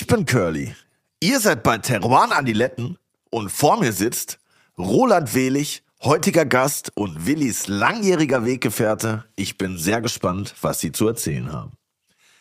[0.00, 0.74] Ich bin Curly.
[1.20, 2.96] Ihr seid bei Teruan Adiletten
[3.28, 4.38] und vor mir sitzt
[4.78, 9.26] Roland Welig, heutiger Gast und Willis langjähriger Weggefährte.
[9.36, 11.72] Ich bin sehr gespannt, was sie zu erzählen haben.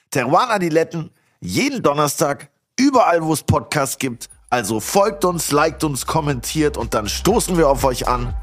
[0.10, 1.12] Teruan Adiletten,
[1.42, 2.50] jeden Donnerstag,
[2.80, 4.30] überall wo es Podcasts gibt.
[4.50, 8.34] Also folgt uns, liked uns, kommentiert und dann stoßen wir auf euch an.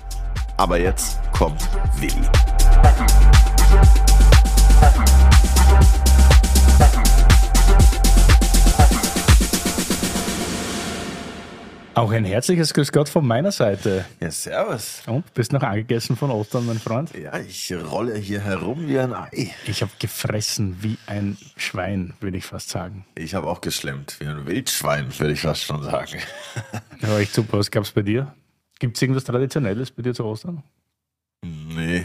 [0.59, 1.67] Aber jetzt kommt
[1.98, 2.29] Willi.
[11.96, 14.04] Auch ein herzliches Grüß Gott von meiner Seite.
[14.21, 15.03] Ja, servus.
[15.07, 17.11] Und bist noch angegessen von Ostern, mein Freund?
[17.17, 19.54] Ja, ich rolle hier herum wie ein Ei.
[19.67, 23.07] Ich habe gefressen wie ein Schwein, würde ich fast sagen.
[23.14, 26.18] Ich habe auch geschlemmt wie ein Wildschwein, würde ich fast schon sagen.
[27.01, 27.57] Ja, echt super.
[27.57, 28.35] Was gab es bei dir?
[28.79, 30.63] Gibt es irgendwas Traditionelles bei dir zu Ostern?
[31.43, 32.05] Nee,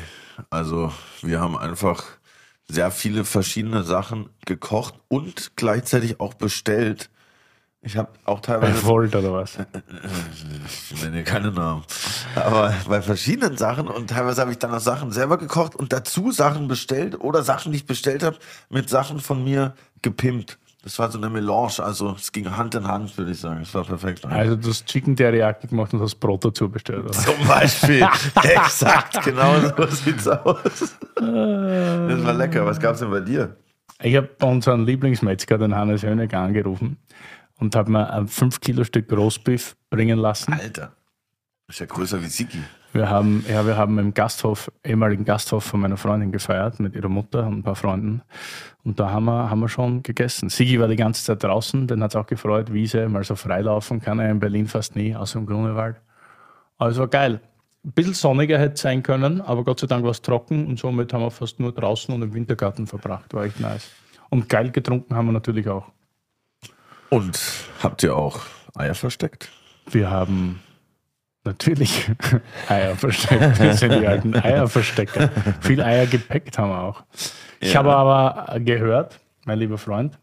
[0.50, 2.06] also wir haben einfach
[2.66, 7.10] sehr viele verschiedene Sachen gekocht und gleichzeitig auch bestellt.
[7.84, 8.74] Ich habe auch teilweise.
[8.74, 9.58] Bei Volt oder was?
[10.92, 11.84] Ich nenne keine Namen.
[12.36, 16.32] Aber bei verschiedenen Sachen und teilweise habe ich dann auch Sachen selber gekocht und dazu
[16.32, 18.38] Sachen bestellt oder Sachen, die ich bestellt habe,
[18.70, 20.60] mit Sachen von mir gepimpt.
[20.84, 23.62] Das war so eine Melange, also es ging Hand in Hand, würde ich sagen.
[23.62, 24.26] Es war perfekt.
[24.26, 27.12] Also du hast Chicken Teriyaki gemacht und hast Brot dazu bestellt, oder?
[27.12, 28.08] Zum Beispiel.
[28.44, 30.96] Exakt, genau so sieht's aus.
[31.16, 32.66] Das war lecker.
[32.66, 33.56] Was gab's denn bei dir?
[34.04, 36.98] Ich habe unseren Lieblingsmetzger, den Hannes Hönig, angerufen
[37.62, 40.54] und habe mir ein 5 Kilo Stück Roastbeef bringen lassen.
[40.54, 40.94] Alter.
[41.68, 42.58] Ist ja größer wie Siki.
[42.92, 47.08] Wir haben, ja, wir haben im Gasthof, ehemaligen Gasthof von meiner Freundin gefeiert mit ihrer
[47.08, 48.22] Mutter und ein paar Freunden.
[48.84, 50.50] Und da haben wir, haben wir schon gegessen.
[50.50, 52.74] Sigi war die ganze Zeit draußen, den hat es auch gefreut.
[52.74, 55.96] Wiese, mal so freilaufen kann er in Berlin fast nie, außer im Grunewald.
[56.80, 57.40] Aber es war geil.
[57.86, 60.80] Ein bisschen sonniger hätte es sein können, aber Gott sei Dank war es trocken und
[60.80, 63.34] somit haben wir fast nur draußen und im Wintergarten verbracht.
[63.34, 63.92] War echt nice.
[64.30, 65.92] Und geil getrunken haben wir natürlich auch.
[67.14, 67.40] Und
[67.84, 68.40] habt ihr auch
[68.76, 69.50] Eier versteckt?
[69.90, 70.62] Wir haben
[71.44, 72.10] natürlich
[72.70, 73.60] Eier versteckt.
[73.60, 75.30] Wir sind die alten Eierverstecker.
[75.60, 77.04] Viel Eier gepackt haben wir auch.
[77.60, 77.80] Ich Ja.
[77.80, 80.18] habe aber gehört, mein lieber Freund,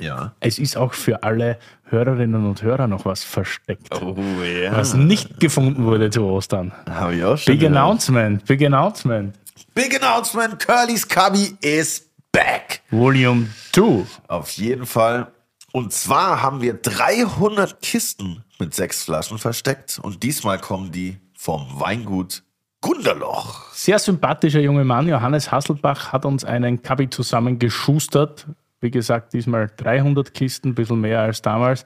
[0.00, 0.34] Ja.
[0.40, 3.88] es ist auch für alle Hörerinnen und Hörer noch was versteckt.
[4.02, 4.76] Oh ja.
[4.76, 6.72] Was nicht gefunden wurde zu Ostern.
[6.90, 7.54] Habe ich auch schon.
[7.54, 7.76] Big gehört.
[7.76, 9.34] Announcement, Big Announcement.
[9.74, 10.58] Big Announcement.
[10.58, 12.82] Curly's Cubby is back.
[12.90, 14.04] Volume 2.
[14.28, 15.28] Auf jeden Fall.
[15.72, 19.98] Und zwar haben wir 300 Kisten mit sechs Flaschen versteckt.
[20.02, 22.42] Und diesmal kommen die vom Weingut
[22.82, 23.72] Gunderloch.
[23.72, 28.46] Sehr sympathischer junger Mann, Johannes Hasselbach, hat uns einen Kabi zusammengeschustert.
[28.80, 31.84] Wie gesagt, diesmal 300 Kisten, ein bisschen mehr als damals.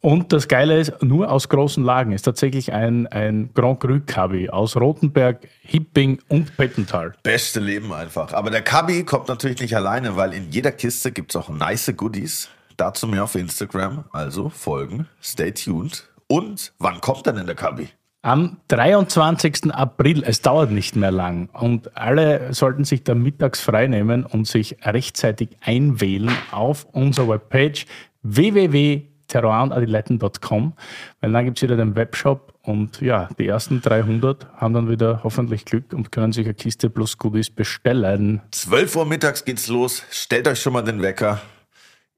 [0.00, 2.12] Und das Geile ist, nur aus großen Lagen.
[2.12, 7.14] Ist tatsächlich ein, ein Grand Cru Kabi aus Rothenberg, Hipping und Pettental.
[7.22, 8.32] Beste Leben einfach.
[8.34, 11.92] Aber der Cubby kommt natürlich nicht alleine, weil in jeder Kiste gibt es auch nice
[11.96, 12.50] Goodies.
[12.76, 14.04] Dazu mehr auf Instagram.
[14.12, 16.08] Also folgen, stay tuned.
[16.26, 17.88] Und wann kommt denn der Cubby?
[18.22, 19.74] Am 23.
[19.74, 24.46] April, es dauert nicht mehr lang und alle sollten sich da mittags frei nehmen und
[24.46, 27.84] sich rechtzeitig einwählen auf unserer Webpage
[28.22, 30.72] www.terroirandadiletten.com,
[31.20, 35.20] weil dann gibt es wieder den Webshop und ja, die ersten 300 haben dann wieder
[35.22, 38.40] hoffentlich Glück und können sich eine Kiste plus Goodies bestellen.
[38.52, 40.02] 12 Uhr mittags geht's los.
[40.10, 41.42] Stellt euch schon mal den Wecker.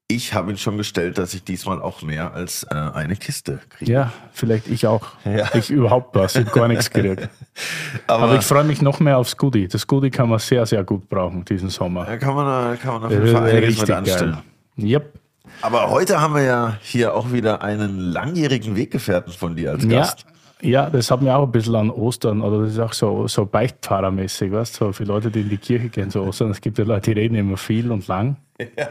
[0.09, 3.91] Ich habe ihn schon gestellt, dass ich diesmal auch mehr als äh, eine Kiste kriege.
[3.91, 5.05] Ja, vielleicht ich auch.
[5.25, 5.53] Ja.
[5.53, 7.27] Ich überhaupt was, ich habe gar nichts gekriegt.
[8.07, 9.67] Aber, Aber ich freue mich noch mehr aufs Goodie.
[9.67, 12.05] Das Goodie kann man sehr, sehr gut brauchen diesen Sommer.
[12.05, 14.37] da kann man, da kann man auf jeden Fall einiges mit anstellen.
[14.77, 15.13] Yep.
[15.61, 19.89] Aber heute haben wir ja hier auch wieder einen langjährigen Weggefährten von dir als Ja,
[19.89, 20.25] Gast.
[20.61, 23.45] ja, das hat mir auch ein bisschen an Ostern, oder das ist auch so, so
[23.45, 26.51] Beichtpfarrermäßig, weißt du, so für Leute, die in die Kirche gehen zu Ostern.
[26.51, 28.37] Es gibt ja Leute, die reden immer viel und lang.
[28.77, 28.87] Ja.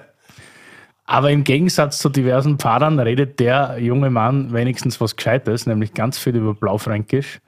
[1.06, 6.18] Aber im Gegensatz zu diversen Pfarrern redet der junge Mann wenigstens was Gescheites, nämlich ganz
[6.18, 7.40] viel über Blaufränkisch.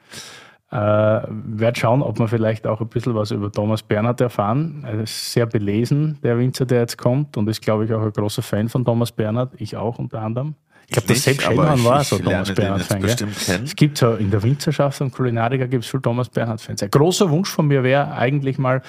[0.71, 4.85] Äh, werd schauen, ob wir vielleicht auch ein bisschen was über Thomas Bernhard erfahren.
[4.87, 8.13] Er ist sehr belesen, der Winzer, der jetzt kommt, und ist, glaube ich, auch ein
[8.13, 9.53] großer Fan von Thomas Bernhard.
[9.57, 10.55] Ich auch unter anderem.
[10.87, 13.01] Ich glaube, der aber Schellmann war so Thomas den Bernhard jetzt Fan.
[13.01, 13.09] gell?
[13.09, 13.65] bestimmt kennen.
[13.65, 16.83] Es gibt so in der Winzerschaft und Kulinariker gibt es viel Thomas Bernhard Fans.
[16.83, 18.83] Ein großer Wunsch von mir wäre eigentlich mal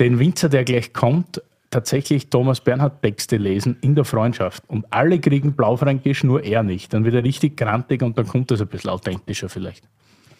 [0.00, 1.40] den Winzer, der gleich kommt,
[1.74, 4.62] tatsächlich Thomas Bernhard Texte lesen in der Freundschaft.
[4.68, 6.94] Und alle kriegen Blaufränkisch, nur er nicht.
[6.94, 9.84] Dann wird er richtig grantig und dann kommt das ein bisschen authentischer vielleicht.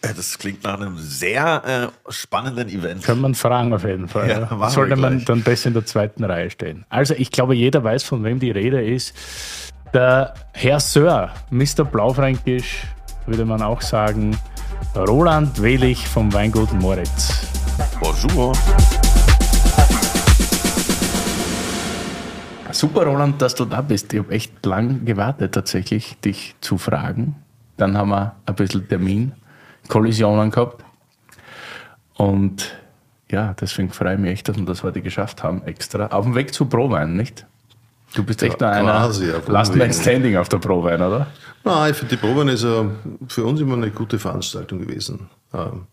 [0.01, 3.03] Äh, Das klingt nach einem sehr äh, spannenden Event.
[3.03, 4.29] Kann man fragen auf jeden Fall.
[4.29, 6.85] Ja, Sollte man dann besser in der zweiten Reihe stehen.
[6.89, 9.13] Also ich glaube, jeder weiß, von wem die Rede ist.
[9.93, 11.83] Der Herr Sir, Mr.
[11.83, 12.83] Blaufränkisch,
[13.25, 14.37] würde man auch sagen,
[14.95, 17.47] Roland Welig vom Weingut Moritz.
[17.99, 18.53] Bonjour.
[22.75, 24.11] Super, Roland, dass du da bist.
[24.11, 27.35] Ich habe echt lang gewartet, tatsächlich, dich zu fragen.
[27.77, 30.83] Dann haben wir ein bisschen Termin-Kollisionen gehabt.
[32.15, 32.75] Und
[33.31, 36.07] ja, deswegen freue ich mich echt, dass wir das heute geschafft haben, extra.
[36.07, 37.45] Auf dem Weg zu Prowein, nicht?
[38.13, 41.27] Du bist echt ja, einer quasi, Last Man Standing auf der Prowein, oder?
[41.63, 42.85] Nein, ich finde, die Prowein ist ja
[43.29, 45.29] für uns immer eine gute Veranstaltung gewesen.
[45.53, 45.87] Ähm,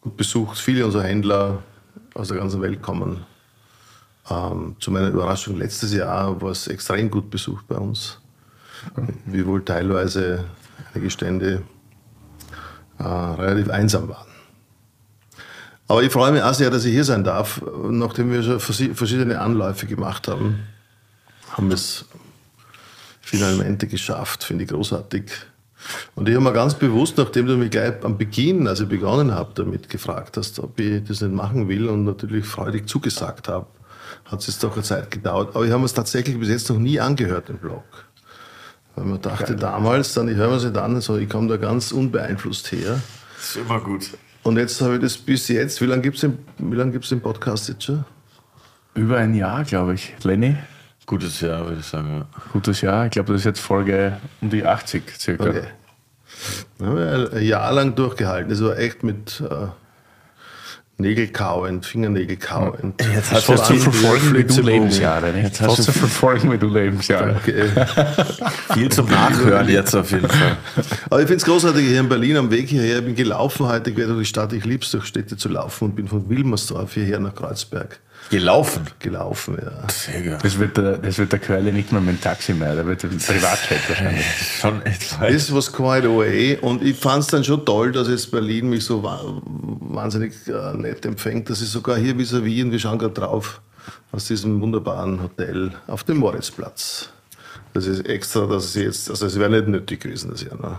[0.00, 1.58] gut besucht, viele unserer Händler
[2.14, 3.26] aus der ganzen Welt kommen.
[4.30, 8.18] Ähm, zu meiner Überraschung, letztes Jahr war es extrem gut besucht bei uns.
[9.26, 10.44] Wie wohl teilweise
[10.92, 11.62] einige Stände
[12.98, 14.26] äh, relativ einsam waren.
[15.88, 17.60] Aber ich freue mich auch sehr, dass ich hier sein darf.
[17.90, 20.60] Nachdem wir schon verschiedene Anläufe gemacht haben,
[21.50, 22.06] haben wir es
[23.20, 24.44] finalmente geschafft.
[24.44, 25.30] Finde ich großartig.
[26.14, 29.34] Und ich habe mir ganz bewusst, nachdem du mich gleich am Beginn, als ich begonnen
[29.34, 33.66] habe, damit gefragt hast, ob ich das nicht machen will und natürlich freudig zugesagt habe,
[34.32, 35.54] hat es jetzt doch eine Zeit gedauert.
[35.54, 37.84] Aber ich habe es tatsächlich bis jetzt noch nie angehört, den Blog.
[38.96, 39.56] Weil man dachte Geil.
[39.56, 43.00] damals, dann, ich höre mir es nicht an, so, ich komme da ganz unbeeinflusst her.
[43.36, 44.10] Das ist immer gut.
[44.42, 47.84] Und jetzt habe ich das bis jetzt, wie lange gibt es den, den Podcast jetzt
[47.84, 48.04] schon?
[48.94, 50.14] Über ein Jahr, glaube ich.
[50.22, 50.56] Lenny?
[51.06, 52.18] Gutes Jahr, würde ich sagen.
[52.18, 52.26] Ja.
[52.52, 53.06] Gutes Jahr.
[53.06, 55.44] Ich glaube, das ist jetzt Folge um die 80 circa.
[55.44, 55.64] Okay.
[56.78, 58.50] Dann haben wir ein Jahr lang durchgehalten.
[58.50, 59.66] Das war echt mit äh,
[61.02, 62.94] Nägel kauen, Fingernägel kauen.
[63.14, 65.32] Jetzt hast du zu verfolgen, wie du Lebensjahre.
[65.32, 65.44] Nicht?
[65.44, 67.36] Jetzt hast du zu verfolgen, wie du Lebensjahre.
[67.36, 67.64] Okay.
[68.72, 70.56] Viel zum Nachhören jetzt auf jeden Fall.
[71.10, 73.00] Aber ich finde es großartig hier in Berlin am Weg hierher.
[73.00, 74.52] Ich bin gelaufen heute quer durch die Stadt.
[74.54, 78.00] Ich liebe es, durch Städte zu laufen und bin von Wilmersdorf hierher nach Kreuzberg.
[78.30, 78.84] Gelaufen?
[78.98, 79.88] Gelaufen, ja.
[79.88, 82.86] Sehr Das wird der, das wird der Quelle nicht mehr mit dem Taxi mehr, der
[82.86, 84.26] wird ein Privatjet wahrscheinlich.
[84.60, 85.34] Schon echt weit.
[85.34, 86.56] Das was quite away.
[86.56, 91.04] Und ich fand es dann schon toll, dass jetzt Berlin mich so wahnsinnig äh, nett
[91.04, 93.60] empfängt, dass ich sogar hier vis-à-vis, und wir schauen gerade drauf,
[94.12, 97.10] aus diesem wunderbaren Hotel auf dem Moritzplatz.
[97.74, 100.56] Das ist extra, dass es jetzt, also es wäre nicht nötig gewesen das Jahr.
[100.56, 100.78] Ne?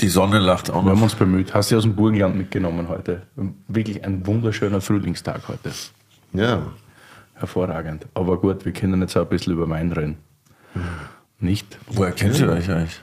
[0.00, 0.84] Die Sonne lacht auch noch.
[0.86, 1.52] Wir haben uns bemüht.
[1.54, 3.22] Hast du aus dem Burgenland mitgenommen heute?
[3.68, 5.70] Wirklich ein wunderschöner Frühlingstag heute.
[6.34, 6.62] Ja
[7.34, 8.06] hervorragend.
[8.14, 10.16] Aber gut, wir können jetzt auch ein bisschen über Wein reden.
[11.40, 11.78] Nicht?
[11.88, 13.00] Woher kennt ihr euch eigentlich?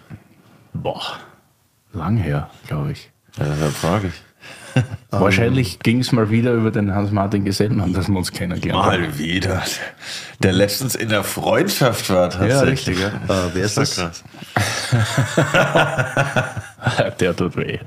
[0.73, 1.01] Boah,
[1.93, 3.11] lang her, glaube ich.
[3.37, 4.13] Ja, da frage ich.
[5.11, 9.01] Wahrscheinlich ging es mal wieder über den Hans-Martin Gesellmann, dass wir uns kennengelernt haben.
[9.01, 9.61] Mal wieder.
[10.39, 12.97] Der letztens in der Freundschaft war tatsächlich.
[12.97, 13.27] Ja, richtig.
[13.27, 13.47] Ja.
[13.47, 13.95] Äh, wer ist das?
[13.95, 14.23] das?
[17.19, 17.79] der tut weh.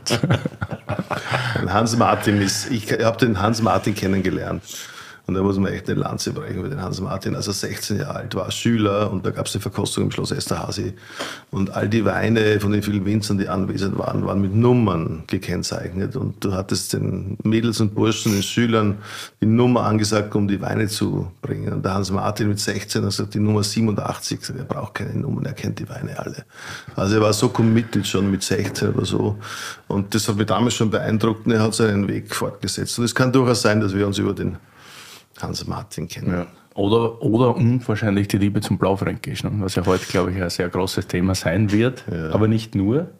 [1.66, 4.62] Hans-Martin ist, ich habe den Hans-Martin kennengelernt.
[5.26, 7.34] Und da muss man echt eine Lanze brechen über den Hans Martin.
[7.34, 10.32] Als er 16 Jahre alt war, Schüler, und da gab es eine Verkostung im Schloss
[10.32, 10.92] Esterhazy.
[11.50, 16.16] Und all die Weine von den vielen Winzern, die anwesend waren, waren mit Nummern gekennzeichnet.
[16.16, 18.98] Und du hattest den Mädels und Burschen, den Schülern,
[19.40, 21.72] die Nummer angesagt, um die Weine zu bringen.
[21.72, 24.40] Und der Hans Martin mit 16 hat gesagt, die Nummer 87.
[24.58, 26.44] Er braucht keine Nummern, er kennt die Weine alle.
[26.96, 29.38] Also er war so committed schon mit 16 oder so.
[29.88, 32.98] Und das hat mich damals schon beeindruckt und er hat seinen Weg fortgesetzt.
[32.98, 34.58] Und es kann durchaus sein, dass wir uns über den
[35.40, 36.32] Hans Martin kennen.
[36.32, 36.46] Ja.
[36.74, 40.68] Oder, oder und wahrscheinlich die Liebe zum Blaufränkisch, was ja heute, glaube ich, ein sehr
[40.68, 42.04] großes Thema sein wird.
[42.10, 42.30] Ja.
[42.30, 43.10] Aber nicht nur.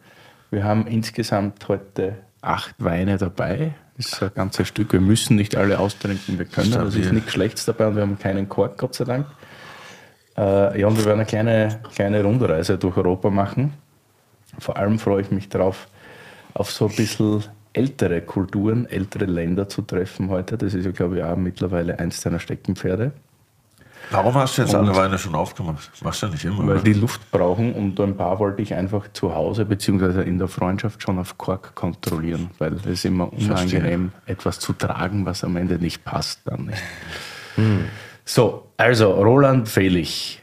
[0.51, 3.75] Wir haben insgesamt heute acht Weine dabei.
[3.97, 4.93] Das ist ein ganzes Stück.
[4.93, 6.73] Wir müssen nicht alle austrinken, wir können.
[6.87, 9.27] Es ist nichts Schlechtes dabei und wir haben keinen Kork, Gott sei Dank.
[10.37, 13.75] Äh, ja, und wir werden eine kleine, kleine Rundreise durch Europa machen.
[14.59, 15.87] Vor allem freue ich mich darauf,
[16.55, 20.57] auf so ein bisschen ältere Kulturen, ältere Länder zu treffen heute.
[20.57, 23.13] Das ist ja, glaube ich, auch mittlerweile eins deiner Steckenpferde.
[24.11, 25.91] Warum hast du jetzt alle Weine schon aufgemacht?
[25.93, 26.59] Das machst du ja nicht immer.
[26.59, 26.83] Weil oder?
[26.83, 30.23] die Luft brauchen und ein paar wollte ich einfach zu Hause bzw.
[30.23, 35.27] in der Freundschaft schon auf Kork kontrollieren, weil es ist immer unangenehm, etwas zu tragen,
[35.27, 36.41] was am Ende nicht passt.
[36.45, 36.83] Dann nicht.
[37.57, 37.87] Hm.
[38.25, 40.43] So, also Roland Fehlich,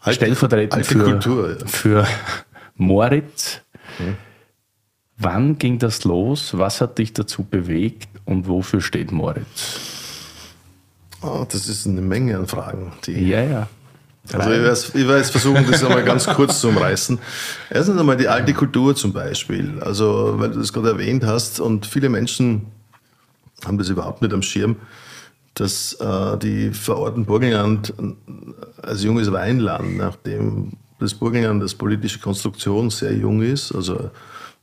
[0.00, 1.66] alte, stellvertretend alte für, Kultur, ja.
[1.66, 2.06] für
[2.76, 3.60] Moritz.
[3.98, 4.16] Hm.
[5.18, 6.56] Wann ging das los?
[6.56, 9.80] Was hat dich dazu bewegt und wofür steht Moritz?
[11.22, 12.92] Oh, das ist eine Menge an Fragen.
[13.06, 13.68] ja, ja.
[14.32, 17.18] Also ich werde jetzt versuchen, das einmal ganz kurz zu umreißen.
[17.70, 19.80] Erstens einmal die alte Kultur zum Beispiel.
[19.80, 22.66] Also, weil du das gerade erwähnt hast und viele Menschen
[23.64, 24.76] haben das überhaupt nicht am Schirm,
[25.54, 27.94] dass äh, die verorten Burgenland
[28.82, 34.10] als junges Weinland, nachdem das Burgenland als politische Konstruktion sehr jung ist, also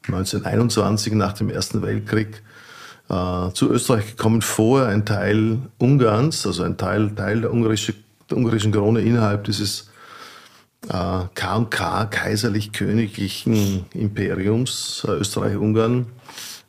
[0.08, 2.42] 1921 nach dem Ersten Weltkrieg
[3.10, 7.94] äh, zu Österreich gekommen, vorher ein Teil Ungarns, also ein Teil, Teil der, ungarische,
[8.30, 9.90] der ungarischen Krone innerhalb dieses
[10.90, 16.08] äh, K&K, kaiserlich-königlichen Imperiums äh, Österreich-Ungarn.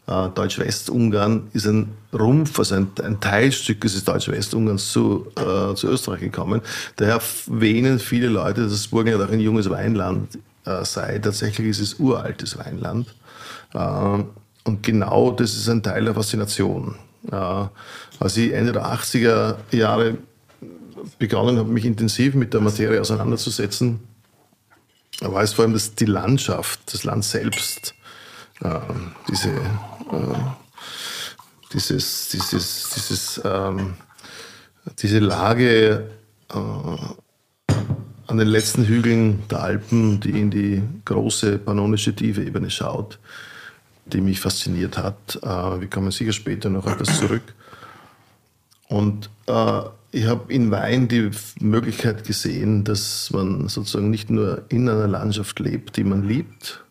[0.06, 6.20] äh, Deutsch-West-Ungarn ist ein Rumpf, also ein, ein Teilstück des Deutsch-West-Ungarns zu, äh, zu Österreich
[6.20, 6.60] gekommen.
[6.96, 11.18] Daher wähnen viele Leute, dass das Burgenland auch ein junges Weinland äh, sei.
[11.18, 13.14] Tatsächlich ist es uraltes Weinland.
[13.76, 14.24] Äh,
[14.64, 16.96] und genau das ist ein Teil der Faszination.
[17.30, 20.18] Äh, als ich Ende der 80er Jahre
[21.18, 24.00] begonnen habe, mich intensiv mit der Materie auseinanderzusetzen,
[25.20, 27.94] war es vor allem das, die Landschaft, das Land selbst,
[28.60, 28.80] äh,
[29.28, 29.50] diese,
[31.72, 33.94] dieses, dieses, dieses, ähm,
[34.98, 36.10] diese Lage
[36.48, 43.18] an den letzten Hügeln der Alpen, die in die große pannonische tiefe Ebene schaut,
[44.06, 45.38] die mich fasziniert hat.
[45.42, 47.42] Äh, wir kommen sicher später noch das zurück.
[48.88, 49.82] Und äh,
[50.12, 55.58] ich habe in Wein die Möglichkeit gesehen, dass man sozusagen nicht nur in einer Landschaft
[55.58, 56.84] lebt, die man liebt,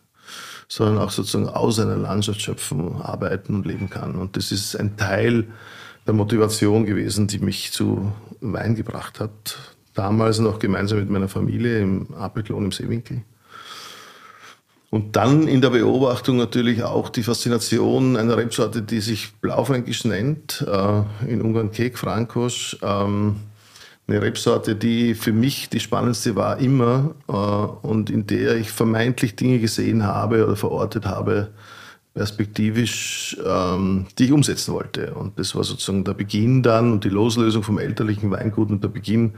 [0.68, 4.16] sondern auch sozusagen aus einer Landschaft schöpfen, arbeiten und leben kann.
[4.16, 5.46] Und das ist ein Teil
[6.06, 9.58] der Motivation gewesen, die mich zu Wein gebracht hat.
[9.94, 13.22] Damals noch gemeinsam mit meiner Familie im Apelklon im Seewinkel.
[14.90, 20.64] Und dann in der Beobachtung natürlich auch die Faszination einer Rebsorte, die sich Blaufränkisch nennt,
[20.66, 22.76] äh, in Ungarn Kek Frankosch.
[22.82, 23.36] Ähm,
[24.08, 27.32] eine Rebsorte, die für mich die spannendste war immer äh,
[27.86, 31.50] und in der ich vermeintlich Dinge gesehen habe oder verortet habe,
[32.14, 35.14] perspektivisch, ähm, die ich umsetzen wollte.
[35.14, 38.88] Und das war sozusagen der Beginn dann und die Loslösung vom elterlichen Weingut und der
[38.88, 39.32] Beginn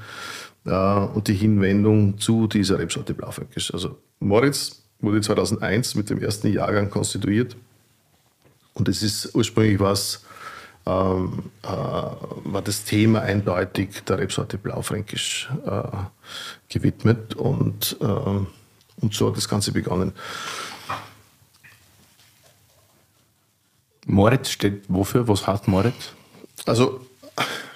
[0.67, 3.73] äh, und die Hinwendung zu dieser Rebsorte Blaufränkisch.
[3.73, 7.57] Also Moritz wurde 2001 mit dem ersten Jahrgang konstituiert.
[8.75, 10.23] Und es ist ursprünglich was,
[10.87, 15.83] ähm, äh, war das Thema eindeutig der Rebsorte Blaufränkisch äh,
[16.69, 20.13] gewidmet und, äh, und so hat das Ganze begonnen.
[24.07, 25.29] Moritz steht wofür?
[25.29, 26.13] Was hat Moritz?
[26.65, 27.07] Also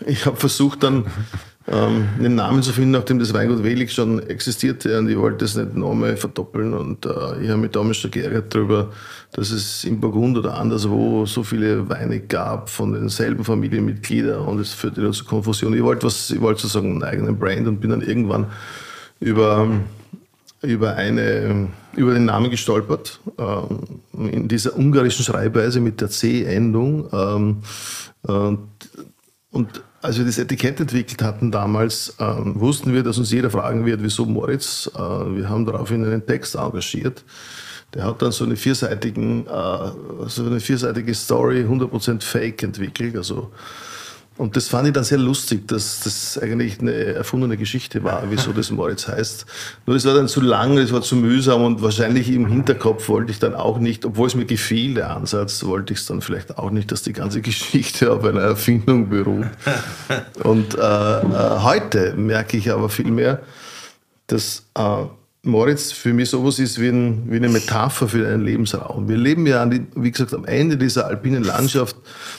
[0.07, 1.07] ich habe versucht dann
[1.69, 5.57] ähm, einen Namen zu finden, nachdem das Weingut Welig schon existierte und ich wollte es
[5.57, 8.91] nicht nochmal verdoppeln und äh, ich habe mich damals schon geärgert darüber,
[9.33, 14.73] dass es in Burgund oder anderswo so viele Weine gab von denselben Familienmitgliedern und es
[14.73, 15.75] führte nur zu Konfusion.
[15.75, 18.47] Ich wollte was, ich wollte sozusagen einen eigenen Brand und bin dann irgendwann
[19.21, 19.69] über
[20.63, 27.09] über, eine, über den Namen gestolpert, ähm, in dieser ungarischen Schreibweise mit der C-Endung.
[27.13, 27.63] Ähm,
[28.23, 28.69] und,
[29.51, 33.87] und als wir das Etikett entwickelt hatten damals, ähm, wussten wir, dass uns jeder fragen
[33.87, 34.91] wird, wieso Moritz.
[34.95, 37.25] Äh, wir haben daraufhin einen Text engagiert.
[37.95, 39.91] Der hat dann so eine, vierseitigen, äh,
[40.27, 43.17] so eine vierseitige Story, 100% Fake entwickelt.
[43.17, 43.53] Also
[44.43, 48.53] und das fand ich dann sehr lustig, dass das eigentlich eine erfundene Geschichte war, wieso
[48.53, 49.47] das Moritz heißt.
[49.87, 53.31] Nur es war dann zu lang, es war zu mühsam und wahrscheinlich im Hinterkopf wollte
[53.31, 56.59] ich dann auch nicht, obwohl es mir gefiel, der Ansatz, wollte ich es dann vielleicht
[56.59, 59.47] auch nicht, dass die ganze Geschichte auf einer Erfindung beruht.
[60.43, 61.23] Und äh, äh,
[61.61, 63.43] heute merke ich aber vielmehr,
[64.27, 65.05] dass äh,
[65.45, 69.09] Moritz für mich sowas ist wie, ein, wie, eine Metapher für einen Lebensraum.
[69.09, 71.97] Wir leben ja, die, wie gesagt, am Ende dieser alpinen Landschaft,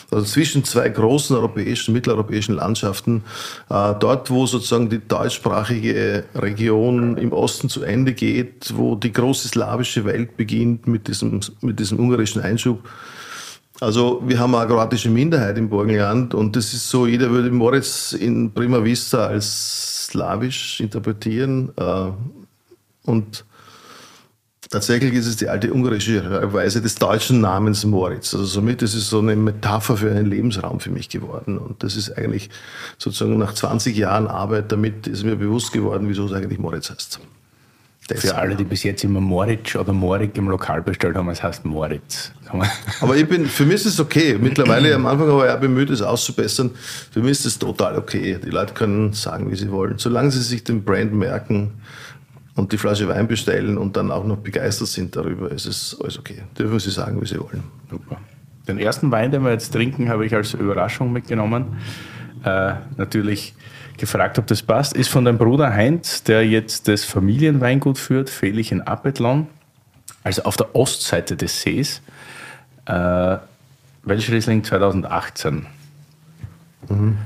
[0.09, 3.25] also zwischen zwei großen europäischen, mitteleuropäischen Landschaften,
[3.69, 9.49] äh, dort, wo sozusagen die deutschsprachige Region im Osten zu Ende geht, wo die große
[9.49, 12.87] slawische Welt beginnt mit diesem, mit diesem ungarischen Einschub.
[13.81, 18.13] Also wir haben eine kroatische Minderheit im Burgenland und das ist so, jeder würde Moritz
[18.13, 21.73] in Prima Vista als slawisch interpretieren.
[21.75, 22.11] Äh,
[23.05, 23.45] und
[24.69, 28.33] tatsächlich ist es die alte ungarische Weise des deutschen Namens Moritz.
[28.33, 31.57] Also somit ist es so eine Metapher für einen Lebensraum für mich geworden.
[31.57, 32.49] Und das ist eigentlich
[32.97, 37.19] sozusagen nach 20 Jahren Arbeit damit ist mir bewusst geworden, wieso es eigentlich Moritz heißt.
[38.15, 41.63] Für alle, die bis jetzt immer Moritz oder Morik im Lokal bestellt haben, es heißt
[41.63, 42.33] Moritz.
[42.99, 44.37] Aber ich bin, für mich ist es okay.
[44.37, 46.71] Mittlerweile am Anfang war ich auch bemüht, es auszubessern.
[47.11, 48.37] Für mich ist es total okay.
[48.43, 49.99] Die Leute können sagen, wie sie wollen.
[49.99, 51.71] Solange sie sich den Brand merken,
[52.55, 56.19] und die Flasche Wein bestellen und dann auch noch begeistert sind darüber, ist es alles
[56.19, 56.43] okay.
[56.57, 57.63] Dürfen Sie sagen, wie Sie wollen.
[57.89, 58.17] Super.
[58.67, 61.77] Den ersten Wein, den wir jetzt trinken, habe ich als Überraschung mitgenommen.
[62.43, 63.53] Äh, natürlich
[63.97, 64.93] gefragt, ob das passt.
[64.93, 69.47] Ist von deinem Bruder Heinz, der jetzt das Familienweingut führt, Fehlich in Apetlan,
[70.23, 72.01] also auf der Ostseite des Sees.
[72.85, 73.37] Äh,
[74.03, 75.65] Welschriesling 2018.
[76.89, 77.17] Mhm.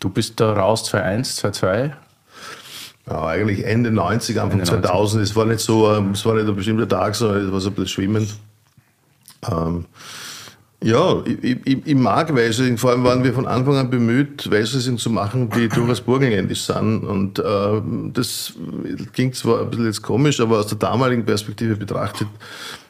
[0.00, 1.92] Du bist da raus 2.1, 2.2?
[3.08, 5.20] Ja, eigentlich Ende 90, Anfang Ende 2000.
[5.20, 5.30] 90.
[5.30, 7.68] Es war nicht so, ähm, es war nicht ein bestimmter Tag, sondern es war so
[7.68, 8.34] ein bisschen schwimmend.
[9.50, 9.84] Ähm,
[10.82, 12.76] Ja, ich, ich, ich mag Weißriesling.
[12.76, 17.04] Vor allem waren wir von Anfang an bemüht, Weißriesling zu machen, die durchaus burgenländisch sind.
[17.04, 17.80] Und äh,
[18.12, 18.52] das
[19.14, 22.28] klingt zwar ein bisschen jetzt komisch, aber aus der damaligen Perspektive betrachtet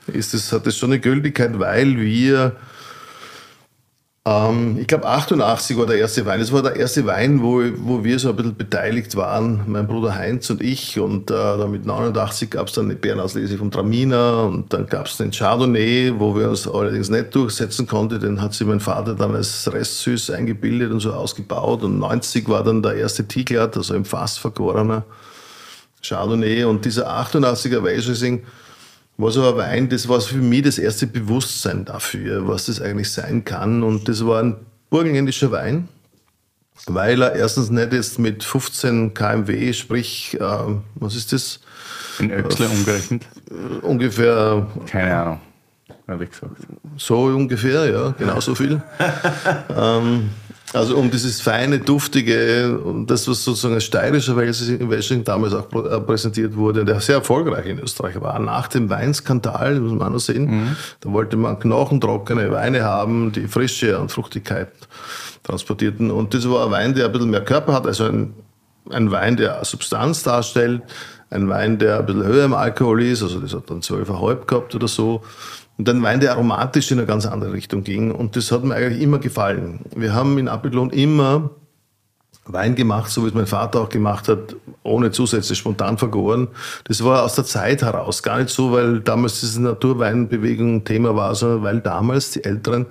[0.09, 2.57] ist das, hat das schon eine Gültigkeit, weil wir
[4.27, 6.41] ähm, ich glaube, 88 war der erste Wein.
[6.41, 10.15] Das war der erste Wein, wo, wo wir so ein bisschen beteiligt waren, mein Bruder
[10.15, 10.99] Heinz und ich.
[10.99, 15.07] Und äh, dann mit 89 gab es dann eine Bärenauslese vom Traminer und dann gab
[15.07, 18.19] es den Chardonnay, wo wir uns allerdings nicht durchsetzen konnten.
[18.19, 21.83] Den hat sich mein Vater dann als Restsüß eingebildet und so ausgebaut.
[21.83, 25.05] Und 90 war dann der erste Tiglat, also im Fass vergorener
[26.03, 26.65] Chardonnay.
[26.65, 28.43] Und dieser 88er Weißriesling,
[29.17, 33.13] war so ein Wein, das war für mich das erste Bewusstsein dafür, was das eigentlich
[33.13, 33.83] sein kann.
[33.83, 34.57] Und das war ein
[34.91, 35.89] burgenländischer Wein,
[36.87, 40.59] weil er erstens nicht jetzt mit 15 kmw, sprich, äh,
[40.97, 41.61] was ist das?
[42.19, 43.25] In Öxle umgerechnet?
[43.51, 44.67] Äh, ungefähr.
[44.87, 45.41] Keine Ahnung,
[46.09, 46.57] habe ich gesagt.
[46.97, 48.83] So ungefähr, ja, genauso viel.
[49.77, 50.31] ähm,
[50.75, 56.57] also um dieses feine, duftige, das, was sozusagen als steirischer Wellsching damals auch äh, präsentiert
[56.57, 58.39] wurde, der sehr erfolgreich in Österreich war.
[58.41, 60.77] Nach dem Weinskandal, muss man auch sehen, mhm.
[61.01, 64.73] da wollte man knochentrockene Weine haben, die Frische und Fruchtigkeit
[65.45, 66.11] transportierten.
[66.11, 68.35] Und das war ein Wein, der ein bisschen mehr Körper hat, also ein,
[68.91, 70.83] ein Wein, der Substanz darstellt,
[71.31, 74.75] ein Wein, der ein bisschen höher im Alkohol ist, also das hat dann 12,5 gehabt
[74.75, 75.23] oder so.
[75.77, 78.13] Und ein Wein, der aromatisch in eine ganz andere Richtung ging.
[78.13, 79.81] Und das hat mir eigentlich immer gefallen.
[79.95, 81.51] Wir haben in Apelon immer
[82.47, 86.49] Wein gemacht, so wie es mein Vater auch gemacht hat, ohne Zusätze, spontan vergoren.
[86.85, 88.23] Das war aus der Zeit heraus.
[88.23, 92.87] Gar nicht so, weil damals diese Naturweinbewegung Thema war, sondern weil damals die älteren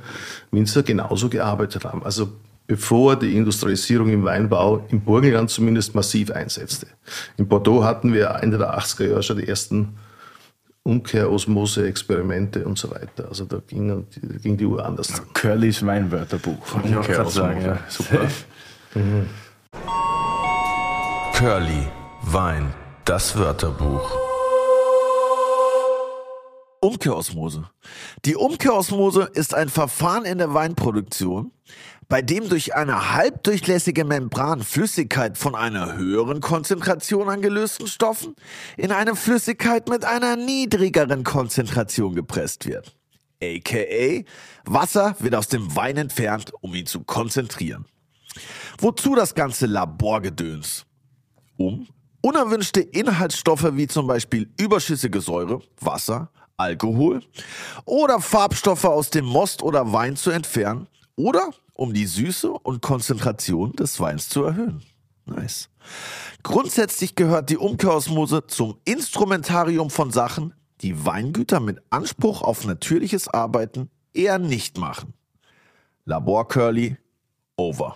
[0.52, 2.04] Winzer genauso gearbeitet haben.
[2.04, 2.30] Also
[2.66, 6.88] bevor die Industrialisierung im Weinbau im Burgenland zumindest massiv einsetzte.
[7.38, 9.98] In Bordeaux hatten wir Ende der 80er Jahre schon die ersten
[10.84, 13.30] Umkehrosmose, Experimente und so weiter.
[13.30, 15.13] Also da ging, da ging die Uhr anders.
[15.34, 16.75] Curlys Weinwörterbuch.
[16.75, 17.62] Umkehrosmose.
[17.62, 18.28] Ja, super.
[18.94, 19.28] mhm.
[21.34, 21.88] Curly
[22.24, 22.74] Wein,
[23.06, 24.12] das Wörterbuch.
[26.82, 27.70] Umkehrosmose.
[28.25, 31.52] Die Umkehrosmose ist ein Verfahren in der Weinproduktion,
[32.13, 38.36] bei dem durch eine halbdurchlässige Membran Flüssigkeit von einer höheren Konzentration an gelösten Stoffen
[38.77, 42.95] in eine Flüssigkeit mit einer niedrigeren Konzentration gepresst wird.
[43.41, 44.26] AKA
[44.63, 47.86] Wasser wird aus dem Wein entfernt, um ihn zu konzentrieren.
[48.78, 50.86] Wozu das ganze Laborgedöns?
[51.58, 51.88] Um
[52.21, 57.23] unerwünschte Inhaltsstoffe wie zum Beispiel überschüssige Säure, Wasser, Alkohol
[57.86, 63.73] oder Farbstoffe aus dem Most oder Wein zu entfernen oder um die Süße und Konzentration
[63.73, 64.81] des Weins zu erhöhen.
[65.25, 65.69] Nice.
[66.43, 73.89] Grundsätzlich gehört die Umkehrosmose zum Instrumentarium von Sachen, die Weingüter mit Anspruch auf natürliches Arbeiten
[74.13, 75.13] eher nicht machen.
[76.05, 76.97] Labor Curly,
[77.55, 77.95] over.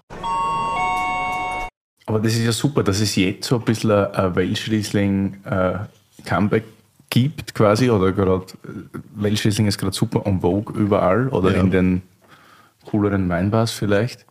[2.05, 5.79] Aber das ist ja super, dass es jetzt so ein bisschen ein Welschriesling äh,
[6.23, 6.63] Comeback
[7.09, 11.61] gibt quasi oder gerade äh, Welschriesling ist gerade super en vogue überall oder ja.
[11.61, 12.01] in den
[12.87, 14.25] cooleren Weinbars vielleicht.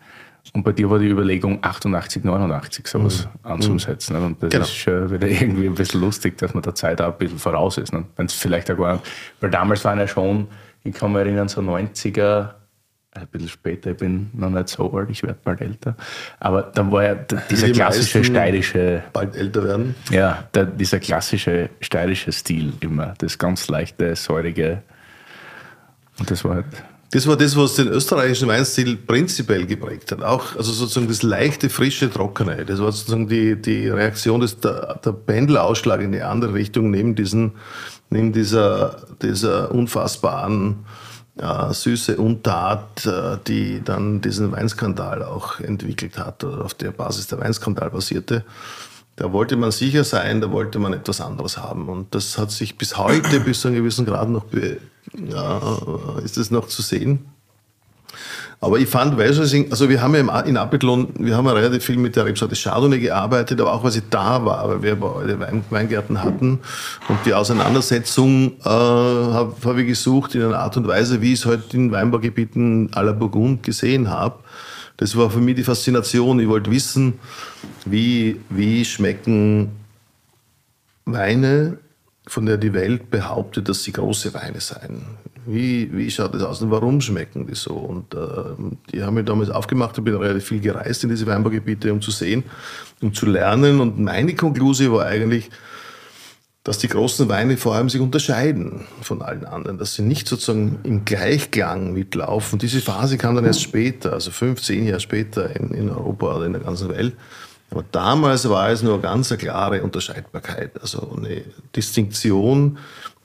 [0.53, 3.51] Und bei dir war die Überlegung, 88, 89 sowas mhm.
[3.51, 4.16] anzusetzen.
[4.16, 4.64] Und das genau.
[4.64, 7.79] ist schon wieder irgendwie ein bisschen lustig, dass man der Zeit auch ein bisschen voraus
[7.79, 7.92] ist.
[7.92, 9.03] Wenn es vielleicht auch gar
[9.40, 10.49] weil damals waren ja schon,
[10.85, 12.51] ich kann mich erinnern, so 90er,
[13.12, 15.97] ein bisschen später, ich bin noch nicht so alt, ich werde bald älter.
[16.38, 19.03] Aber dann war ja dieser klassische steirische.
[19.12, 19.95] Bald älter werden?
[20.11, 23.14] Ja, der, dieser klassische steirische Stil immer.
[23.19, 24.83] Das ganz leichte, säurige.
[26.19, 26.66] Und das war halt
[27.16, 30.22] das war das, was den österreichischen Weinstil prinzipiell geprägt hat.
[30.22, 32.66] Auch, also sozusagen das leichte, frische, trockene.
[32.66, 37.14] Das war sozusagen die, die Reaktion des, der, der Pendelausschlag in die andere Richtung neben
[37.14, 37.52] diesen,
[38.11, 40.85] neben dieser, dieser unfassbaren,
[41.38, 47.29] äh, süße Untat, äh, die dann diesen Weinskandal auch entwickelt hat, oder auf der Basis
[47.29, 48.44] der Weinskandal basierte.
[49.16, 51.88] Da wollte man sicher sein, da wollte man etwas anderes haben.
[51.88, 54.44] Und das hat sich bis heute, bis zu einem gewissen Grad noch,
[55.29, 55.61] ja,
[56.22, 57.24] ist das noch zu sehen.
[58.61, 61.98] Aber ich fand Weißriesling, also wir haben ja in Apelon, wir haben ja relativ viel
[61.98, 66.22] mit der Rebsorte Chardonnay gearbeitet, aber auch weil sie da war, weil wir beide Weingärten
[66.22, 66.61] hatten
[67.09, 71.40] und die Auseinandersetzung äh, habe hab ich gesucht in einer Art und Weise, wie ich
[71.40, 74.37] es heute halt in Weinbaugebieten à la Burgund gesehen habe.
[74.96, 76.40] Das war für mich die Faszination.
[76.40, 77.14] Ich wollte wissen,
[77.85, 79.70] wie, wie schmecken
[81.04, 81.78] Weine,
[82.26, 85.02] von der die Welt behauptet, dass sie große Weine seien.
[85.46, 87.74] Wie, wie schaut das aus und warum schmecken die so?
[87.74, 88.18] Und äh,
[88.92, 92.11] die haben mich damals aufgemacht, ich bin relativ viel gereist in diese Weinbaugebiete, um zu
[92.11, 92.42] sehen,
[93.00, 93.80] um zu lernen.
[93.80, 95.50] Und meine Konklusion war eigentlich,
[96.66, 100.81] dass die großen Weine vor allem sich unterscheiden von allen anderen, dass sie nicht sozusagen
[100.83, 102.59] im Gleichklang mitlaufen.
[102.59, 106.46] Diese Phase kam dann erst später, also fünf, zehn Jahre später in, in Europa oder
[106.46, 107.14] in der ganzen Welt.
[107.70, 111.42] Aber damals war es nur ganz eine klare Unterscheidbarkeit, also eine
[111.76, 112.79] Distinktion,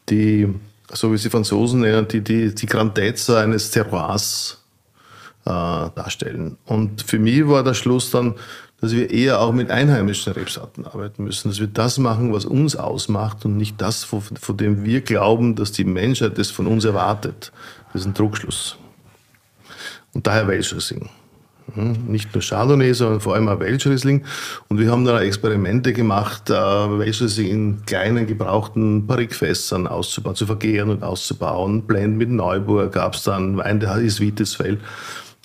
[0.10, 0.47] die,
[0.93, 4.62] so wie sie Franzosen nennen, die die, die Grandezza eines Terroirs
[5.45, 6.58] äh, darstellen.
[6.67, 8.36] Und für mich war der Schluss dann,
[8.82, 12.76] dass wir eher auch mit einheimischen Rebsorten arbeiten müssen, dass wir das machen, was uns
[12.76, 16.84] ausmacht und nicht das, von, von dem wir glauben, dass die Menschheit das von uns
[16.84, 17.52] erwartet.
[17.94, 18.78] Das ist ein Druckschluss.
[20.13, 21.10] Und daher Welschriesling.
[21.76, 24.26] Hm, nicht nur Chardonnay, sondern vor allem auch Welschriesling.
[24.67, 30.89] Und wir haben dann Experimente gemacht, äh, Welschriesling in kleinen gebrauchten Barrikfässern auszubauen, zu vergären
[30.89, 31.84] und auszubauen.
[31.84, 34.80] Blend mit Neuburg gab es dann, Wein der ist Wittesfeld.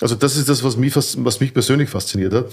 [0.01, 2.47] Also das ist das, was mich, was mich persönlich fasziniert hat.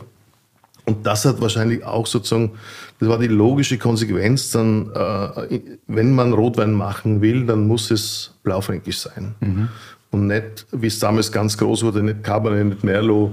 [0.86, 2.52] Und das hat wahrscheinlich auch sozusagen,
[3.00, 8.34] das war die logische Konsequenz, dann, äh, wenn man Rotwein machen will, dann muss es
[8.44, 9.36] blaufränkisch sein.
[9.40, 9.70] Mhm.
[10.12, 13.32] Und nicht, wie es damals ganz groß wurde, nicht Cabernet, nicht Merlot,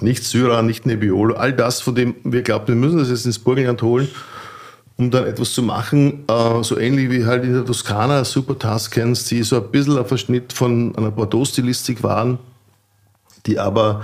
[0.00, 3.38] nicht Syrah, nicht Nebbiolo, all das, von dem wir glauben, wir müssen das jetzt ins
[3.38, 4.08] Burgenland holen,
[4.96, 9.24] um dann etwas zu machen, äh, so ähnlich wie halt in der Toskana Super Tuscans,
[9.24, 12.38] die so ein bisschen ein Verschnitt von einer Bordeaux-Stilistik waren,
[13.46, 14.02] die aber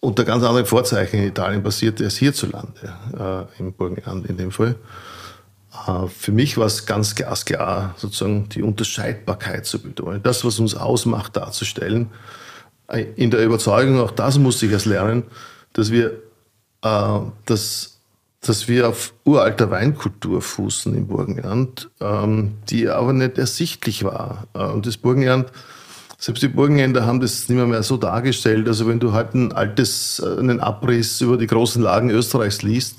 [0.00, 4.76] unter ganz anderen Vorzeichen in Italien passiert als hierzulande, äh, im Burgenland in dem Fall.
[5.86, 10.74] Äh, für mich war es ganz glasklar, sozusagen die Unterscheidbarkeit zu betonen, das, was uns
[10.74, 12.10] ausmacht, darzustellen.
[12.88, 15.24] Äh, in der Überzeugung, auch das musste ich erst lernen,
[15.72, 16.12] dass wir,
[16.82, 17.98] äh, dass,
[18.40, 24.46] dass wir auf uralter Weinkultur fußen im Burgenland, ähm, die aber nicht ersichtlich war.
[24.54, 25.50] Äh, und das Burgenland
[26.18, 28.66] selbst die Burgenländer haben das nicht mehr, mehr so dargestellt.
[28.66, 32.96] Also wenn du halt ein altes, äh, einen Abriss über die großen Lagen Österreichs liest,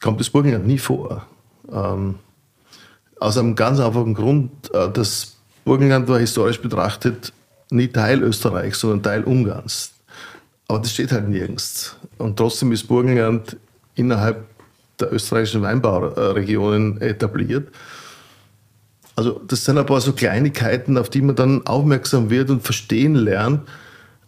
[0.00, 1.26] kommt das Burgenland nie vor.
[1.72, 2.16] Ähm,
[3.18, 7.32] aus einem ganz einfachen Grund, äh, das Burgenland war historisch betrachtet
[7.70, 9.92] nie Teil Österreichs, sondern Teil Ungarns.
[10.68, 11.96] Aber das steht halt nirgends.
[12.18, 13.56] Und trotzdem ist Burgenland
[13.94, 14.44] innerhalb
[14.98, 17.68] der österreichischen Weinbauregionen etabliert.
[19.20, 23.68] Also das sind paar so Kleinigkeiten, auf die man dann aufmerksam wird und verstehen lernt,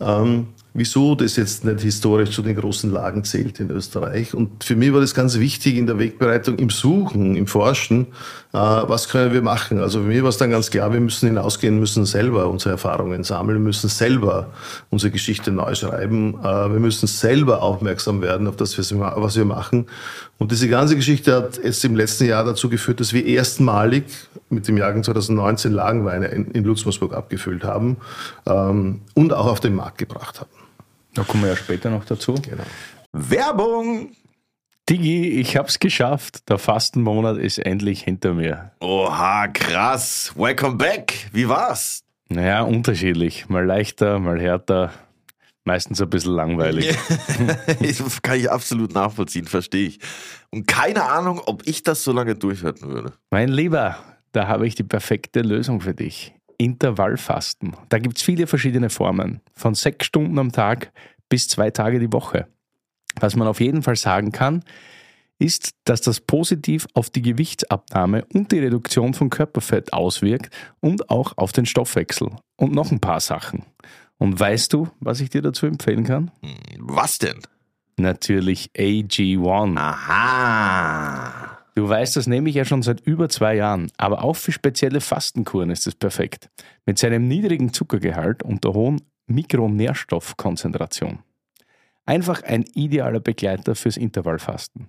[0.00, 4.34] ähm, wieso das jetzt nicht historisch zu den großen Lagen zählt in Österreich.
[4.34, 8.08] Und für mich war das ganz wichtig in der Wegbereitung, im Suchen, im Forschen,
[8.52, 9.80] äh, was können wir machen.
[9.80, 13.24] Also für mich war es dann ganz klar, wir müssen hinausgehen, müssen selber unsere Erfahrungen
[13.24, 14.50] sammeln, müssen selber
[14.90, 19.86] unsere Geschichte neu schreiben, äh, wir müssen selber aufmerksam werden auf das, was wir machen.
[20.42, 24.06] Und diese ganze Geschichte hat jetzt im letzten Jahr dazu geführt, dass wir erstmalig
[24.50, 27.98] mit dem Jahrgang 2019 Lagenweine in, in Luxemburg abgefüllt haben
[28.46, 30.50] ähm, und auch auf den Markt gebracht haben.
[31.14, 32.34] Da kommen wir ja später noch dazu.
[32.34, 32.64] Genau.
[33.12, 34.16] Werbung!
[34.88, 36.48] Digi, ich hab's geschafft.
[36.48, 38.72] Der Fastenmonat ist endlich hinter mir.
[38.80, 40.32] Oha, krass.
[40.34, 41.28] Welcome back.
[41.32, 42.02] Wie war's?
[42.28, 43.48] Naja, unterschiedlich.
[43.48, 44.90] Mal leichter, mal härter.
[45.64, 46.96] Meistens ein bisschen langweilig.
[47.80, 50.00] das kann ich absolut nachvollziehen, verstehe ich.
[50.50, 53.12] Und keine Ahnung, ob ich das so lange durchhalten würde.
[53.30, 53.96] Mein Lieber,
[54.32, 56.34] da habe ich die perfekte Lösung für dich.
[56.58, 57.76] Intervallfasten.
[57.88, 60.92] Da gibt es viele verschiedene Formen, von sechs Stunden am Tag
[61.28, 62.46] bis zwei Tage die Woche.
[63.20, 64.64] Was man auf jeden Fall sagen kann,
[65.38, 71.36] ist, dass das positiv auf die Gewichtsabnahme und die Reduktion von Körperfett auswirkt und auch
[71.36, 72.30] auf den Stoffwechsel.
[72.56, 73.64] Und noch ein paar Sachen.
[74.22, 76.30] Und weißt du, was ich dir dazu empfehlen kann?
[76.42, 77.40] Hm, was denn?
[77.96, 79.76] Natürlich AG1.
[79.76, 81.58] Aha.
[81.74, 85.00] Du weißt, das nehme ich ja schon seit über zwei Jahren, aber auch für spezielle
[85.00, 86.50] Fastenkuren ist es perfekt.
[86.86, 91.18] Mit seinem niedrigen Zuckergehalt und der hohen Mikronährstoffkonzentration.
[92.06, 94.88] Einfach ein idealer Begleiter fürs Intervallfasten.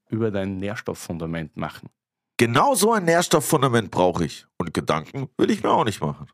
[0.11, 1.89] über dein Nährstofffundament machen.
[2.37, 4.45] Genau so ein Nährstofffundament brauche ich.
[4.57, 6.27] Und Gedanken will ich mir auch nicht machen.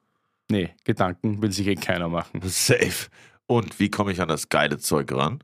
[0.50, 2.42] Nee, Gedanken will sich eh keiner machen.
[2.44, 3.10] Safe.
[3.46, 5.44] Und wie komme ich an das geile Zeug ran?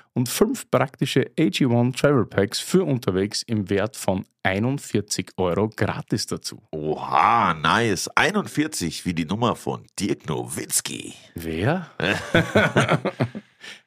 [0.13, 6.61] und fünf praktische AG1 Travel Packs für unterwegs im Wert von 41 Euro gratis dazu.
[6.71, 8.09] Oha, nice.
[8.15, 11.13] 41 wie die Nummer von Dirk Nowitzki.
[11.35, 11.91] Wer?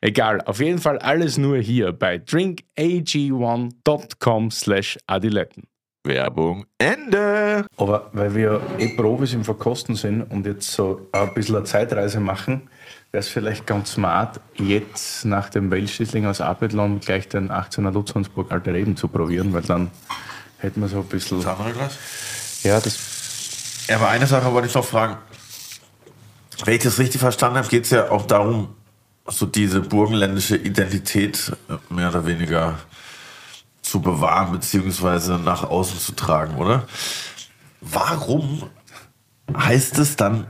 [0.01, 5.65] Egal, auf jeden Fall alles nur hier bei drinkag1.com slash adiletten.
[6.07, 7.67] Werbung Ende.
[7.77, 12.21] Aber weil wir eh Profis im Verkosten sind und jetzt so ein bisschen eine Zeitreise
[12.21, 12.69] machen,
[13.15, 18.51] wäre es vielleicht ganz smart, jetzt nach dem Weltschließling aus Apelon gleich den 18er Lutzhansburg
[18.51, 19.93] Alter Reben zu probieren, weil dann
[20.59, 21.39] hätten wir so ein bisschen.
[21.39, 21.97] Das andere Glas?
[22.65, 23.87] Ja, das.
[23.87, 25.19] Ja, aber eine Sache wollte ich noch fragen.
[26.65, 28.75] Wenn ich das richtig verstanden habe, geht es ja auch darum,
[29.29, 32.81] so diese burgenländische Identität äh, mehr oder weniger
[33.81, 36.89] zu bewahren beziehungsweise nach außen zu tragen, oder?
[37.81, 38.71] Warum
[39.57, 40.49] heißt es dann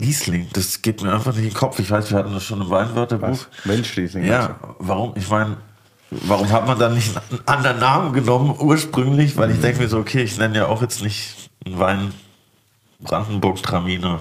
[0.00, 0.48] Riesling?
[0.52, 1.78] Das geht mir einfach nicht in den Kopf.
[1.78, 3.46] Ich weiß, wir hatten das schon im Weinwörterbuch.
[3.64, 4.24] Weltschließling.
[4.24, 5.12] Ja, warum?
[5.16, 5.56] Ich meine,
[6.10, 9.36] warum hat man dann nicht einen anderen Namen genommen ursprünglich?
[9.36, 12.12] Weil ich denke mir so, okay, ich nenne ja auch jetzt nicht einen Wein
[13.00, 14.20] Brandenburg Traminer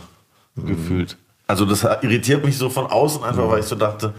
[0.55, 1.17] gefühlt.
[1.47, 4.13] Also das irritiert mich so von außen einfach, weil ich so dachte,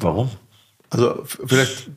[0.00, 0.30] warum?
[0.90, 1.88] Also vielleicht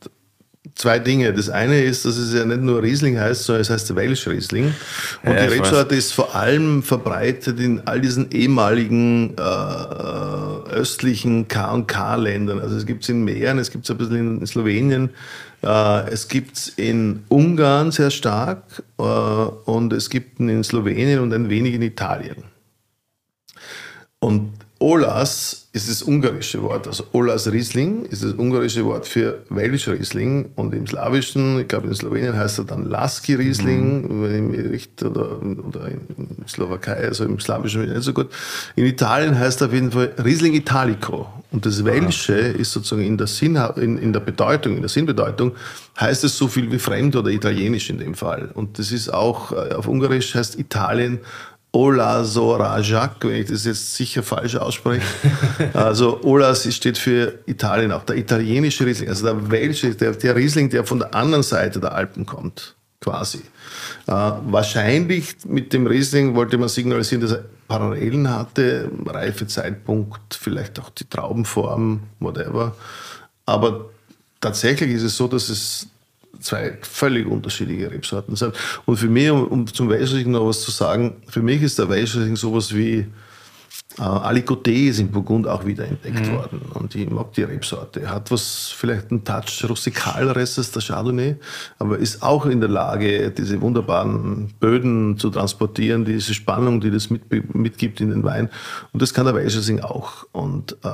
[0.75, 1.33] zwei Dinge.
[1.33, 4.73] Das eine ist, dass es ja nicht nur Riesling heißt, sondern es heißt Welsch Riesling.
[5.23, 12.59] Und Ja, die Rebsorte ist vor allem verbreitet in all diesen ehemaligen äh, östlichen K&K-Ländern.
[12.59, 15.09] Also es gibt es in Mähren, es gibt es ein bisschen in Slowenien,
[15.63, 21.19] äh, es gibt es in Ungarn sehr stark äh, und es gibt ihn in Slowenien
[21.19, 22.43] und ein wenig in Italien.
[24.19, 26.87] Und Olas ist das ungarische Wort.
[26.87, 30.49] Also Olas Riesling ist das ungarische Wort für Welsch Riesling.
[30.55, 34.71] Und im Slawischen, ich glaube in Slowenien heißt er dann Laski Riesling, wenn ich mich
[34.71, 38.29] richtig, oder, oder in Slowakei, also im Slawischen nicht so gut.
[38.75, 41.27] In Italien heißt er auf jeden Fall Riesling Italico.
[41.51, 45.53] Und das Welsche ist sozusagen in der, Sinn, in, in der Bedeutung, in der Sinnbedeutung,
[45.99, 48.49] heißt es so viel wie fremd oder italienisch in dem Fall.
[48.53, 51.19] Und das ist auch, äh, auf Ungarisch heißt Italien
[51.71, 55.05] Ola Sorajak, wenn ich das jetzt sicher falsch ausspreche.
[55.73, 60.69] Also Olas steht für Italien, auch der italienische Riesling, also der Welsche, der, der Riesling,
[60.69, 63.39] der von der anderen Seite der Alpen kommt, quasi.
[64.07, 70.89] Äh, wahrscheinlich mit dem Riesling wollte man signalisieren, dass er Parallelen hatte, Reifezeitpunkt, vielleicht auch
[70.89, 72.75] die Traubenform, whatever.
[73.45, 73.89] Aber
[74.39, 75.87] tatsächlich ist es so, dass es
[76.39, 78.53] zwei völlig unterschiedliche Rebsorten sind.
[78.85, 81.89] Und für mich, um, um zum Weißriesling noch was zu sagen, für mich ist der
[81.89, 83.05] Weißriesling sowas wie
[83.99, 86.61] äh, Alicoté ist in Burgund auch wieder entdeckt worden.
[86.73, 88.09] Und ich mag die Rebsorte.
[88.09, 91.35] Hat was, vielleicht einen Touch rustikaleres als der Chardonnay,
[91.79, 97.09] aber ist auch in der Lage, diese wunderbaren Böden zu transportieren, diese Spannung, die das
[97.09, 98.49] mit, mitgibt in den Wein.
[98.93, 100.25] Und das kann der Weißriesling auch.
[100.31, 100.87] Und äh,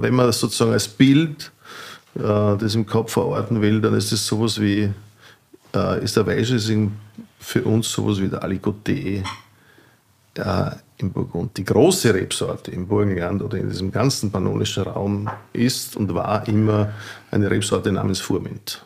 [0.00, 1.52] wenn man das sozusagen als Bild
[2.16, 4.90] äh, das im Kopf verorten will, dann ist es sowas wie,
[5.74, 6.92] äh, ist der Weißriesling
[7.38, 9.22] für uns sowas wie der Alicoté
[10.34, 11.56] äh, im Burgund.
[11.56, 16.92] Die große Rebsorte im Burgenland oder in diesem ganzen pannonischen Raum ist und war immer
[17.30, 18.84] eine Rebsorte namens Furmint.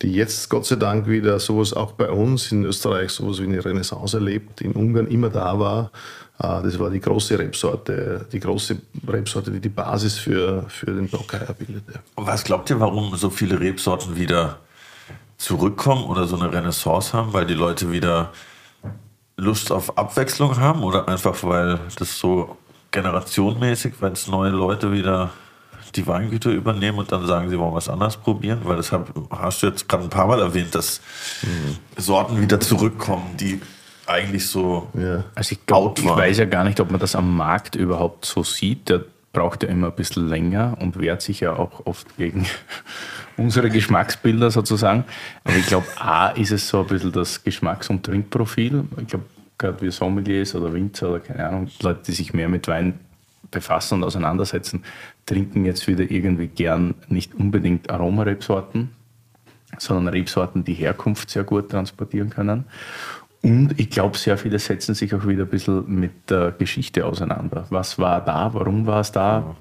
[0.00, 3.64] Die jetzt Gott sei Dank wieder sowas auch bei uns in Österreich sowas wie eine
[3.64, 5.90] Renaissance erlebt, in Ungarn immer da war.
[6.38, 11.08] Äh, Das war die große Rebsorte, die große Rebsorte, die die Basis für, für den
[11.08, 12.00] Blockeier bildete.
[12.14, 14.58] Und was glaubt ihr, warum so viele Rebsorten wieder
[15.36, 17.32] zurückkommen oder so eine Renaissance haben?
[17.32, 18.32] Weil die Leute wieder
[19.36, 22.56] Lust auf Abwechslung haben oder einfach weil das so
[22.90, 25.30] generationenmäßig, wenn es neue Leute wieder
[25.94, 28.60] die Weingüter übernehmen und dann sagen, sie wollen was anderes probieren?
[28.64, 28.92] Weil das
[29.30, 31.00] hast du jetzt gerade ein paar Mal erwähnt, dass
[31.96, 33.60] Sorten wieder zurückkommen, die
[34.08, 35.24] eigentlich so Ja.
[35.34, 36.18] Also ich, glaub, out ich waren.
[36.18, 38.88] weiß ja gar nicht, ob man das am Markt überhaupt so sieht.
[38.88, 42.46] Der braucht ja immer ein bisschen länger und wehrt sich ja auch oft gegen
[43.36, 45.04] unsere Geschmacksbilder sozusagen.
[45.44, 48.84] Aber ich glaube, A ist es so ein bisschen das Geschmacks- und Trinkprofil.
[49.00, 49.26] Ich glaube,
[49.58, 52.98] gerade wir Sommeliers oder Winzer oder keine Ahnung, Leute, die sich mehr mit Wein
[53.50, 54.84] befassen und auseinandersetzen,
[55.26, 58.90] trinken jetzt wieder irgendwie gern nicht unbedingt Aromarebsorten,
[59.78, 62.64] sondern Rebsorten, die Herkunft sehr gut transportieren können.
[63.42, 67.66] Und ich glaube, sehr viele setzen sich auch wieder ein bisschen mit der Geschichte auseinander.
[67.70, 68.52] Was war da?
[68.52, 69.56] Warum war es da?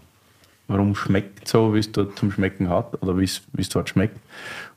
[0.68, 4.18] warum schmeckt es so, wie es dort zum Schmecken hat oder wie es dort schmeckt.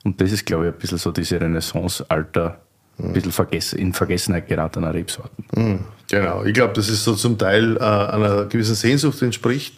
[0.05, 2.61] Und das ist, glaube ich, ein bisschen so diese Renaissance-Alter,
[3.03, 5.45] ein bisschen in Vergessenheit geratener Rebsorten.
[5.55, 5.79] Mhm.
[6.11, 9.75] Genau, ich glaube, dass es so zum Teil äh, einer gewissen Sehnsucht entspricht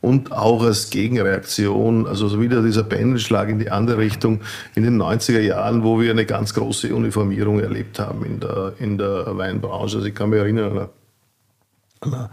[0.00, 4.40] und auch als Gegenreaktion, also so wieder dieser Pendelschlag in die andere Richtung
[4.74, 8.96] in den 90er Jahren, wo wir eine ganz große Uniformierung erlebt haben in der, in
[8.96, 9.96] der Weinbranche.
[9.96, 10.88] Also ich kann mich erinnern an
[12.00, 12.30] eine, an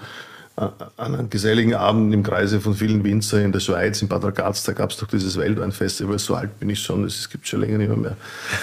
[0.97, 4.73] einen geselligen Abend im Kreise von vielen Winzer in der Schweiz, in Bad Ragaz, da
[4.73, 7.77] gab es doch dieses Weltweinfestival, so alt bin ich schon, das gibt es schon länger
[7.77, 7.97] nicht mehr.
[7.97, 8.17] mehr.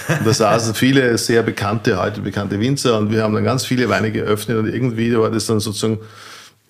[0.09, 3.89] Und da saßen viele sehr bekannte, heute bekannte Winzer und wir haben dann ganz viele
[3.89, 5.99] Weine geöffnet und irgendwie war das dann sozusagen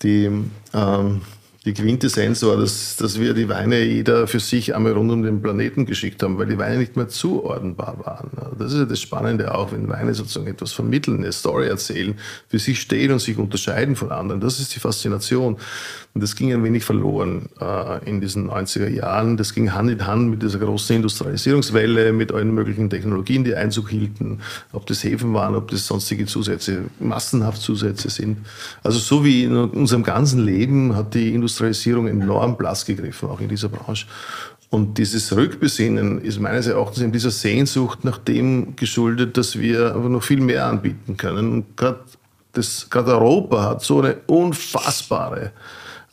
[0.02, 0.30] die,
[0.72, 1.20] ähm,
[1.68, 5.42] die Quintessenz war, dass, dass wir die Weine jeder für sich einmal rund um den
[5.42, 8.30] Planeten geschickt haben, weil die Weine nicht mehr zuordnenbar waren.
[8.58, 12.14] Das ist ja das Spannende auch, wenn Weine sozusagen etwas vermitteln, eine Story erzählen,
[12.48, 14.40] für sich stehen und sich unterscheiden von anderen.
[14.40, 15.58] Das ist die Faszination.
[16.14, 19.36] Und das ging ein wenig verloren äh, in diesen 90er Jahren.
[19.36, 23.90] Das ging Hand in Hand mit dieser großen Industrialisierungswelle, mit allen möglichen Technologien, die Einzug
[23.90, 24.40] hielten,
[24.72, 28.38] ob das Häfen waren, ob das sonstige Zusätze, massenhaft Zusätze sind.
[28.82, 33.48] Also so wie in unserem ganzen Leben hat die Industrialisierung enorm Platz gegriffen, auch in
[33.48, 34.06] dieser Branche.
[34.70, 40.08] Und dieses Rückbesinnen ist meines Erachtens in dieser Sehnsucht nach dem geschuldet, dass wir aber
[40.08, 41.52] noch viel mehr anbieten können.
[41.52, 45.52] Und gerade Europa hat so eine unfassbare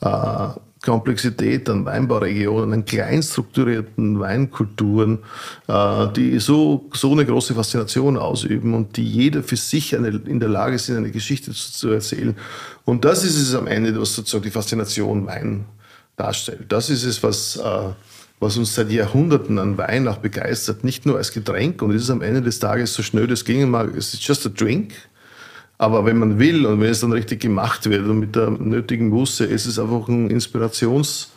[0.00, 0.48] äh,
[0.86, 5.18] Komplexität an Weinbauregionen, an kleinstrukturierten Weinkulturen,
[5.66, 10.38] äh, die so, so eine große Faszination ausüben und die jeder für sich eine, in
[10.38, 12.36] der Lage sind, eine Geschichte zu, zu, erzählen.
[12.84, 15.64] Und das ist es am Ende, was sozusagen die Faszination Wein
[16.16, 16.66] darstellt.
[16.68, 17.90] Das ist es, was, äh,
[18.38, 21.82] was uns seit Jahrhunderten an Wein auch begeistert, nicht nur als Getränk.
[21.82, 24.46] Und es ist am Ende des Tages so schnell das klingen mag, es ist just
[24.46, 24.92] a drink.
[25.78, 29.08] Aber wenn man will und wenn es dann richtig gemacht wird und mit der nötigen
[29.08, 31.30] Musse, ist es einfach ein Inspirationsmittel,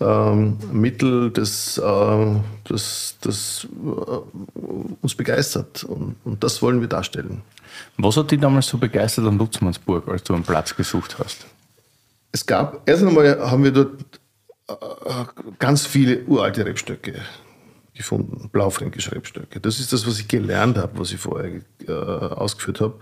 [0.00, 2.26] ähm, das, äh,
[2.64, 5.84] das, das äh, uns begeistert.
[5.84, 7.42] Und, und, das wollen wir darstellen.
[7.96, 11.46] Was hat dich damals so begeistert an Lutzmannsburg, als du einen Platz gesucht hast?
[12.32, 14.02] Es gab, erst einmal haben wir dort
[14.68, 14.74] äh,
[15.60, 17.20] ganz viele uralte Rebstöcke
[17.96, 19.60] gefunden, blaufränkische Rebstöcke.
[19.60, 22.94] Das ist das, was ich gelernt habe, was ich vorher äh, ausgeführt habe.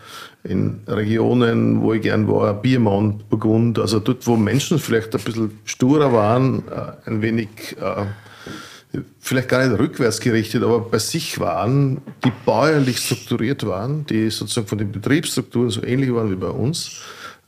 [0.44, 5.58] In Regionen, wo ich gern war, Piemont, Burgund, also dort, wo Menschen vielleicht ein bisschen
[5.64, 12.00] sturer waren, äh, ein wenig, äh, vielleicht gar nicht rückwärts gerichtet, aber bei sich waren,
[12.24, 17.02] die bäuerlich strukturiert waren, die sozusagen von den Betriebsstrukturen so ähnlich waren wie bei uns.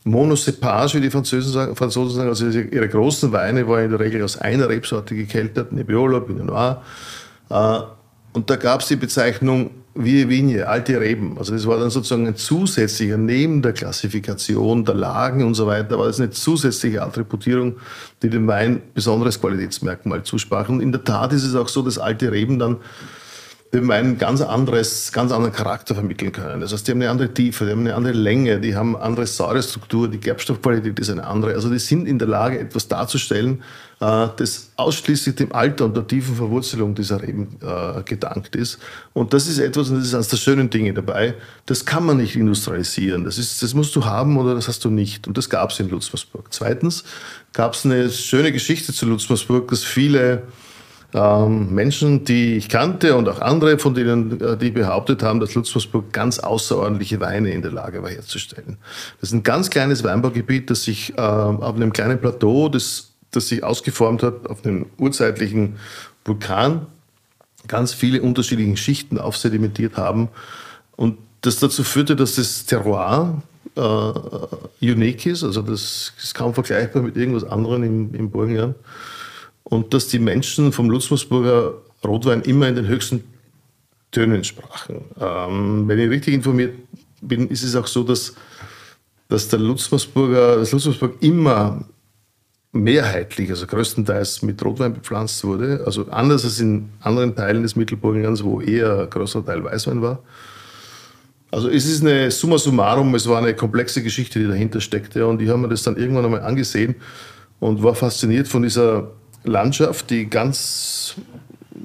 [0.06, 4.22] Monocepage, wie die Franzosen sagen, Franzosen sagen, also ihre großen Weine waren in der Regel
[4.22, 6.82] aus einer Rebsorte gekeltert, Nebbiolo, Pinot Noir,
[7.48, 11.38] und da gab es die Bezeichnung Vie Vigne, alte Reben.
[11.38, 15.98] Also das war dann sozusagen ein zusätzlicher, neben der Klassifikation der Lagen und so weiter,
[15.98, 17.76] war das eine zusätzliche Attributierung,
[18.22, 20.68] die dem Wein besonderes Qualitätsmerkmal zusprach.
[20.68, 22.76] Und in der Tat ist es auch so, dass alte Reben dann
[23.74, 26.60] dem Wein ein ganz anderes, ganz anderen Charakter vermitteln können.
[26.60, 29.04] Das heißt, die haben eine andere Tiefe, die haben eine andere Länge, die haben eine
[29.04, 31.54] andere Säurestruktur, die Gerbstoffqualität ist eine andere.
[31.54, 33.62] Also die sind in der Lage, etwas darzustellen,
[34.00, 38.78] äh, das ausschließlich dem Alter und der tiefen Verwurzelung dieser Reben äh, gedankt ist.
[39.12, 41.34] Und das ist etwas, und das ist eines der schönen Dinge dabei,
[41.66, 43.24] das kann man nicht industrialisieren.
[43.24, 45.26] Das, ist, das musst du haben oder das hast du nicht.
[45.26, 46.46] Und das gab es in Lutzmersburg.
[46.50, 47.04] Zweitens
[47.52, 50.44] gab es eine schöne Geschichte zu Lutzmersburg, dass viele
[51.16, 55.54] ähm, Menschen, die ich kannte und auch andere, von denen äh, die behauptet haben, dass
[55.54, 58.76] Lutzmersburg ganz außerordentliche Weine in der Lage war herzustellen.
[59.20, 63.48] Das ist ein ganz kleines Weinbaugebiet, das sich äh, auf einem kleinen Plateau, das, das
[63.48, 65.76] sich ausgeformt hat auf einem urzeitlichen
[66.26, 66.86] Vulkan,
[67.66, 70.28] ganz viele unterschiedliche Schichten aufsedimentiert haben
[70.96, 73.42] und das dazu führte, dass das Terroir
[73.74, 73.80] äh,
[74.82, 78.74] unique ist, also das ist kaum vergleichbar mit irgendwas anderem im, im Burgenland
[79.68, 81.74] und dass die Menschen vom Lutzmersburger
[82.04, 83.24] Rotwein immer in den höchsten
[84.12, 85.04] Tönen sprachen.
[85.20, 86.74] Ähm, wenn ich richtig informiert
[87.20, 88.34] bin, ist es auch so, dass,
[89.28, 91.84] dass der Lutzmersburger, das Lutzmersburg immer
[92.70, 95.82] mehrheitlich, also größtenteils mit Rotwein bepflanzt wurde.
[95.84, 100.22] Also anders als in anderen Teilen des Mittelburgenlands, wo eher ein großer Teil Weißwein war.
[101.50, 105.26] Also es ist eine summa summarum, es war eine komplexe Geschichte, die dahinter steckte.
[105.26, 106.94] Und ich habe mir das dann irgendwann einmal angesehen
[107.58, 109.10] und war fasziniert von dieser
[109.46, 111.16] Landschaft, die ganz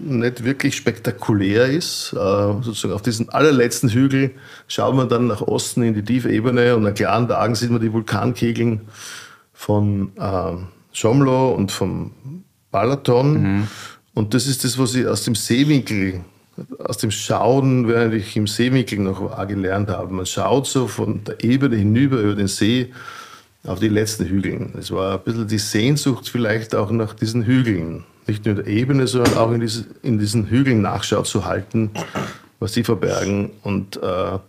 [0.03, 2.13] nicht wirklich spektakulär ist.
[2.13, 4.31] Äh, sozusagen auf diesen allerletzten Hügel
[4.67, 7.81] schaut man dann nach Osten in die tiefe Ebene und an klaren Tagen sieht man
[7.81, 8.81] die Vulkankegeln
[9.53, 10.53] von äh,
[10.91, 13.41] Schomlo und vom Balaton.
[13.41, 13.67] Mhm.
[14.13, 16.21] Und das ist das, was ich aus dem Seewinkel,
[16.79, 20.13] aus dem Schauen, während ich im Seewinkel noch war, gelernt habe.
[20.13, 22.91] Man schaut so von der Ebene hinüber über den See
[23.65, 24.73] auf die letzten Hügeln.
[24.77, 28.03] Es war ein bisschen die Sehnsucht vielleicht auch nach diesen Hügeln.
[28.27, 31.91] Nicht nur in der Ebene, sondern auch in, diese, in diesen Hügeln Nachschau zu halten,
[32.59, 33.51] was die verbergen.
[33.63, 34.39] Und, äh,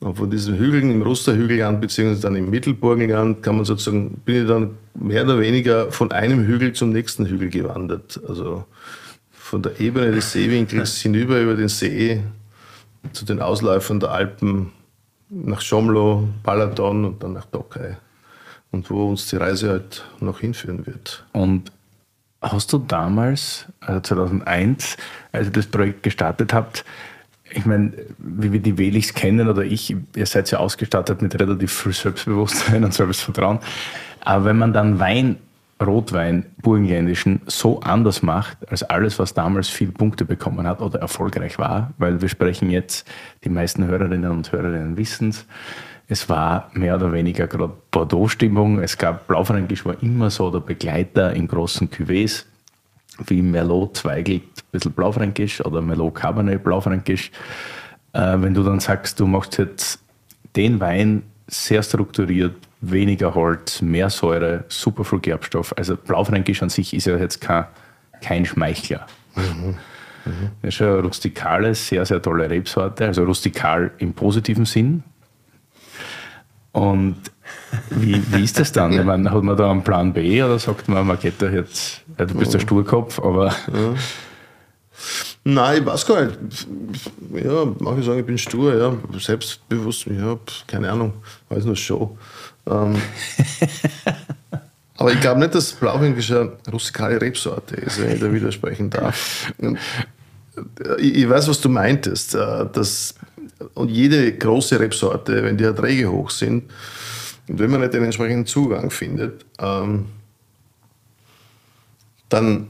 [0.00, 4.48] und von diesen Hügeln im Rusterhügelland beziehungsweise dann im Mittelburgenland kann man sozusagen, bin ich
[4.48, 8.20] dann mehr oder weniger von einem Hügel zum nächsten Hügel gewandert.
[8.26, 8.64] Also
[9.30, 12.22] von der Ebene des Seewinkels hinüber über den See
[13.12, 14.70] zu den Ausläufern der Alpen
[15.28, 17.96] nach Schomlo, Balaton und dann nach Tokai.
[18.72, 21.24] Und wo uns die Reise halt noch hinführen wird.
[21.32, 21.72] Und
[22.40, 24.96] hast du damals, also 2001,
[25.32, 26.84] als ihr das Projekt gestartet habt,
[27.52, 31.72] ich meine, wie wir die Weligs kennen oder ich, ihr seid ja ausgestattet mit relativ
[31.72, 33.58] viel Selbstbewusstsein und Selbstvertrauen.
[34.20, 35.36] Aber wenn man dann Wein
[35.84, 41.58] Rotwein, burgenländischen, so anders macht als alles, was damals viel Punkte bekommen hat oder erfolgreich
[41.58, 43.08] war, weil wir sprechen jetzt,
[43.44, 45.46] die meisten Hörerinnen und Hörerinnen wissen es,
[46.10, 48.82] es war mehr oder weniger gerade Bordeaux-Stimmung.
[48.82, 52.46] Es gab Blaufränkisch war immer so der Begleiter in großen Cuvées,
[53.28, 57.30] wie Merlot Zweigelt, ein bisschen Blaufränkisch oder Merlot Cabernet Blaufränkisch.
[58.12, 60.00] Äh, wenn du dann sagst, du machst jetzt
[60.56, 65.72] den Wein sehr strukturiert, weniger Holz, mehr Säure, super viel Gerbstoff.
[65.78, 67.66] Also Blaufränkisch an sich ist ja jetzt kein,
[68.20, 69.06] kein Schmeichler.
[69.36, 69.76] Mhm.
[70.24, 70.50] Mhm.
[70.62, 75.04] Das ist eine rustikale, sehr, sehr tolle Rebsorte, also rustikal im positiven Sinn.
[76.72, 77.16] Und
[77.90, 78.92] wie, wie ist das dann?
[78.98, 82.02] Ich meine, hat man da einen Plan B oder sagt man, man geht da jetzt,
[82.18, 83.48] ja, du bist der Sturkopf, aber.
[83.48, 83.94] Ja.
[85.44, 86.38] Nein, ich weiß gar nicht.
[87.32, 91.14] Ja, manche sagen, ich bin stur, ja, selbstbewusst, ja, keine Ahnung,
[91.48, 92.16] weiß nur Show.
[92.66, 93.00] Ähm,
[94.96, 99.52] aber ich glaube nicht, dass Blauwinkel eine rustikale Rebsorte ist, wenn ich da widersprechen darf.
[100.84, 102.34] Äh, ich weiß, was du meintest.
[102.34, 103.14] Äh, dass,
[103.74, 106.64] und jede große Rebsorte, wenn die Erträge hoch sind
[107.48, 110.06] und wenn man nicht den entsprechenden Zugang findet, ähm,
[112.28, 112.68] dann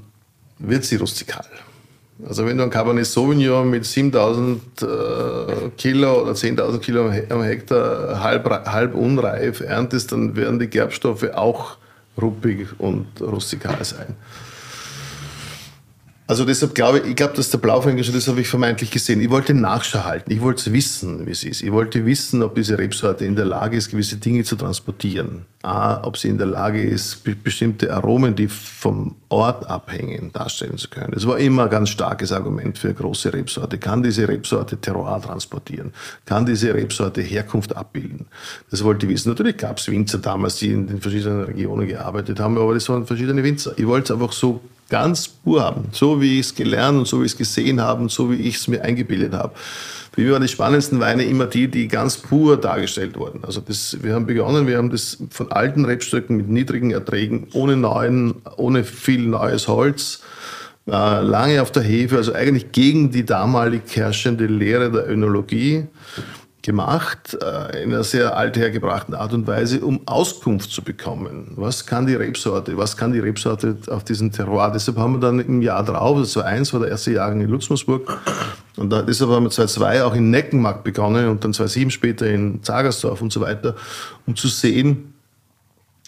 [0.58, 1.46] wird sie rustikal.
[2.26, 4.86] Also wenn du ein Cabernet Sauvignon mit 7000 äh,
[5.76, 11.76] Kilo oder 10.000 Kilo am Hektar halb, halb unreif erntest, dann werden die Gerbstoffe auch
[12.20, 14.16] ruppig und rustikal sein.
[16.30, 19.20] Also deshalb glaube ich, ich glaube, dass der Blaufränkisch, das habe ich vermeintlich gesehen.
[19.20, 20.30] Ich wollte Nachschau halten.
[20.30, 21.60] Ich wollte wissen, wie es ist.
[21.60, 25.46] Ich wollte wissen, ob diese Rebsorte in der Lage ist, gewisse Dinge zu transportieren.
[25.62, 30.88] A, ob sie in der Lage ist, bestimmte Aromen, die vom Ort abhängen, darstellen zu
[30.88, 31.10] können.
[31.10, 33.78] Das war immer ein ganz starkes Argument für eine große Rebsorte.
[33.78, 35.92] Kann diese Rebsorte Terroir transportieren?
[36.26, 38.26] Kann diese Rebsorte Herkunft abbilden?
[38.70, 39.30] Das wollte ich wissen.
[39.30, 43.04] Natürlich gab es Winzer damals, die in den verschiedenen Regionen gearbeitet haben, aber das waren
[43.04, 43.72] verschiedene Winzer.
[43.76, 44.60] Ich wollte es einfach so
[44.90, 48.02] ganz pur haben, so wie ich es gelernt und so wie ich es gesehen habe
[48.02, 49.54] und so wie ich es mir eingebildet habe.
[50.12, 53.44] Für mich waren die spannendsten Weine immer die, die ganz pur dargestellt wurden.
[53.44, 57.76] Also das, wir haben begonnen, wir haben das von alten Rebstöcken mit niedrigen Erträgen, ohne
[57.76, 60.22] neuen, ohne viel neues Holz,
[60.88, 65.86] äh, lange auf der Hefe, also eigentlich gegen die damalig herrschende Lehre der Önologie
[66.62, 71.52] gemacht, äh, in einer sehr althergebrachten Art und Weise, um Auskunft zu bekommen.
[71.56, 72.76] Was kann die Rebsorte?
[72.76, 74.70] Was kann die Rebsorte auf diesem Terroir?
[74.70, 78.18] Deshalb haben wir dann im Jahr drauf, also 2001 war der erste Jahrgang in Lutzmersburg,
[78.76, 82.62] und da, deshalb haben wir 2002 auch in Neckenmarkt begonnen und dann 2007 später in
[82.62, 83.74] Zagersdorf und so weiter,
[84.26, 85.14] um zu sehen,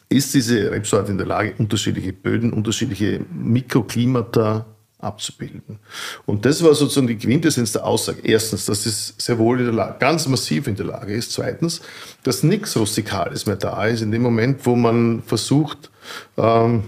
[0.09, 4.66] ist diese Rebsorte in der Lage, unterschiedliche Böden, unterschiedliche Mikroklimata
[5.03, 5.78] abzubilden.
[6.26, 8.20] Und das war sozusagen die Quintessenz der Aussage.
[8.22, 11.32] Erstens, dass es sehr wohl in der Lage, ganz massiv in der Lage ist.
[11.32, 11.82] Zweitens,
[12.22, 14.00] dass nichts Rustikales mehr da ist.
[14.00, 15.90] In dem Moment, wo man versucht,
[16.36, 16.84] ähm,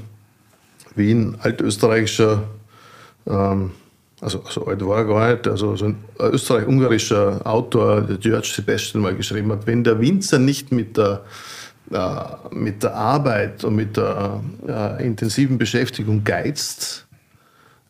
[0.95, 2.45] wie ein altösterreichischer,
[3.27, 3.73] ähm,
[4.21, 9.03] also, also alt war er gar nicht, also so ein österreich-ungarischer Autor, der George Sebastian
[9.03, 11.25] mal geschrieben hat, wenn der Winzer nicht mit der
[11.91, 12.15] äh,
[12.51, 17.04] mit der Arbeit und mit der äh, intensiven Beschäftigung geizt,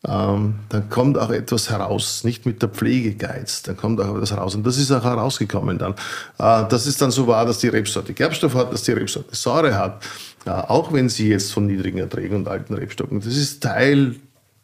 [0.07, 4.31] ähm, dann kommt auch etwas heraus, nicht mit der Pflege geizt, dann kommt auch etwas
[4.31, 4.55] heraus.
[4.55, 5.93] Und das ist auch herausgekommen dann.
[6.37, 9.75] Äh, dass es dann so war, dass die Rebsorte Gerbstoff hat, dass die Rebsorte Säure
[9.75, 10.03] hat,
[10.45, 14.15] äh, auch wenn sie jetzt von niedrigen Erträgen und alten Rebstocken, das ist Teil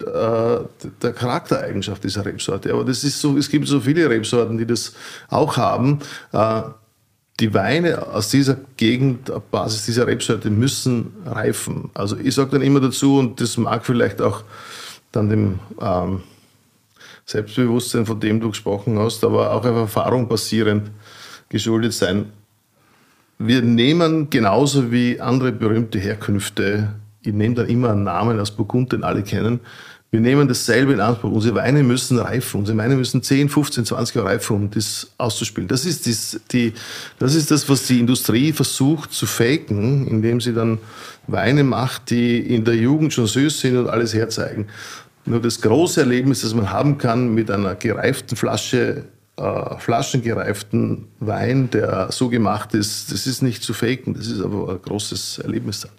[0.02, 0.60] äh,
[1.02, 2.74] der Charaktereigenschaft dieser Rebsorte.
[2.74, 4.94] Aber das ist so, es gibt so viele Rebsorten, die das
[5.30, 6.00] auch haben.
[6.34, 6.62] Äh,
[7.40, 11.90] die Weine aus dieser Gegend, auf Basis dieser Rebsorte, müssen reifen.
[11.96, 14.44] Also ich sage dann immer dazu, und das mag vielleicht auch
[15.12, 16.22] dann dem ähm,
[17.26, 20.92] Selbstbewusstsein, von dem du gesprochen hast, aber auch auf Erfahrung basierend
[21.50, 22.32] geschuldet sein.
[23.38, 26.94] Wir nehmen genauso wie andere berühmte Herkünfte,
[27.24, 29.60] ich nehme dann immer einen Namen aus Burgund, den alle kennen,
[30.14, 31.32] Wir nehmen dasselbe in Anspruch.
[31.32, 32.60] Unsere Weine müssen reifen.
[32.60, 35.70] Unsere Weine müssen 10, 15, 20 Jahre reifen, um das auszuspielen.
[35.70, 36.74] Das ist, das, die,
[37.18, 40.80] das ist das, was die Industrie versucht zu faken, indem sie dann
[41.28, 44.68] Weine macht, die in der Jugend schon süß sind und alles herzeigen.
[45.26, 49.06] Nur das große Erlebnis, das man haben kann mit einer gereiften Flasche
[49.42, 54.70] äh, flaschengereiften Wein, der so gemacht ist, das ist nicht zu faken, das ist aber
[54.70, 55.92] ein großes Erlebnis dann.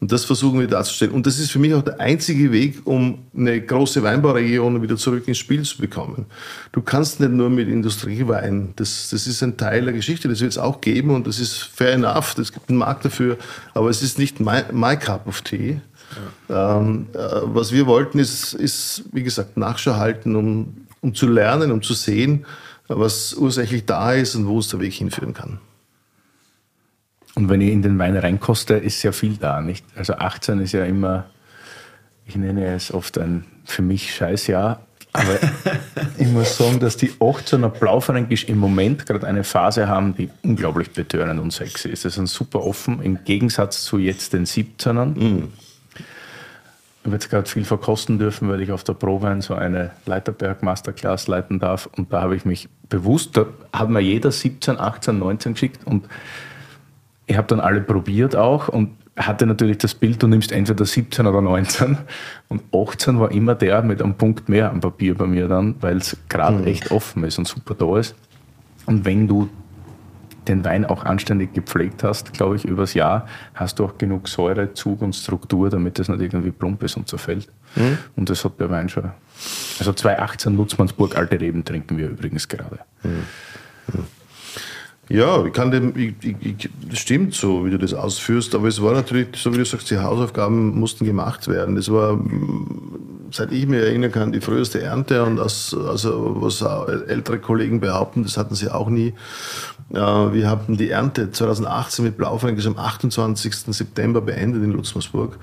[0.00, 1.14] Und das versuchen wir darzustellen.
[1.14, 5.26] Und das ist für mich auch der einzige Weg, um eine große Weinbauregion wieder zurück
[5.26, 6.26] ins Spiel zu bekommen.
[6.72, 10.50] Du kannst nicht nur mit Industriewein, das, das ist ein Teil der Geschichte, das wird
[10.50, 13.38] es auch geben und das ist fair enough, es gibt einen Markt dafür,
[13.72, 15.80] aber es ist nicht my, my cup of tea.
[16.48, 16.78] Ja.
[16.78, 21.70] Ähm, äh, was wir wollten, ist, ist, wie gesagt, Nachschau halten, um, um zu lernen,
[21.70, 22.46] um zu sehen,
[22.88, 25.58] was ursächlich da ist und wo es der Weg hinführen kann.
[27.34, 29.84] Und wenn ich in den Wein reinkoste, ist ja viel da, nicht?
[29.96, 31.26] Also 18 ist ja immer,
[32.26, 35.38] ich nenne es oft ein für mich Scheißjahr, aber
[36.18, 40.90] ich muss sagen, dass die 18er Blaufränkisch im Moment gerade eine Phase haben, die unglaublich
[40.90, 42.04] betörend und sexy ist.
[42.04, 45.18] Das ist super offen, im Gegensatz zu jetzt den 17ern.
[45.18, 45.52] Mm.
[47.02, 50.62] Ich habe jetzt gerade viel verkosten dürfen, weil ich auf der Prowein so eine Leiterberg
[50.62, 51.88] Masterclass leiten darf.
[51.96, 56.06] Und da habe ich mich bewusst, da hat mir jeder 17, 18, 19 geschickt und
[57.26, 61.26] ich habe dann alle probiert auch und hatte natürlich das Bild, du nimmst entweder 17
[61.26, 61.98] oder 19
[62.48, 65.98] und 18 war immer der mit einem Punkt mehr am Papier bei mir dann, weil
[65.98, 66.66] es gerade mhm.
[66.66, 68.14] echt offen ist und super da ist.
[68.86, 69.48] Und wenn du
[70.48, 74.74] den Wein auch anständig gepflegt hast, glaube ich, übers Jahr, hast du auch genug Säure,
[74.74, 77.48] Zug und Struktur, damit es nicht irgendwie plump ist und zerfällt.
[77.76, 77.98] Mhm.
[78.16, 79.10] Und das hat der Wein schon.
[79.78, 82.80] Also 2018 Nutzmannsburg Alte Reben trinken wir übrigens gerade.
[83.02, 83.24] Mhm.
[85.08, 88.80] Ja, ich kann dem, ich, ich, das stimmt so, wie du das ausführst, aber es
[88.80, 91.74] war natürlich, so wie du sagst, die Hausaufgaben mussten gemacht werden.
[91.74, 92.18] Das war,
[93.30, 98.22] seit ich mich erinnern kann, die früheste Ernte und aus, also was ältere Kollegen behaupten,
[98.22, 99.12] das hatten sie auch nie.
[99.92, 103.54] Wir hatten die Ernte 2018 mit Blaufränkisch am 28.
[103.54, 105.38] September beendet in Lutzmersburg.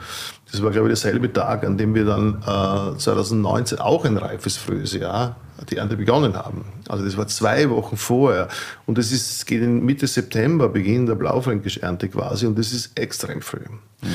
[0.52, 4.58] Das war, glaube ich, derselbe Tag, an dem wir dann äh, 2019 auch ein reifes
[4.58, 5.36] frühes Jahr
[5.70, 6.66] die Ernte begonnen haben.
[6.88, 8.48] Also das war zwei Wochen vorher.
[8.86, 12.46] Und das ist, geht in Mitte September, Beginn der Blaufränkisch-Ernte quasi.
[12.46, 13.66] Und das ist extrem früh.
[14.02, 14.08] Mhm.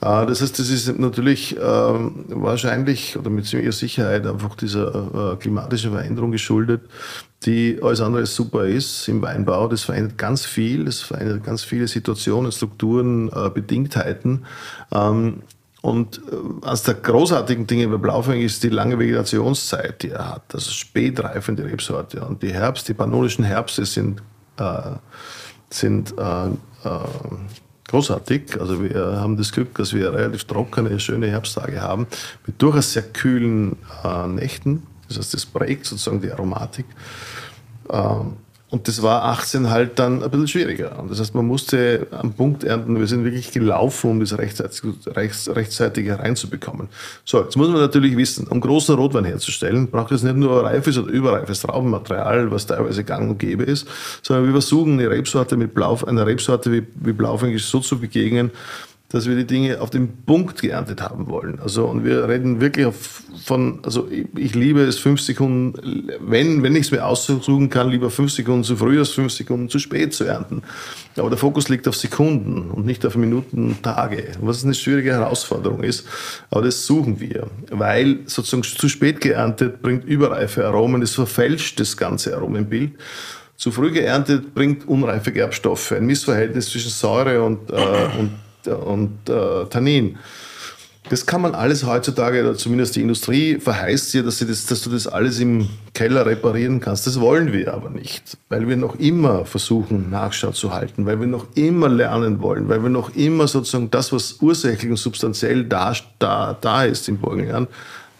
[0.00, 5.36] Äh, das heißt, das ist natürlich äh, wahrscheinlich oder mit ziemlicher Sicherheit einfach dieser äh,
[5.36, 6.82] klimatischen Veränderung geschuldet,
[7.46, 9.68] die alles andere super ist im Weinbau.
[9.68, 14.44] Das verändert ganz viel, das verändert ganz viele Situationen, Strukturen, äh, Bedingtheiten.
[14.92, 15.42] Ähm,
[15.82, 20.54] und äh, eines der großartigen Dinge bei Blaufränkisch ist die lange Vegetationszeit, die er hat.
[20.54, 22.24] Also spätreifende Rebsorte.
[22.24, 24.22] Und die Herbst, die pannonischen Herbste sind,
[24.58, 24.96] äh,
[25.70, 26.50] sind äh, äh,
[27.88, 28.60] großartig.
[28.60, 32.06] Also wir haben das Glück, dass wir relativ trockene, schöne Herbsttage haben,
[32.46, 34.82] mit durchaus sehr kühlen äh, Nächten.
[35.08, 36.86] Das heißt, das prägt sozusagen die Aromatik.
[37.90, 38.36] Ähm,
[38.70, 40.96] und das war 18 halt dann ein bisschen schwieriger.
[41.00, 44.80] Und das heißt, man musste am Punkt ernten, wir sind wirklich gelaufen, um das rechtzeitig,
[45.16, 46.88] rechtzeitig hereinzubekommen.
[47.24, 50.96] So, jetzt muss man natürlich wissen, um großen Rotwein herzustellen, braucht es nicht nur reifes
[50.98, 53.88] oder überreifes Traubenmaterial, was teilweise gang und gäbe ist,
[54.22, 58.52] sondern wir versuchen eine Rebsorte mit Blau, einer Rebsorte wie, wie Blaufränkisch so zu begegnen,
[59.10, 61.58] dass wir die Dinge auf den Punkt geerntet haben wollen.
[61.60, 62.86] Also, und wir reden wirklich
[63.44, 68.10] von, also ich, liebe es fünf Sekunden, wenn, wenn ich es mir aussuchen kann, lieber
[68.10, 70.62] fünf Sekunden zu früh als fünf Sekunden zu spät zu ernten.
[71.16, 75.82] Aber der Fokus liegt auf Sekunden und nicht auf Minuten, Tage, was eine schwierige Herausforderung
[75.82, 76.06] ist.
[76.50, 81.96] Aber das suchen wir, weil sozusagen zu spät geerntet bringt überreife Aromen, es verfälscht das
[81.96, 82.92] ganze Aromenbild.
[83.56, 88.30] Zu früh geerntet bringt unreife Gerbstoffe, ein Missverhältnis zwischen Säure und, äh, und
[88.68, 90.18] und äh, Tannin.
[91.08, 94.90] Das kann man alles heutzutage, oder zumindest die Industrie verheißt dir, dass, das, dass, du
[94.90, 97.06] das alles im Keller reparieren kannst.
[97.06, 101.26] Das wollen wir aber nicht, weil wir noch immer versuchen, Nachschau zu halten, weil wir
[101.26, 105.94] noch immer lernen wollen, weil wir noch immer sozusagen das, was ursächlich und substanziell da,
[106.20, 107.68] da, da ist im Burgenland,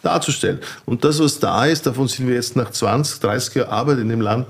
[0.03, 0.59] darzustellen.
[0.85, 4.09] Und das, was da ist, davon sind wir jetzt nach 20, 30 Jahren Arbeit in
[4.09, 4.47] dem Land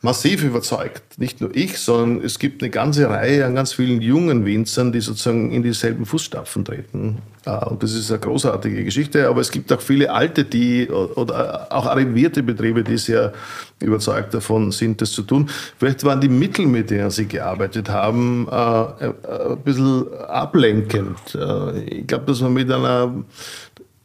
[0.00, 1.18] massiv überzeugt.
[1.18, 5.00] Nicht nur ich, sondern es gibt eine ganze Reihe an ganz vielen jungen Winzern, die
[5.00, 7.18] sozusagen in dieselben Fußstapfen treten.
[7.44, 9.28] Ah, und das ist eine großartige Geschichte.
[9.28, 13.32] Aber es gibt auch viele alte, die oder auch arrivierte Betriebe, die sehr
[13.80, 15.48] überzeugt davon sind, das zu tun.
[15.78, 21.34] Vielleicht waren die Mittel, mit denen sie gearbeitet haben, äh, ein bisschen ablenkend.
[21.34, 23.12] Äh, ich glaube, dass man mit einer,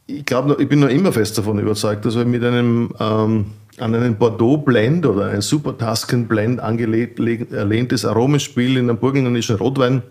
[0.06, 3.46] ich glaube, ich bin noch immer fest davon überzeugt, dass wir mit einem ähm,
[3.78, 10.02] an einen Bordeaux Blend oder einen Super Tuscan Blend angelehntes Aromenspiel in einem burgenländischen Rotwein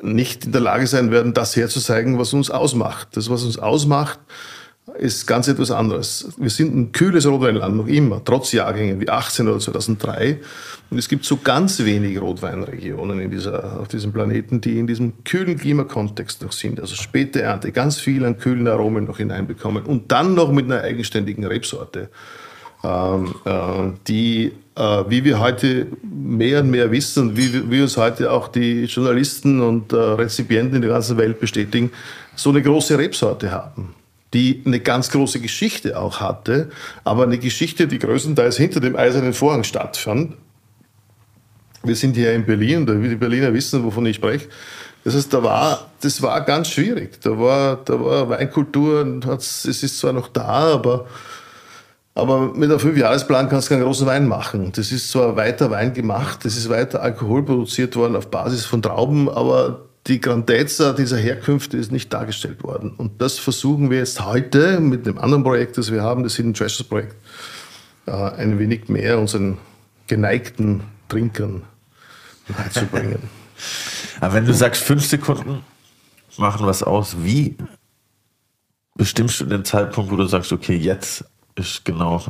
[0.00, 3.08] nicht in der Lage sein werden, das herzuzeigen, was uns ausmacht.
[3.12, 4.20] Das, was uns ausmacht,
[4.96, 6.28] ist ganz etwas anderes.
[6.38, 10.40] Wir sind ein kühles Rotweinland noch immer, trotz Jahrgängen wie 18 oder 2003.
[10.90, 15.24] Und es gibt so ganz wenig Rotweinregionen in dieser, auf diesem Planeten, die in diesem
[15.24, 16.80] kühlen Klimakontext noch sind.
[16.80, 20.82] Also späte Ernte, ganz viel an kühlen Aromen noch hineinbekommen und dann noch mit einer
[20.82, 22.08] eigenständigen Rebsorte,
[22.82, 28.30] ähm, äh, die, äh, wie wir heute mehr und mehr wissen wie, wie uns heute
[28.30, 31.90] auch die Journalisten und äh, Rezipienten in der ganzen Welt bestätigen,
[32.36, 33.97] so eine große Rebsorte haben
[34.34, 36.70] die eine ganz große Geschichte auch hatte,
[37.04, 40.34] aber eine Geschichte, die größtenteils hinter dem eisernen Vorhang stattfand.
[41.82, 44.48] Wir sind hier in Berlin, die Berliner wissen, wovon ich spreche.
[45.04, 47.20] Das heißt, da war, das war ganz schwierig.
[47.22, 51.06] Da war, da war Weinkultur, es ist zwar noch da, aber,
[52.14, 54.72] aber mit einem Fünfjahresplan kannst du keinen großen Wein machen.
[54.74, 58.82] Das ist zwar weiter Wein gemacht, das ist weiter Alkohol produziert worden auf Basis von
[58.82, 62.92] Trauben, aber die Grandezza dieser Herkünfte ist nicht dargestellt worden.
[62.96, 66.54] Und das versuchen wir jetzt heute mit dem anderen Projekt, das wir haben, das Hidden
[66.54, 67.14] Treasures Projekt,
[68.06, 69.58] äh, ein wenig mehr unseren
[70.06, 71.62] geneigten Trinkern
[72.48, 73.18] beizubringen.
[74.20, 75.62] Aber wenn du sagst, fünf Sekunden
[76.38, 77.56] machen was aus, wie
[78.94, 82.22] bestimmst du den Zeitpunkt, wo du sagst, okay, jetzt ist genau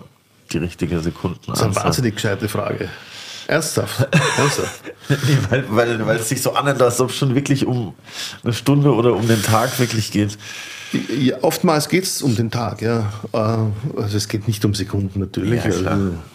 [0.53, 1.39] die richtige Sekunde?
[1.47, 2.89] Das ist eine wahnsinnig gescheite Frage.
[3.49, 4.09] Ernsthaft?
[5.09, 7.95] Nee, weil, weil, weil es sich so anhört, als ob es schon wirklich um
[8.45, 10.37] eine Stunde oder um den Tag wirklich geht.
[10.93, 13.13] Ja, oftmals geht es um den Tag, ja.
[13.33, 13.37] Äh,
[14.01, 15.85] also es geht nicht um Sekunden natürlich, ja, also,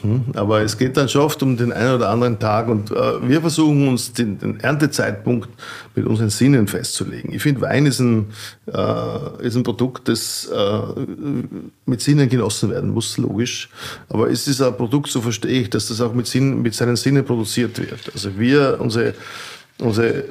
[0.02, 3.28] hm, aber es geht dann schon oft um den einen oder anderen Tag und äh,
[3.28, 5.50] wir versuchen uns den, den, Erntezeitpunkt
[5.96, 7.34] mit unseren Sinnen festzulegen.
[7.34, 8.28] Ich finde, Wein ist ein,
[8.68, 10.80] äh, ist ein Produkt, das äh,
[11.88, 13.70] mit Sinnen genossen werden muss, logisch.
[14.10, 16.96] Aber es ist ein Produkt, so verstehe ich, dass das auch mit, Sinn, mit seinen
[16.96, 18.12] Sinnen produziert wird.
[18.14, 19.16] Also wir, unsere
[19.80, 20.24] Unsere äh,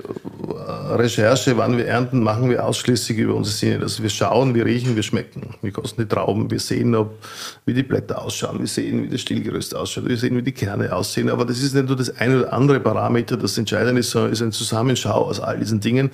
[0.95, 3.83] Recherche, wann wir ernten, machen wir ausschließlich über unsere Sinne.
[3.83, 5.55] Also wir schauen, wir riechen, wir schmecken.
[5.63, 7.19] Wir kosten die Trauben, wir sehen, ob,
[7.67, 10.95] wie die Blätter ausschauen, wir sehen, wie das Stillgerüst ausschaut, wir sehen, wie die Kerne
[10.95, 11.29] aussehen.
[11.29, 14.43] Aber das ist nicht nur das eine oder andere Parameter, das entscheidend ist, sondern ist
[14.43, 16.11] ein Zusammenschau aus all diesen Dingen.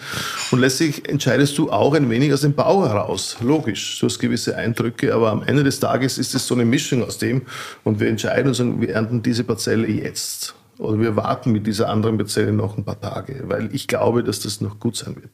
[0.51, 3.37] Und letztlich entscheidest du auch ein wenig aus dem Bau heraus.
[3.43, 7.05] Logisch, du hast gewisse Eindrücke, aber am Ende des Tages ist es so eine Mischung
[7.05, 7.43] aus dem.
[7.85, 10.55] Und wir entscheiden und sagen, wir ernten diese Parzelle jetzt.
[10.79, 14.41] Oder wir warten mit dieser anderen Parzelle noch ein paar Tage, weil ich glaube, dass
[14.41, 15.31] das noch gut sein wird.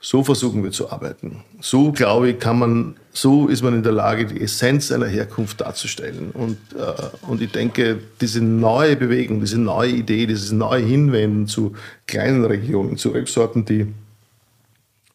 [0.00, 1.44] So versuchen wir zu arbeiten.
[1.62, 5.62] So, glaube ich, kann man, so ist man in der Lage, die Essenz einer Herkunft
[5.62, 6.30] darzustellen.
[6.32, 11.72] Und, äh, und ich denke, diese neue Bewegung, diese neue Idee, dieses neue Hinwenden zu
[12.06, 13.86] kleinen Regionen, zu Rebsorten, die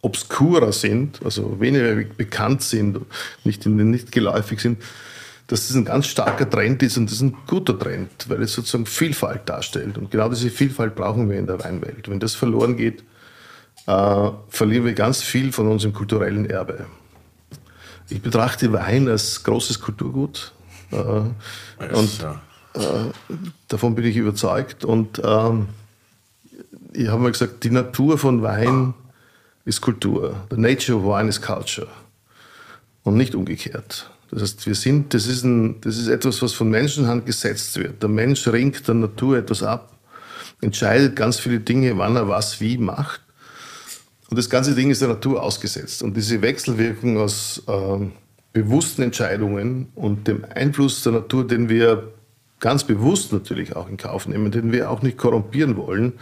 [0.02, 3.00] obskurer sind, also weniger bekannt sind,
[3.44, 4.82] nicht, nicht geläufig sind,
[5.50, 8.54] dass das ein ganz starker Trend ist und das ist ein guter Trend, weil es
[8.54, 9.98] sozusagen Vielfalt darstellt.
[9.98, 12.08] Und genau diese Vielfalt brauchen wir in der Weinwelt.
[12.08, 13.04] Wenn das verloren geht,
[13.88, 16.86] äh, verlieren wir ganz viel von unserem kulturellen Erbe.
[18.10, 20.54] Ich betrachte Wein als großes Kulturgut.
[20.92, 22.26] Äh, und
[22.76, 22.80] äh,
[23.68, 24.86] davon bin ich überzeugt.
[24.86, 25.70] Und ähm,
[26.94, 28.94] ich habe mal gesagt, die Natur von Wein
[29.66, 30.36] ist Kultur.
[30.52, 31.88] The nature of wine is culture.
[33.02, 34.12] Und nicht umgekehrt.
[34.32, 38.02] Das heißt, wir sind, das ist, ein, das ist etwas, was von Menschenhand gesetzt wird.
[38.02, 39.98] Der Mensch ringt der Natur etwas ab,
[40.62, 43.22] entscheidet ganz viele Dinge, wann er was wie macht.
[44.30, 46.04] Und das ganze Ding ist der Natur ausgesetzt.
[46.04, 48.06] Und diese Wechselwirkung aus äh,
[48.54, 52.14] bewussten Entscheidungen und dem Einfluss der Natur, den wir
[52.60, 56.14] ganz bewusst natürlich auch in Kauf nehmen, den wir auch nicht korrumpieren wollen,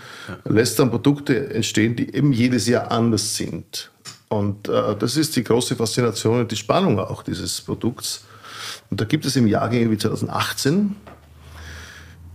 [0.45, 3.91] lässt dann Produkte entstehen, die eben jedes Jahr anders sind.
[4.29, 8.25] Und äh, das ist die große Faszination und die Spannung auch dieses Produkts.
[8.89, 10.95] Und da gibt es im Jahrgänge wie 2018,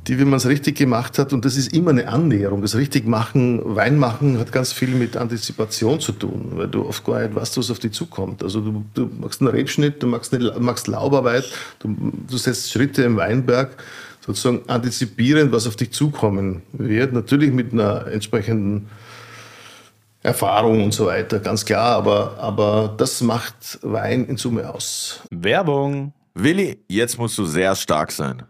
[0.08, 3.06] die, wenn man es richtig gemacht hat, und das ist immer eine Annäherung, das richtig
[3.06, 7.36] machen, Wein machen hat ganz viel mit Antizipation zu tun, weil du oft gar nicht
[7.36, 8.42] weißt, was auf dich zukommt.
[8.42, 11.44] Also du, du machst einen Rebschnitt, du machst, eine, machst Laubarbeit,
[11.78, 11.94] du,
[12.28, 13.76] du setzt Schritte im Weinberg,
[14.26, 18.88] sozusagen antizipierend, was auf dich zukommen wird, natürlich mit einer entsprechenden
[20.22, 25.20] Erfahrung und so weiter, ganz klar, aber, aber das macht Wein in Summe aus.
[25.30, 26.12] Werbung.
[26.34, 28.44] Willi, jetzt musst du sehr stark sein.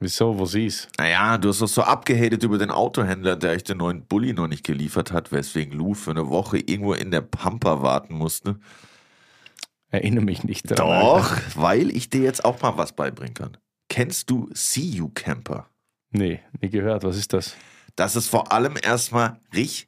[0.00, 3.78] Wieso, wo siehst Naja, du hast doch so abgehatet über den Autohändler, der euch den
[3.78, 7.82] neuen Bulli noch nicht geliefert hat, weswegen Lou für eine Woche irgendwo in der Pampa
[7.82, 8.58] warten musste.
[9.90, 11.00] Erinnere mich nicht daran.
[11.00, 11.42] Doch, Alter.
[11.56, 13.56] weil ich dir jetzt auch mal was beibringen kann.
[13.88, 15.66] Kennst du See You Camper?
[16.10, 17.04] Nee, nie gehört.
[17.04, 17.54] Was ist das?
[17.96, 19.87] Das ist vor allem erstmal richtig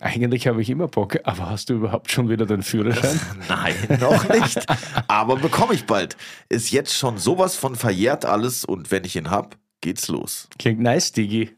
[0.00, 3.20] Eigentlich habe ich immer Bock, aber hast du überhaupt schon wieder den Führerschein?
[3.48, 4.64] Nein, noch nicht.
[5.08, 6.16] Aber bekomme ich bald.
[6.48, 10.48] Ist jetzt schon sowas von verjährt alles und wenn ich ihn hab, geht's los.
[10.58, 11.57] Klingt nice, Digi.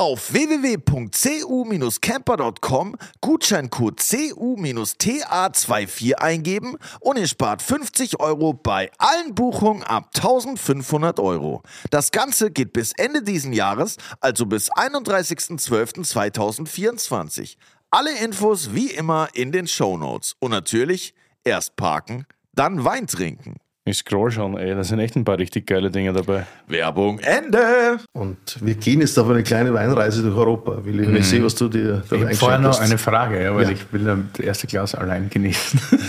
[0.00, 11.18] Auf www.cu-camper.com Gutscheincode CU-TA24 eingeben und ihr spart 50 Euro bei allen Buchungen ab 1500
[11.18, 11.64] Euro.
[11.90, 17.56] Das Ganze geht bis Ende diesen Jahres, also bis 31.12.2024.
[17.90, 23.56] Alle Infos wie immer in den Show Notes Und natürlich erst parken, dann Wein trinken.
[23.88, 26.46] Ich scroll schon, ey, da sind echt ein paar richtig geile Dinge dabei.
[26.66, 27.98] Werbung Ende!
[28.12, 30.84] Und wir gehen jetzt auf eine kleine Weinreise durch Europa.
[30.84, 31.22] Will ich mhm.
[31.22, 33.70] sehen, was du dir da Ich habe vorher noch eine Frage, ja, weil ja.
[33.70, 35.80] ich will dann das erste Glas allein genießen.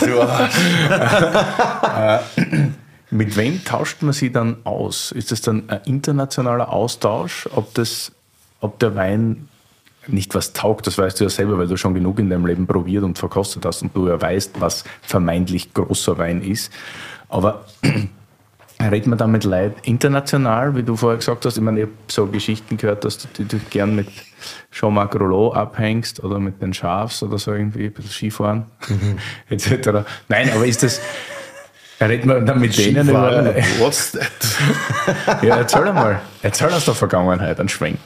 [1.96, 2.18] äh,
[3.10, 5.10] mit wem tauscht man sie dann aus?
[5.12, 8.12] Ist das dann ein internationaler Austausch, ob, das,
[8.60, 9.48] ob der Wein
[10.06, 12.66] nicht was taugt, das weißt du ja selber, weil du schon genug in deinem Leben
[12.66, 16.72] probiert und verkostet hast und du ja weißt, was vermeintlich großer Wein ist.
[17.30, 17.64] Aber
[18.80, 21.56] redet man damit Leid international, wie du vorher gesagt hast?
[21.56, 24.08] Ich meine, ich habe so Geschichten gehört, dass du, du gern mit
[24.72, 29.18] Jean-Marc Rollo abhängst oder mit den Schafs oder so irgendwie, ein bisschen Skifahren mhm.
[29.48, 30.06] etc.
[30.28, 31.00] Nein, aber ist das.
[32.00, 33.54] Redet man dann mit denen über.
[33.78, 35.42] What's that?
[35.42, 36.22] ja, erzähl mal.
[36.40, 37.98] Erzähl aus der Vergangenheit, einen Schwenk.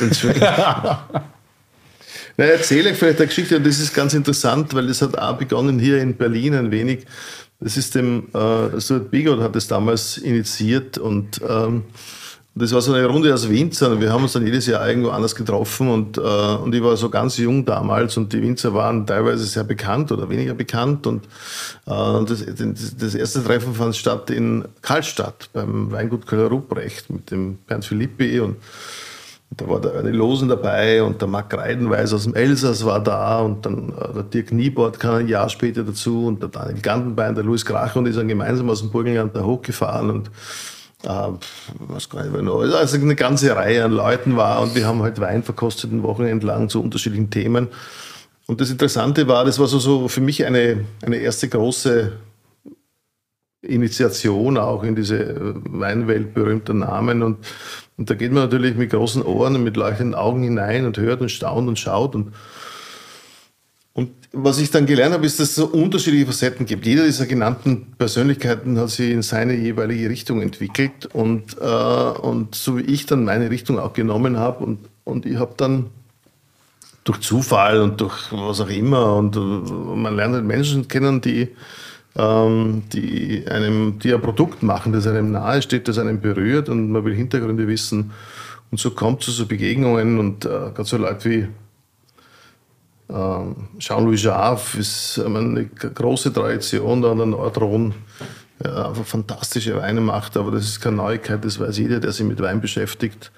[0.00, 0.40] Ein Schwenk.
[2.36, 5.36] Na, erzähle ich vielleicht eine Geschichte und das ist ganz interessant, weil das hat auch
[5.36, 7.06] begonnen hier in Berlin ein wenig
[7.60, 11.84] das ist dem, äh, Stuart Bigot hat das damals initiiert und ähm,
[12.54, 14.00] das war so eine Runde aus Winzern.
[14.00, 17.08] Wir haben uns dann jedes Jahr irgendwo anders getroffen und, äh, und ich war so
[17.08, 21.26] ganz jung damals und die Winzer waren teilweise sehr bekannt oder weniger bekannt und
[21.86, 22.44] äh, das,
[22.98, 28.56] das erste Treffen fand statt in Karlstadt beim Weingut Köhler-Ruprecht mit dem Bernd Philippi und
[29.56, 33.40] da war der Ernie Losen dabei und der Marc Reidenweis aus dem Elsass war da
[33.40, 37.34] und dann äh, der Dirk Niebort kam ein Jahr später dazu und der Daniel Gandenbein,
[37.34, 40.30] der Louis Krach und die sind gemeinsam aus dem Burgenland da hochgefahren und
[41.02, 41.28] äh,
[41.88, 42.60] was gar nicht mehr noch.
[42.60, 46.46] Also eine ganze Reihe an Leuten war und wir haben halt Wein verkostet ein Wochenende
[46.46, 47.68] lang zu unterschiedlichen Themen.
[48.46, 52.12] Und das Interessante war, das war so, so für mich eine, eine erste große
[53.62, 57.38] Initiation auch in diese äh, Weinwelt berühmter Namen und
[58.00, 61.20] und da geht man natürlich mit großen Ohren und mit leuchtenden Augen hinein und hört
[61.20, 62.14] und staunt und schaut.
[62.14, 62.32] Und,
[63.92, 66.86] und was ich dann gelernt habe, ist, dass es so unterschiedliche Facetten gibt.
[66.86, 71.10] Jeder dieser genannten Persönlichkeiten hat sich in seine jeweilige Richtung entwickelt.
[71.12, 74.64] Und, äh, und so wie ich dann meine Richtung auch genommen habe.
[74.64, 75.90] Und, und ich habe dann
[77.04, 79.14] durch Zufall und durch was auch immer.
[79.16, 81.48] Und äh, man lernt halt Menschen kennen, die
[82.20, 86.90] ähm, die, einem, die ein Produkt machen, das einem nahe steht, das einem berührt und
[86.90, 88.12] man will Hintergründe wissen.
[88.70, 91.48] Und so kommt es zu so Begegnungen und äh, gerade so Leute wie
[93.08, 97.94] ähm, Jean-Louis Jarre ist eine große Tradition an der Nordrhone,
[98.62, 102.26] ja, einfach fantastische Weine macht, aber das ist keine Neuigkeit, das weiß jeder, der sich
[102.26, 103.32] mit Wein beschäftigt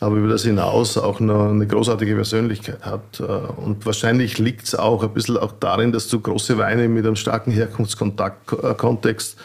[0.00, 3.20] aber über das hinaus auch noch eine großartige Persönlichkeit hat.
[3.20, 7.04] Äh, und wahrscheinlich liegt es auch ein bisschen auch darin, dass du große Weine mit
[7.04, 9.36] einem starken Herkunftskontext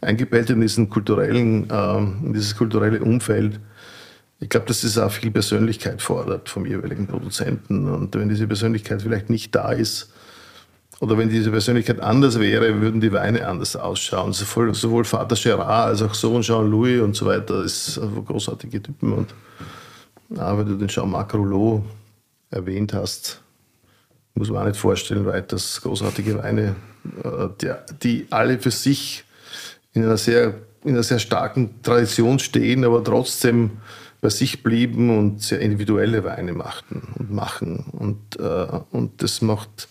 [0.00, 3.58] eingebettet in diesen kulturellen, ähm, in dieses kulturelle Umfeld.
[4.40, 7.88] Ich glaube, dass das auch viel Persönlichkeit fordert vom jeweiligen Produzenten.
[7.88, 10.12] Und wenn diese Persönlichkeit vielleicht nicht da ist,
[11.00, 14.32] oder wenn diese Persönlichkeit anders wäre, würden die Weine anders ausschauen.
[14.32, 19.12] Sowohl, sowohl Vater Gerard als auch Sohn Jean-Louis und so weiter, das sind großartige Typen.
[19.12, 19.34] Und
[20.36, 21.84] ja, weil du den Jean-Marc Rouleau
[22.50, 23.42] erwähnt hast.
[24.34, 26.76] muss man auch nicht vorstellen, weiters großartige Weine,
[27.22, 27.66] äh,
[28.02, 29.24] die, alle für sich
[29.92, 30.54] in einer sehr,
[30.84, 33.72] in einer sehr starken Tradition stehen, aber trotzdem
[34.20, 37.84] bei sich blieben und sehr individuelle Weine machten und machen.
[37.92, 39.88] Und, äh, und das macht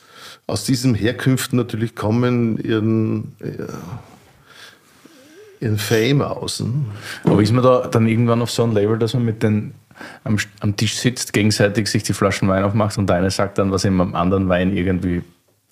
[0.47, 3.67] aus diesen Herkünften natürlich kommen ihren, äh,
[5.59, 6.85] ihren Fame außen.
[7.25, 9.73] Aber ist man da dann irgendwann auf so einem Level, dass man mit den
[10.23, 13.71] am, am Tisch sitzt, gegenseitig sich die Flaschen Wein aufmacht und der eine sagt dann,
[13.71, 15.23] was ihm am anderen Wein irgendwie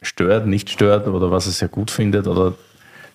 [0.02, 2.54] stört, nicht stört oder was er sehr gut findet oder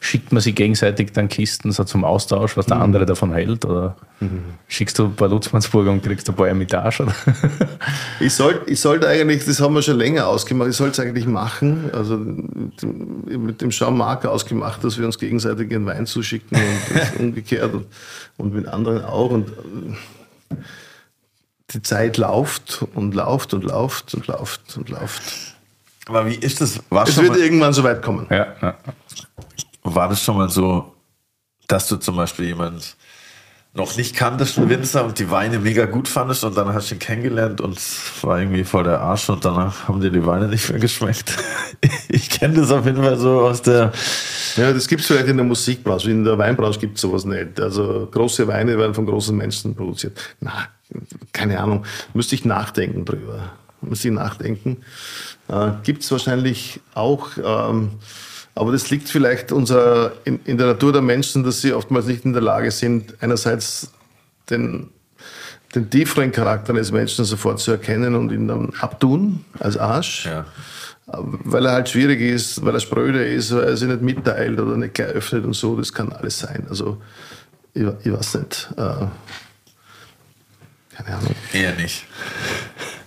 [0.04, 2.82] schickt man sich gegenseitig dann Kisten so zum Austausch, was der mhm.
[2.82, 3.64] andere davon hält?
[3.64, 4.42] Oder mhm.
[4.68, 7.06] schickst du ein paar Lutzmannsburger und kriegst ein paar Ermitage?
[8.20, 11.26] ich, soll, ich sollte eigentlich, das haben wir schon länger ausgemacht, ich sollte es eigentlich
[11.26, 11.90] machen.
[11.94, 17.72] Also mit dem Jean Marc ausgemacht, dass wir uns gegenseitig einen Wein zuschicken und umgekehrt
[17.72, 17.86] und,
[18.36, 19.30] und mit anderen auch.
[19.30, 19.52] Und
[21.70, 25.22] die Zeit läuft und läuft und läuft und läuft und läuft.
[26.06, 26.80] Aber wie ist das?
[26.90, 28.26] War es wird mal, irgendwann so weit kommen.
[28.30, 28.74] Ja, ja.
[29.82, 30.94] War das schon mal so,
[31.66, 32.96] dass du zum Beispiel jemand
[33.76, 36.94] noch nicht kanntest, einen Winzer, und die Weine mega gut fandest und dann hast du
[36.94, 40.46] ihn kennengelernt und es war irgendwie voll der Arsch und danach haben dir die Weine
[40.46, 41.36] nicht mehr geschmeckt.
[42.08, 43.92] ich kenne das auf jeden Fall so aus der...
[44.56, 47.58] Ja, das gibt es vielleicht in der Musikbranche, in der Weinbranche gibt es sowas nicht.
[47.58, 50.16] Also große Weine werden von großen Menschen produziert.
[50.38, 50.68] Na,
[51.32, 53.52] keine Ahnung, müsste ich nachdenken drüber.
[53.80, 54.78] Müsste ich nachdenken.
[55.48, 57.30] Äh, gibt es wahrscheinlich auch...
[57.42, 57.90] Ähm,
[58.56, 62.24] aber das liegt vielleicht unser, in, in, der Natur der Menschen, dass sie oftmals nicht
[62.24, 63.92] in der Lage sind, einerseits
[64.48, 64.90] den,
[65.74, 70.26] den tieferen Charakter eines Menschen sofort zu erkennen und ihn dann abtun als Arsch.
[70.26, 70.46] Ja.
[71.06, 74.76] Weil er halt schwierig ist, weil er spröde ist, weil er sich nicht mitteilt oder
[74.76, 75.76] nicht gleich öffnet und so.
[75.76, 76.66] Das kann alles sein.
[76.68, 77.02] Also,
[77.74, 78.68] ich, ich weiß nicht.
[78.76, 79.06] Äh,
[80.96, 81.34] keine Ahnung.
[81.52, 82.04] Eher nicht.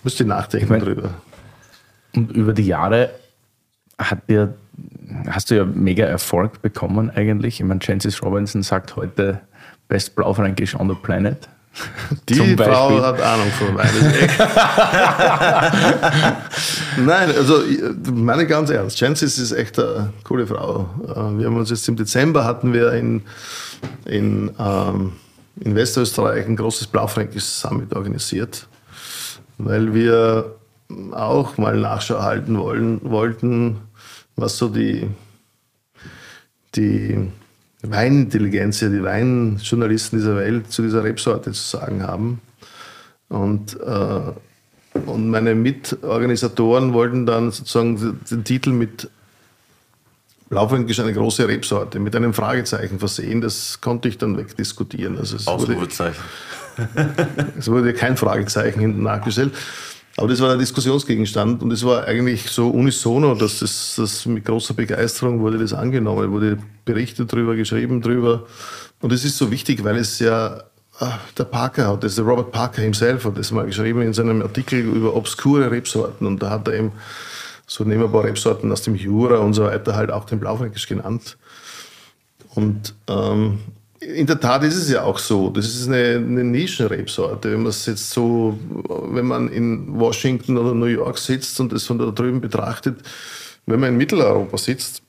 [0.03, 1.09] Müsste nachdenken ich mein, drüber.
[2.15, 3.11] Und über die Jahre
[3.97, 4.53] hat dir
[5.27, 7.59] hast du ja mega Erfolg bekommen eigentlich.
[7.59, 9.41] Ich meine, Francis Robinson sagt heute
[9.87, 11.49] Best Blaufränkisch on the Planet.
[12.27, 13.75] Die Frau hat Ahnung von.
[17.05, 17.61] Nein, also
[18.11, 20.89] meine ganz ernst, Chances ist echt eine coole Frau.
[21.03, 23.21] Äh, wir haben uns jetzt im Dezember hatten wir in,
[24.05, 25.13] in, ähm,
[25.59, 28.67] in Westösterreich ein großes Blaufränkisches Summit organisiert,
[29.57, 30.55] weil wir
[31.11, 33.77] auch mal Nachschau halten wollen, wollten,
[34.35, 35.07] was so die,
[36.75, 37.29] die
[37.81, 42.41] Weinintelligenz, die Weinjournalisten dieser Welt zu dieser Rebsorte zu sagen haben.
[43.29, 49.09] Und, äh, und meine Mitorganisatoren wollten dann sozusagen den Titel mit
[50.49, 53.41] Blaufränkisch eine große Rebsorte mit einem Fragezeichen versehen.
[53.41, 55.17] Das konnte ich dann wegdiskutieren.
[55.17, 56.21] Also es Ausrufezeichen.
[56.77, 57.27] Wurde,
[57.57, 59.53] es wurde kein Fragezeichen hinten nachgestellt.
[60.17, 64.45] Aber das war der Diskussionsgegenstand und es war eigentlich so unisono, dass das, das mit
[64.45, 68.47] großer Begeisterung wurde das angenommen, wurde berichtet drüber, geschrieben drüber.
[68.99, 70.63] Und es ist so wichtig, weil es ja
[70.99, 74.13] ah, der Parker hat, das ist der Robert Parker himself hat das mal geschrieben in
[74.13, 76.91] seinem Artikel über obskure Rebsorten und da hat er eben
[77.67, 80.87] so nehmen ein paar Rebsorten aus dem Jura und so weiter halt auch den Blaufränkisch
[80.87, 81.37] genannt.
[82.55, 83.59] Und ähm,
[83.99, 85.49] in der Tat ist es ja auch so.
[85.49, 87.51] Das ist eine, eine Nischenrebsorte.
[87.51, 88.57] Wenn man es jetzt so,
[88.87, 92.99] wenn man in Washington oder New York sitzt und das von da drüben betrachtet,
[93.65, 95.01] wenn man in Mitteleuropa sitzt,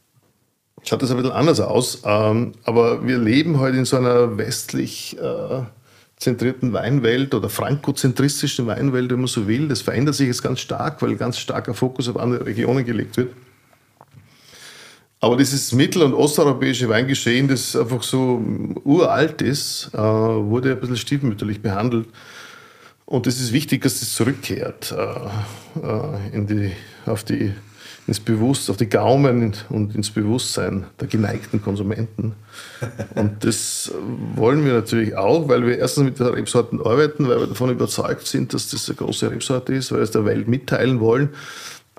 [0.83, 2.03] schaut das ein bisschen anders aus.
[2.05, 5.63] Ähm, aber wir leben heute in so einer westlich äh,
[6.19, 9.69] zentrierten Weinwelt oder frankozentristischen Weinwelt, wenn man so will.
[9.69, 13.33] Das verändert sich jetzt ganz stark, weil ganz starker Fokus auf andere Regionen gelegt wird.
[15.21, 18.41] Aber dieses mittel- und osteuropäische Weingeschehen, das einfach so
[18.85, 22.07] uralt ist, äh, wurde ein bisschen stiefmütterlich behandelt.
[23.05, 26.73] Und es ist wichtig, dass das zurückkehrt äh, äh, in die,
[27.07, 27.53] auf die,
[28.09, 32.35] ins Bewusstsein, auf die Gaumen und ins Bewusstsein der geneigten Konsumenten.
[33.15, 33.93] Und das
[34.35, 38.27] wollen wir natürlich auch, weil wir erstens mit den Rebsorten arbeiten, weil wir davon überzeugt
[38.27, 41.31] sind, dass das eine große Rebsorte ist, weil wir es der Welt mitteilen wollen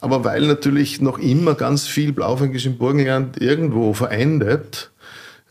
[0.01, 4.91] aber weil natürlich noch immer ganz viel Blaufränkisch im Burgenland irgendwo verendet,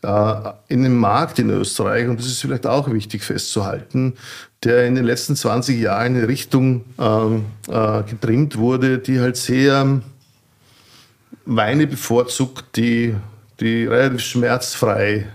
[0.01, 0.33] äh,
[0.67, 4.13] in dem Markt in Österreich, und das ist vielleicht auch wichtig festzuhalten,
[4.63, 9.37] der in den letzten 20 Jahren in eine Richtung ähm, äh, getrimmt wurde, die halt
[9.37, 10.01] sehr
[11.55, 13.15] Weine bevorzugt, die,
[13.59, 15.27] die relativ schmerzfrei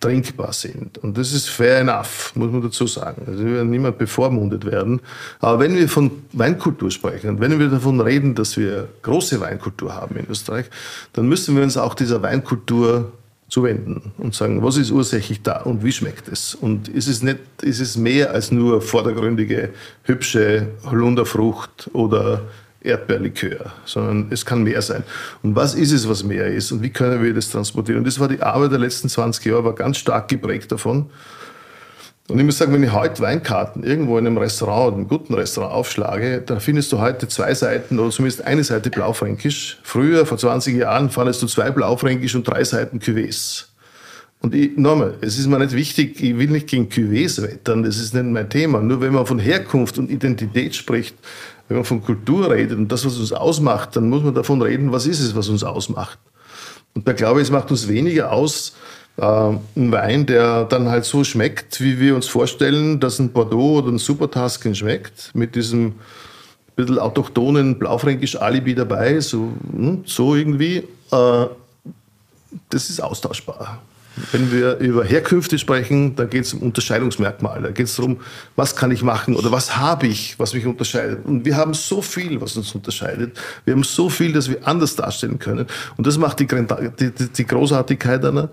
[0.00, 0.98] trinkbar sind.
[0.98, 3.22] Und das ist fair enough, muss man dazu sagen.
[3.26, 5.00] Also wir werden niemand bevormundet werden.
[5.40, 9.94] Aber wenn wir von Weinkultur sprechen und wenn wir davon reden, dass wir große Weinkultur
[9.94, 10.66] haben in Österreich,
[11.12, 13.12] dann müssen wir uns auch dieser Weinkultur
[13.48, 16.54] zuwenden und sagen, was ist ursächlich da und wie schmeckt es?
[16.54, 19.70] Und ist es, nicht, ist es mehr als nur vordergründige,
[20.02, 22.42] hübsche Holunderfrucht oder
[22.88, 25.04] Erdbeerlikör, sondern es kann mehr sein.
[25.42, 26.72] Und was ist es, was mehr ist?
[26.72, 27.98] Und wie können wir das transportieren?
[27.98, 31.06] Und das war die Arbeit der letzten 20 Jahre, war ganz stark geprägt davon.
[32.28, 35.72] Und ich muss sagen, wenn ich heute Weinkarten irgendwo in einem Restaurant, einem guten Restaurant
[35.72, 39.78] aufschlage, dann findest du heute zwei Seiten oder zumindest eine Seite Blaufränkisch.
[39.82, 43.64] Früher, vor 20 Jahren, fandest du zwei Blaufränkisch und drei Seiten Cuvées.
[44.40, 47.98] Und ich, nochmal, es ist mir nicht wichtig, ich will nicht gegen Cuvées wettern, das
[47.98, 48.80] ist nicht mein Thema.
[48.80, 51.16] Nur wenn man von Herkunft und Identität spricht,
[51.68, 54.92] wenn man von Kultur redet und das, was uns ausmacht, dann muss man davon reden,
[54.92, 56.18] was ist es, was uns ausmacht.
[56.94, 58.74] Und da glaube ich, es macht uns weniger aus,
[59.18, 63.78] äh, ein Wein, der dann halt so schmeckt, wie wir uns vorstellen, dass ein Bordeaux
[63.78, 65.94] oder ein Supertasken schmeckt, mit diesem
[66.78, 70.84] bisschen autochthonen blaufränkisch Alibi dabei, so, hm, so irgendwie.
[71.10, 71.46] Äh,
[72.70, 73.82] das ist austauschbar.
[74.32, 77.62] Wenn wir über Herkünfte sprechen, da geht es um Unterscheidungsmerkmale.
[77.62, 78.20] Da geht es darum,
[78.56, 81.24] was kann ich machen oder was habe ich, was mich unterscheidet.
[81.26, 83.38] Und wir haben so viel, was uns unterscheidet.
[83.64, 85.66] Wir haben so viel, dass wir anders darstellen können.
[85.96, 88.50] Und das macht die, die, die Großartigkeit einer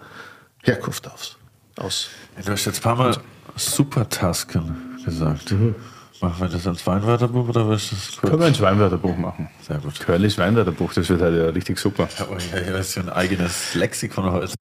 [0.63, 1.38] Herkunft aus.
[1.78, 2.09] aus.
[2.43, 3.18] Du hast jetzt ein paar Mal
[3.55, 5.51] Supertasken gesagt.
[5.51, 5.76] Mhm.
[6.22, 8.22] Machen wir das als Weinwörterbuch oder was ist das?
[8.22, 9.49] Können wir ein Weinwörterbuch machen.
[9.68, 9.99] Sehr gut.
[9.99, 12.07] Curlys Weinwörterbuch, das wird halt ja richtig super.
[12.18, 14.53] Ja, oh ja, ja, ist ja ein eigenes Lexikon heute.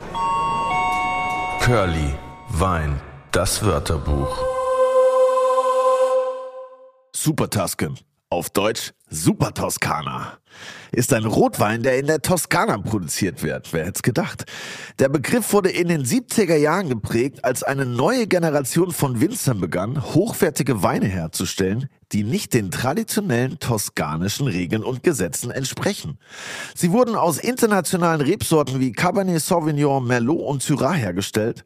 [1.65, 2.13] Curly,
[2.51, 3.01] Wein,
[3.33, 4.37] das Wörterbuch.
[7.17, 7.99] Supertasken.
[8.29, 10.37] Auf Deutsch Super Toskana.
[10.93, 13.73] Ist ein Rotwein, der in der Toskana produziert wird.
[13.73, 14.45] Wer hätte es gedacht?
[14.99, 20.05] Der Begriff wurde in den 70er Jahren geprägt, als eine neue Generation von Winzern begann,
[20.15, 26.19] hochwertige Weine herzustellen, die nicht den traditionellen toskanischen Regeln und Gesetzen entsprechen.
[26.75, 31.65] Sie wurden aus internationalen Rebsorten wie Cabernet Sauvignon, Merlot und Syrah hergestellt,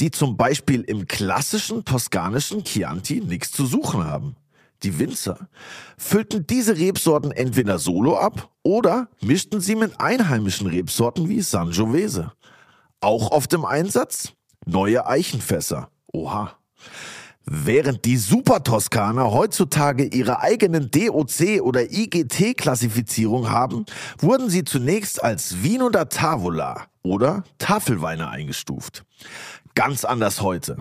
[0.00, 4.36] die zum Beispiel im klassischen toskanischen Chianti nichts zu suchen haben.
[4.82, 5.50] Die Winzer
[5.98, 12.32] füllten diese Rebsorten entweder solo ab oder mischten sie mit einheimischen Rebsorten wie Sangiovese.
[13.02, 14.32] Auch auf dem Einsatz
[14.64, 15.90] neue Eichenfässer.
[16.10, 16.56] Oha.
[17.46, 23.86] Während die Super Toskaner heutzutage ihre eigenen DOC oder IGT-Klassifizierung haben,
[24.18, 29.04] wurden sie zunächst als Vino da Tavola oder Tafelweine eingestuft.
[29.74, 30.76] Ganz anders heute.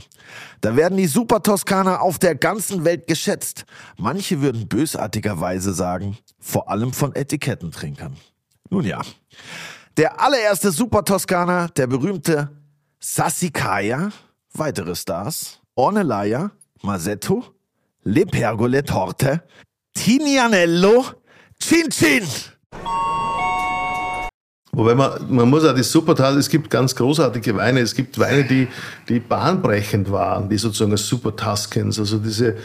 [0.62, 3.66] Da werden die Super Toskaner auf der ganzen Welt geschätzt.
[3.98, 8.18] Manche würden bösartigerweise sagen, vor allem von Etikettentrinkern.
[8.70, 9.02] Nun ja.
[9.98, 12.50] Der allererste Super Toskaner, der berühmte
[13.00, 14.12] Sassicaia,
[14.54, 16.52] weitere Stars, Ornellaia,
[16.82, 17.42] Masetto,
[18.04, 19.44] Le Pergole Torte,
[19.94, 21.06] Tinianello,
[21.58, 22.24] Cin Cin.
[24.74, 28.44] Wobei man, man muss auch das Supertal, es gibt ganz großartige Weine, es gibt Weine,
[28.44, 28.68] die,
[29.08, 32.58] die bahnbrechend waren, die sozusagen als Super Tuscans, also diese,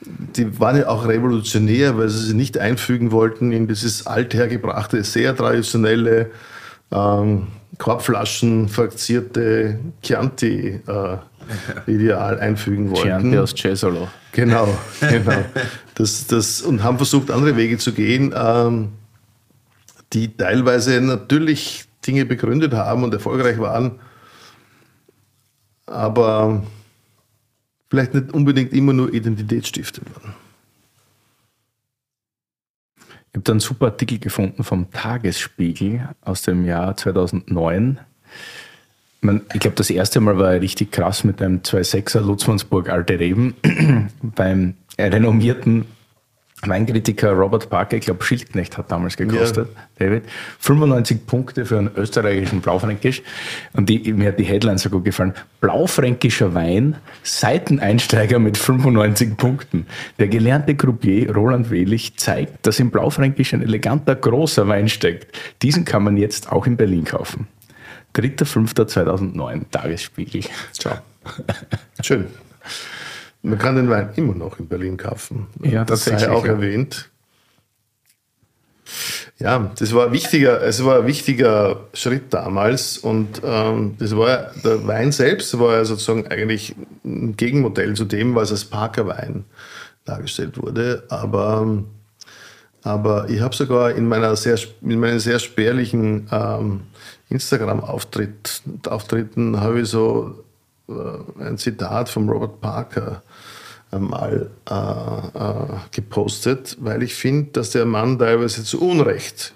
[0.00, 5.36] die waren ja auch revolutionär, weil sie sich nicht einfügen wollten in dieses althergebrachte, sehr
[5.36, 6.30] traditionelle,
[6.92, 7.48] ähm,
[7.78, 11.31] Korbflaschen verzierte Chianti-Ideal äh,
[12.40, 13.02] einfügen wollten.
[13.02, 14.08] Chianti aus Cesolo.
[14.32, 14.68] Genau,
[15.00, 15.44] genau.
[15.94, 18.34] Das, das, und haben versucht, andere Wege zu gehen.
[18.34, 18.92] Ähm,
[20.12, 24.00] die teilweise natürlich Dinge begründet haben und erfolgreich waren,
[25.86, 26.62] aber
[27.90, 30.34] vielleicht nicht unbedingt immer nur Identitätsstifter waren.
[32.98, 37.98] Ich habe da einen super Artikel gefunden vom Tagesspiegel aus dem Jahr 2009.
[39.54, 43.54] Ich glaube, das erste Mal war er richtig krass mit einem 2.6er Lutzmannsburg Alte Reben
[44.22, 45.84] beim renommierten
[46.64, 50.06] Weinkritiker Robert Parker, ich glaube Schildknecht hat damals gekostet, ja.
[50.06, 50.24] David,
[50.60, 53.22] 95 Punkte für einen österreichischen Blaufränkisch.
[53.72, 55.34] Und die, mir hat die Headline so gut gefallen.
[55.60, 59.86] Blaufränkischer Wein, Seiteneinsteiger mit 95 Punkten.
[60.20, 65.36] Der gelernte Croupier Roland Wehlich zeigt, dass im Blaufränkisch ein eleganter, großer Wein steckt.
[65.62, 67.48] Diesen kann man jetzt auch in Berlin kaufen.
[68.14, 70.42] 3.5.2009, Tagesspiegel.
[70.72, 70.98] Ciao.
[72.02, 72.26] Schön.
[73.42, 75.48] Man kann den Wein immer noch in Berlin kaufen.
[75.62, 76.52] Ja, das sei auch ja.
[76.52, 77.10] erwähnt.
[79.38, 84.52] Ja, das war ein wichtiger, es war ein wichtiger Schritt damals und ähm, das war
[84.62, 89.44] der Wein selbst war ja sozusagen eigentlich ein Gegenmodell zu dem, was als Parker Wein
[90.04, 91.04] dargestellt wurde.
[91.08, 91.82] Aber,
[92.82, 96.82] aber ich habe sogar in meiner sehr, in meinen sehr spärlichen ähm,
[97.32, 100.44] Instagram-Auftritten habe ich so
[100.88, 100.92] äh,
[101.42, 103.22] ein Zitat von Robert Parker
[103.98, 109.52] mal äh, äh, gepostet, weil ich finde, dass der Mann teilweise zu Unrecht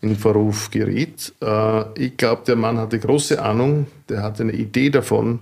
[0.00, 1.32] in Verruf geriet.
[1.40, 5.40] Äh, ich glaube, der Mann hatte große Ahnung, der hatte eine Idee davon,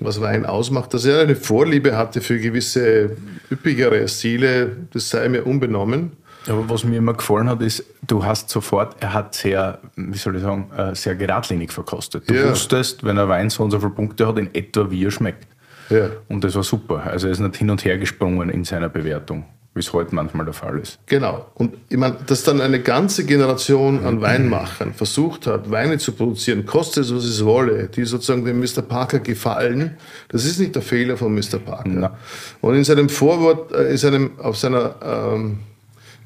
[0.00, 0.92] was Wein ausmacht.
[0.94, 3.16] Dass er eine Vorliebe hatte für gewisse
[3.50, 6.12] üppigere Stile, das sei mir unbenommen.
[6.48, 10.36] Aber was mir immer gefallen hat, ist, du hast sofort, er hat sehr, wie soll
[10.36, 12.28] ich sagen, äh, sehr geradlinig verkostet.
[12.28, 12.50] Du Ja.
[12.50, 15.46] wusstest, wenn ein Wein so und so viele Punkte hat, in etwa wie er schmeckt.
[15.90, 16.08] Ja.
[16.28, 17.02] Und das war super.
[17.04, 20.44] Also er ist nicht hin und her gesprungen in seiner Bewertung, wie es heute manchmal
[20.46, 20.98] der Fall ist.
[21.06, 21.46] Genau.
[21.54, 26.66] Und ich meine, dass dann eine ganze Generation an Weinmachern versucht hat, Weine zu produzieren,
[26.66, 28.82] koste es, was es wolle, die sozusagen dem Mr.
[28.82, 29.96] Parker gefallen,
[30.28, 31.58] das ist nicht der Fehler von Mr.
[31.64, 31.88] Parker.
[31.88, 32.16] Na.
[32.60, 35.58] Und in seinem Vorwort, äh, in seinem, auf seiner, ähm,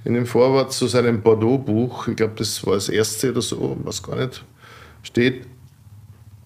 [0.07, 4.01] in dem Vorwort zu seinem Bordeaux-Buch, ich glaube, das war das erste oder so, was
[4.01, 4.45] gar nicht,
[5.03, 5.47] steht,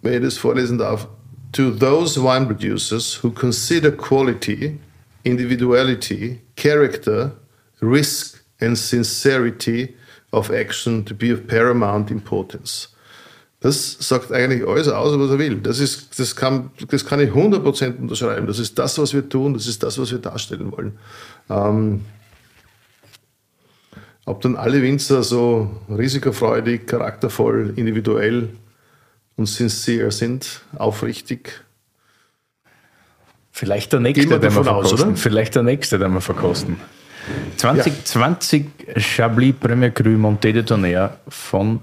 [0.01, 1.07] wenn ich das vorlesen darf,
[1.53, 4.79] to those wine producers who consider quality,
[5.25, 7.33] individuality, character,
[7.83, 9.95] risk and sincerity
[10.33, 12.89] of action to be of paramount importance.
[13.61, 15.57] Das sagt eigentlich alles aus, was er will.
[15.57, 18.47] Das, ist, das, kann, das kann ich 100% unterschreiben.
[18.47, 20.99] Das ist das, was wir tun, das ist das, was wir darstellen wollen.
[21.51, 22.07] Ähm,
[24.31, 28.49] ob dann alle Winzer so risikofreudig, charaktervoll, individuell
[29.37, 31.65] und sincere sind, aufrichtig.
[33.51, 35.09] Vielleicht der nächste, den wir aus, verkosten.
[35.09, 35.17] oder?
[35.17, 36.77] Vielleicht der nächste, den wir verkosten.
[37.57, 38.67] 2020
[38.97, 41.81] Chablis Premier Cru Monté de Tonnerre von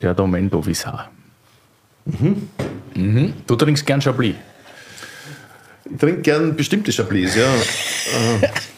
[0.00, 1.10] der Domaine Bovisard.
[2.04, 3.34] Mhm.
[3.46, 4.34] Du trinkst gern Chablis.
[5.90, 7.48] Ich trinke gern bestimmte Chablis, ja.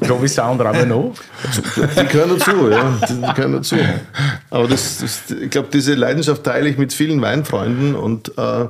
[0.00, 1.18] Bovisard und Ravenot.
[1.76, 2.98] Die gehören dazu, ja.
[3.08, 3.76] Die gehören dazu.
[4.50, 8.66] Aber das, das, ich glaube, diese Leidenschaft teile ich mit vielen Weinfreunden und äh,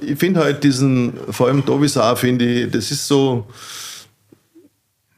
[0.00, 3.46] ich finde halt diesen, vor allem Dovisar, finde ich, das ist so,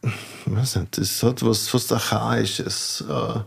[0.02, 0.12] ich
[0.46, 3.04] weiß nicht, das hat was fast Archaisches.
[3.08, 3.40] Äh,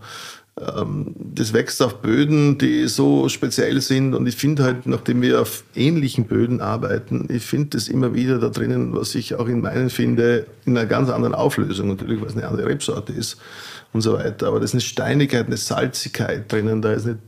[1.35, 5.63] das wächst auf Böden, die so speziell sind und ich finde halt, nachdem wir auf
[5.75, 9.89] ähnlichen Böden arbeiten, ich finde das immer wieder da drinnen, was ich auch in meinen
[9.89, 13.37] finde, in einer ganz anderen Auflösung natürlich, weil es eine andere Rebsorte ist
[13.93, 14.47] und so weiter.
[14.47, 17.19] Aber da ist eine Steinigkeit, eine Salzigkeit drinnen, da ist eine,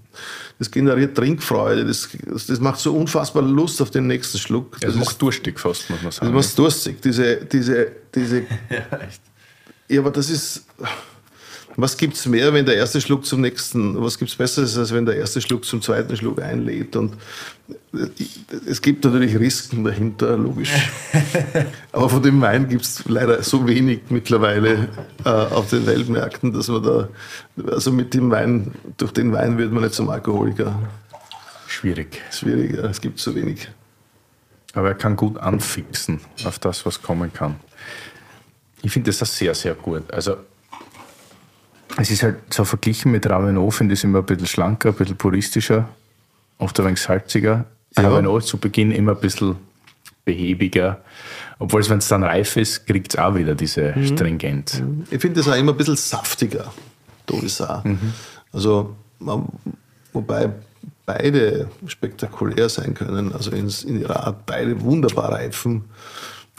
[0.59, 2.09] das generiert Trinkfreude, das,
[2.47, 4.77] das macht so unfassbar Lust auf den nächsten Schluck.
[4.81, 6.33] Das ist- macht durstig fast, muss man sagen.
[6.33, 8.41] machst durstig, diese, diese, diese.
[8.69, 9.21] Ja, echt.
[9.87, 10.65] Ja, aber das ist.
[11.77, 14.93] Was gibt es mehr, wenn der erste Schluck zum nächsten, was gibt es Besseres, als
[14.93, 16.95] wenn der erste Schluck zum zweiten Schluck einlädt?
[16.95, 17.15] Und
[17.93, 18.07] äh,
[18.67, 20.71] es gibt natürlich Risiken dahinter, logisch.
[21.91, 24.89] aber von dem Wein gibt es leider so wenig mittlerweile
[25.23, 27.09] äh, auf den Weltmärkten, dass man da,
[27.67, 30.77] also mit dem Wein, durch den Wein wird man nicht zum Alkoholiker.
[31.67, 32.21] Schwierig.
[32.31, 33.69] Schwierig, ja, es gibt so wenig.
[34.73, 37.55] Aber er kann gut anfixen auf das, was kommen kann.
[38.83, 40.11] Ich finde das sehr, sehr gut.
[40.11, 40.37] Also,
[41.97, 44.95] es ist halt so verglichen mit Ravenot, finde ich es immer ein bisschen schlanker, ein
[44.95, 45.89] bisschen puristischer,
[46.57, 47.65] oft ein wenig salziger.
[47.97, 48.03] Ja.
[48.03, 49.55] Ravenot zu Beginn immer ein bisschen
[50.25, 51.01] behäbiger.
[51.59, 54.81] Obwohl es, wenn es dann reif ist, kriegt es auch wieder diese Stringenz.
[55.11, 56.71] Ich finde das auch immer ein bisschen saftiger,
[57.27, 57.83] Dovisar.
[58.51, 59.45] Also, man-
[60.13, 60.49] wobei
[61.05, 65.83] beide spektakulär sein können, also in, in ihrer Art, beide wunderbar reifen.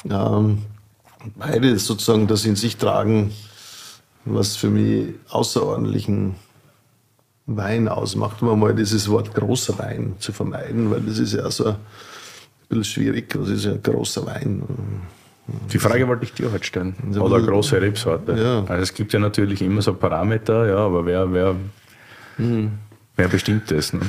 [0.09, 0.63] Ähm,
[1.37, 3.33] beide sozusagen das in sich tragen,
[4.25, 6.35] was für mich außerordentlichen
[7.47, 11.67] Wein ausmacht, um mal dieses Wort großer Wein zu vermeiden, weil das ist ja so
[11.67, 11.77] ein
[12.69, 13.37] bisschen schwierig.
[13.37, 14.63] Was ist ja ein großer Wein?
[15.73, 16.95] Die Frage wollte ich dir heute stellen.
[17.19, 18.33] Oder eine große Rebsorte.
[18.33, 18.61] Ja.
[18.61, 21.57] Also es gibt ja natürlich immer so Parameter, ja, aber wer, wer,
[23.17, 23.93] wer bestimmt das?
[23.93, 24.01] Ne?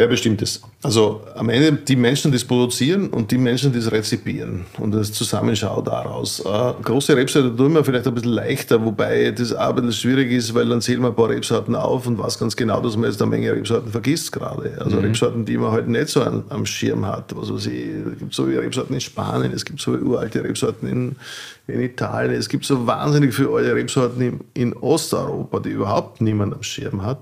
[0.00, 0.62] Wer bestimmt es?
[0.82, 4.64] Also am Ende die Menschen, die es produzieren und die Menschen, die es rezipieren.
[4.78, 6.40] Und das Zusammenschau daraus.
[6.40, 10.66] Äh, große Rebsorte tun wir vielleicht ein bisschen leichter, wobei das bisschen schwierig ist, weil
[10.70, 13.30] dann zählen wir ein paar Rebsorten auf und weiß ganz genau, dass man jetzt eine
[13.30, 14.72] Menge Rebsorten vergisst gerade.
[14.80, 17.32] Also Rebsorten, die man halt nicht so an, am Schirm hat.
[17.32, 21.16] Ich, es gibt so Rebsorten in Spanien, es gibt so uralte Rebsorten in,
[21.66, 26.54] in Italien, es gibt so wahnsinnig viele alte Rebsorten in, in Osteuropa, die überhaupt niemand
[26.54, 27.18] am Schirm hat.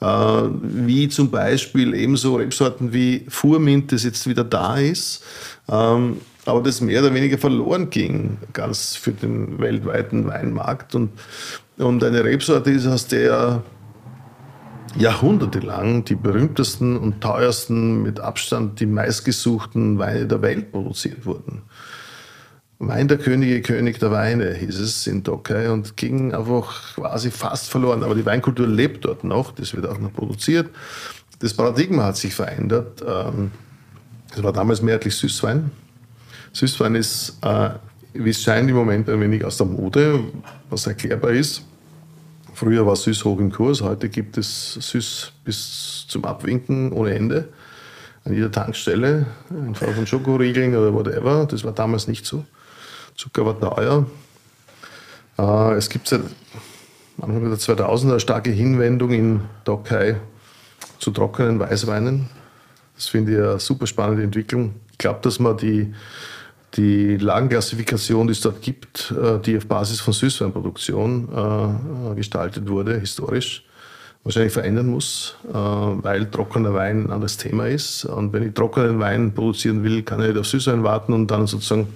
[0.00, 5.24] Äh, wie zum Beispiel ebenso Rebsorten wie Furmint, das jetzt wieder da ist,
[5.68, 10.94] ähm, aber das mehr oder weniger verloren ging, ganz für den weltweiten Weinmarkt.
[10.94, 11.10] Und,
[11.78, 13.62] und eine Rebsorte ist, aus der
[14.96, 21.62] jahrhundertelang die berühmtesten und teuersten, mit Abstand die meistgesuchten Weine der Welt produziert wurden.
[22.88, 27.70] Wein der Könige, König der Weine hieß es in Tokai und ging einfach quasi fast
[27.70, 28.02] verloren.
[28.02, 30.68] Aber die Weinkultur lebt dort noch, das wird auch noch produziert.
[31.38, 33.02] Das Paradigma hat sich verändert.
[33.06, 33.52] Ähm,
[34.34, 35.70] Es war damals mehrheitlich Süßwein.
[36.52, 37.70] Süßwein ist, äh,
[38.14, 40.20] wie es scheint, im Moment ein wenig aus der Mode,
[40.70, 41.62] was erklärbar ist.
[42.54, 47.48] Früher war Süß hoch im Kurs, heute gibt es Süß bis zum Abwinken ohne Ende.
[48.24, 51.46] An jeder Tankstelle, in Form von Schokoriegeln oder whatever.
[51.46, 52.44] Das war damals nicht so.
[53.16, 54.06] Zucker war teuer.
[55.38, 56.22] Äh, es gibt seit
[57.20, 60.16] Anfang der 2000er starke Hinwendung in Tokai
[60.98, 62.28] zu trockenen Weißweinen.
[62.96, 64.74] Das finde ich eine super spannende Entwicklung.
[64.92, 65.92] Ich glaube, dass man die,
[66.74, 71.28] die Lagenklassifikation, die es dort gibt, äh, die auf Basis von Süßweinproduktion
[72.12, 73.64] äh, gestaltet wurde, historisch,
[74.24, 78.04] wahrscheinlich verändern muss, äh, weil trockener Wein ein anderes Thema ist.
[78.04, 81.46] Und wenn ich trockenen Wein produzieren will, kann ich nicht auf Süßwein warten und dann
[81.46, 81.88] sozusagen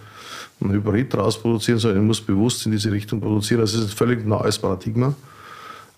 [0.60, 3.60] ein Hybrid daraus produzieren, sondern ich muss bewusst in diese Richtung produzieren.
[3.60, 5.14] Das ist ein völlig neues Paradigma.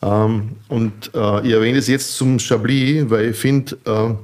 [0.02, 4.14] Ähm, und äh, ich erwähne es jetzt zum Chablis, weil ich finde, äh,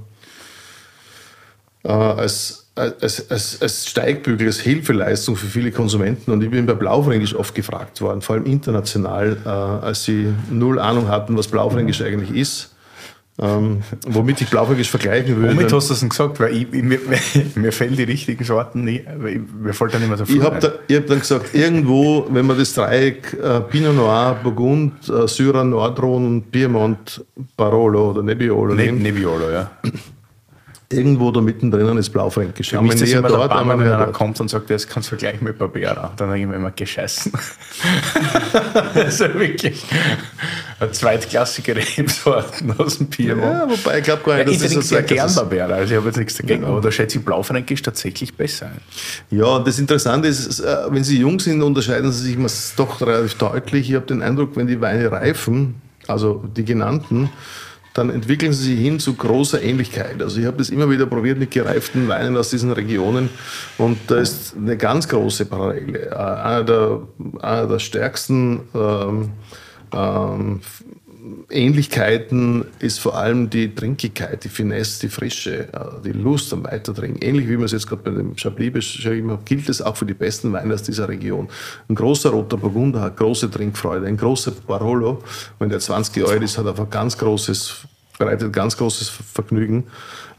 [1.88, 6.32] äh, als als, als, als Steigbügel, als Hilfeleistung für viele Konsumenten.
[6.32, 10.80] Und ich bin bei Blaufränkisch oft gefragt worden, vor allem international, äh, als sie null
[10.80, 12.73] Ahnung hatten, was Blaufränkisch eigentlich ist.
[13.36, 15.56] Ähm, womit ich Blaufränkisch vergleichen würde.
[15.56, 16.38] Womit hast du das denn gesagt?
[16.38, 17.00] Weil ich, mir,
[17.56, 19.04] mir fehlen die richtigen Sorten nie.
[19.60, 22.46] Mir fällt da nicht mehr so viel Ich habe da, hab dann gesagt, irgendwo, wenn
[22.46, 27.24] man das Dreieck äh, Pinot Noir, Burgund, äh, Syrah, Nordrhein und Piemont,
[27.56, 29.70] Barolo oder Nebbiolo ne, Nebbiolo, ja
[30.96, 32.72] irgendwo da mittendrin ist Blaufränkisch.
[32.72, 35.44] Mich ist das immer dort, Bammer, wenn einer kommt und sagt, das kannst du vergleichen
[35.44, 36.12] mit Barbera.
[36.16, 37.32] Dann habe ich mir immer gescheißen.
[38.94, 39.84] also wirklich
[40.92, 43.42] zweitklassige Rebsorten aus dem Piemont.
[43.42, 45.92] Ja, wobei ich glaube gar nicht, ja, dass ich das so sehr gern Barbera, also
[45.92, 46.68] ich habe jetzt nichts dagegen, ja.
[46.68, 48.80] aber da schätze ich Blaufränkisch tatsächlich besser ein.
[49.30, 52.38] Ja, und das Interessante ist, äh, wenn sie jung sind, unterscheiden sie sich
[52.76, 53.88] doch relativ deutlich.
[53.88, 55.76] Ich habe den Eindruck, wenn die Weine reifen,
[56.06, 57.30] also die genannten,
[57.94, 60.20] dann entwickeln sie sich hin zu großer Ähnlichkeit.
[60.20, 63.30] Also ich habe das immer wieder probiert mit gereiften Weinen aus diesen Regionen
[63.78, 66.10] und da ist eine ganz große Parallele.
[66.10, 67.02] Äh, einer der,
[67.40, 69.30] einer der stärksten ähm,
[69.92, 70.60] ähm,
[71.48, 77.22] Ähnlichkeiten ist vor allem die Trinkigkeit, die Finesse, die Frische, äh, die Lust am Weitertrinken.
[77.22, 80.04] Ähnlich wie man es jetzt gerade bei dem Chablis beschrieben hat, gilt es auch für
[80.04, 81.48] die besten Weine aus dieser Region.
[81.88, 85.22] Ein großer roter Burgunder hat große Trinkfreude, ein großer Barolo,
[85.58, 87.86] wenn der 20 Jahre alt ist, hat einfach ganz großes,
[88.18, 89.84] bereitet ganz großes Vergnügen.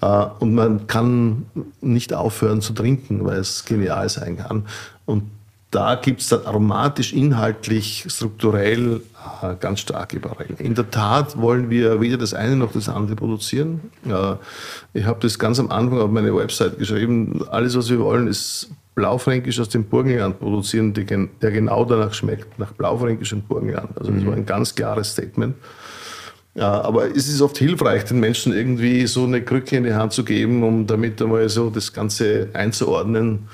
[0.01, 1.47] Äh, und man kann
[1.81, 4.65] nicht aufhören zu trinken, weil es genial sein kann.
[5.05, 5.23] Und
[5.71, 9.01] da gibt es dann aromatisch, inhaltlich, strukturell
[9.41, 10.57] äh, ganz starke Parallelen.
[10.57, 13.81] In der Tat wollen wir weder das eine noch das andere produzieren.
[14.07, 14.35] Äh,
[14.93, 17.43] ich habe das ganz am Anfang auf meine Website geschrieben.
[17.49, 22.71] Alles, was wir wollen, ist Blaufränkisch aus dem Burgenland produzieren, der genau danach schmeckt, nach
[22.71, 23.97] Blaufränkisch und Burgenland.
[23.97, 24.27] Also das mhm.
[24.27, 25.55] war ein ganz klares Statement.
[26.53, 30.13] Ja, aber es ist oft hilfreich, den Menschen irgendwie so eine Krücke in die Hand
[30.13, 33.49] zu geben, um damit einmal so das Ganze einzuordnen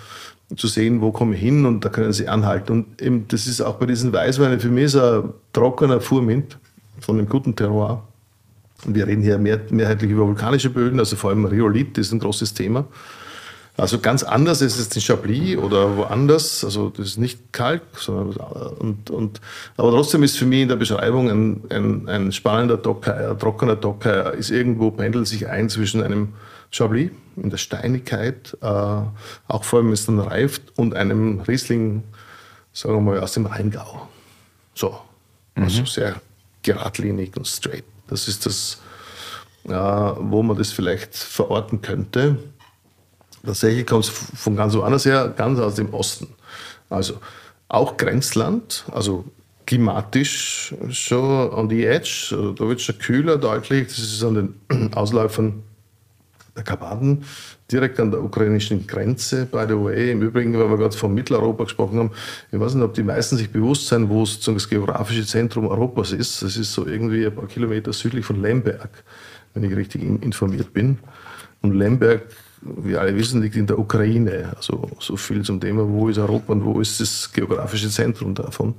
[0.55, 2.71] zu sehen, wo komme ich hin und da können sie anhalten.
[2.71, 6.57] Und eben, das ist auch bei diesen Weißweinen, für mich ist ein trockener Furmint
[6.99, 8.03] von einem guten Terroir.
[8.85, 12.19] Und wir reden hier mehr, mehrheitlich über vulkanische Böden, also vor allem Rhyolith ist ein
[12.19, 12.85] großes Thema.
[13.77, 16.63] Also ganz anders ist es in Chablis oder woanders.
[16.63, 18.37] Also das ist nicht Kalk, sondern
[18.77, 19.41] und, und
[19.77, 23.75] aber trotzdem ist für mich in der Beschreibung ein, ein, ein spannender Docker, ein trockener
[23.75, 26.29] Docker ist irgendwo pendelt sich ein zwischen einem
[26.69, 27.11] Chablis
[27.41, 32.03] in der Steinigkeit, äh, auch vor allem, wenn es dann reift, und einem Riesling,
[32.73, 34.07] sagen wir mal, aus dem Rheingau.
[34.73, 34.97] So,
[35.55, 35.63] mhm.
[35.63, 36.21] also sehr
[36.63, 37.83] geradlinig und straight.
[38.07, 38.81] Das ist das,
[39.65, 42.37] äh, wo man das vielleicht verorten könnte.
[43.43, 46.27] Tatsächlich kommt es von ganz woanders her, ganz aus dem Osten.
[46.89, 47.19] Also
[47.69, 49.25] auch Grenzland, also
[49.65, 52.29] klimatisch schon on the edge.
[52.31, 53.87] Also da wird es schon kühler deutlich.
[53.87, 55.63] Das ist an den Ausläufern
[56.55, 57.23] der Karpaten,
[57.71, 60.11] direkt an der ukrainischen Grenze, by the way.
[60.11, 62.11] Im Übrigen, weil wir gerade von Mitteleuropa gesprochen haben,
[62.51, 66.11] ich weiß nicht, ob die meisten sich bewusst sein, wo sozusagen das geografische Zentrum Europas
[66.11, 66.41] ist.
[66.41, 69.03] Das ist so irgendwie ein paar Kilometer südlich von Lemberg,
[69.53, 70.99] wenn ich richtig informiert bin.
[71.61, 72.23] Und Lemberg,
[72.61, 74.53] wie alle wissen, liegt in der Ukraine.
[74.55, 78.75] Also so viel zum Thema, wo ist Europa und wo ist das geografische Zentrum davon.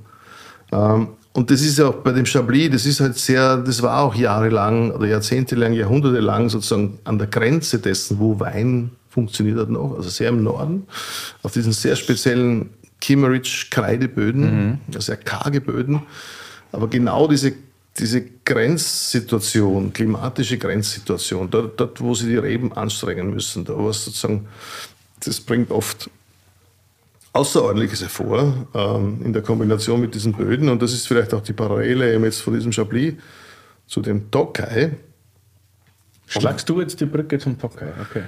[0.71, 4.01] Ähm, und das ist ja auch bei dem Chablis, das ist halt sehr, das war
[4.01, 9.95] auch jahrelang oder jahrzehntelang, jahrhundertelang sozusagen an der Grenze dessen, wo Wein funktioniert hat noch,
[9.95, 10.85] also sehr im Norden,
[11.41, 12.69] auf diesen sehr speziellen
[13.01, 14.99] Kimmeridge-Kreideböden, mhm.
[14.99, 16.03] sehr karge Böden.
[16.71, 17.53] Aber genau diese,
[17.97, 24.47] diese Grenzsituation, klimatische Grenzsituation, dort, dort, wo sie die Reben anstrengen müssen, da was sozusagen,
[25.23, 26.09] das bringt oft
[27.33, 30.69] Außerordentliches hervor ähm, in der Kombination mit diesen Böden.
[30.69, 33.15] Und das ist vielleicht auch die Parallele eben jetzt von diesem Chablis
[33.87, 34.97] zu dem Tokai.
[36.27, 37.91] Schlagst du jetzt die Brücke zum Tokai?
[38.01, 38.23] Okay.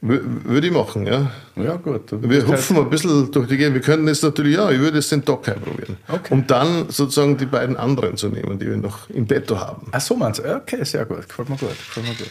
[0.00, 1.32] Würde ich machen, ja.
[1.56, 2.02] Ja, gut.
[2.10, 3.74] Wir hupfen ein bisschen durch die Gegend.
[3.74, 5.96] Wir könnten jetzt natürlich, ja, ich würde jetzt den Tokai probieren.
[6.06, 6.34] Okay.
[6.34, 9.88] Um dann sozusagen die beiden anderen zu nehmen, die wir noch im Petto haben.
[9.90, 10.56] Ach so, meinst du?
[10.56, 11.28] Okay, sehr gut.
[11.28, 11.70] Gefällt mir gut.
[11.70, 12.30] Gefällt mir gut.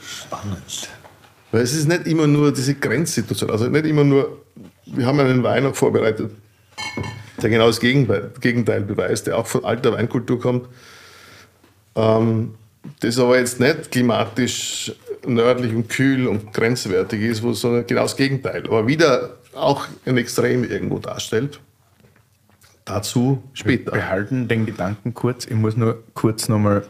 [0.00, 0.88] Spannend.
[1.52, 4.42] Weil es ist nicht immer nur diese Grenzsituation, also nicht immer nur,
[4.86, 6.30] wir haben einen Wein auch vorbereitet,
[7.40, 10.68] der genau das Gegenteil, beweist, der auch von alter Weinkultur kommt.
[11.94, 12.54] Ähm,
[13.00, 14.92] das aber jetzt nicht klimatisch
[15.26, 18.64] nördlich und kühl und grenzwertig ist, sondern genau das Gegenteil.
[18.66, 21.60] Aber wieder auch ein Extrem irgendwo darstellt.
[22.84, 23.92] Dazu später.
[23.92, 25.44] Wir halten den Gedanken kurz.
[25.44, 26.84] Ich muss nur kurz nochmal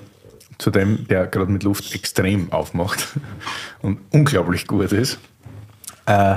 [0.62, 3.08] zu dem, der gerade mit Luft extrem aufmacht
[3.82, 5.18] und unglaublich gut ist.
[6.06, 6.36] Äh,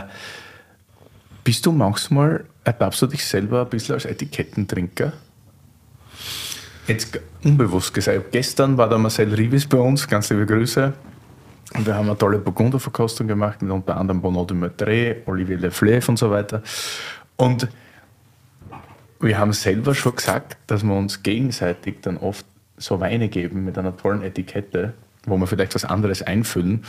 [1.43, 5.13] bist du manchmal, ertappst du dich selber ein bisschen als Etikettentrinker?
[6.87, 10.93] Jetzt unbewusst gesagt, gestern war der Marcel Rivis bei uns, ganz liebe Grüße.
[11.73, 16.09] Und wir haben eine tolle Burgunderverkostung gemacht mit unter anderem Bonneau de Meurtre, Olivier Leflèvre
[16.09, 16.63] und so weiter.
[17.35, 17.67] Und
[19.19, 22.45] wir haben selber schon gesagt, dass wir uns gegenseitig dann oft
[22.77, 24.93] so Weine geben mit einer tollen Etikette,
[25.25, 26.83] wo wir vielleicht was anderes einfüllen.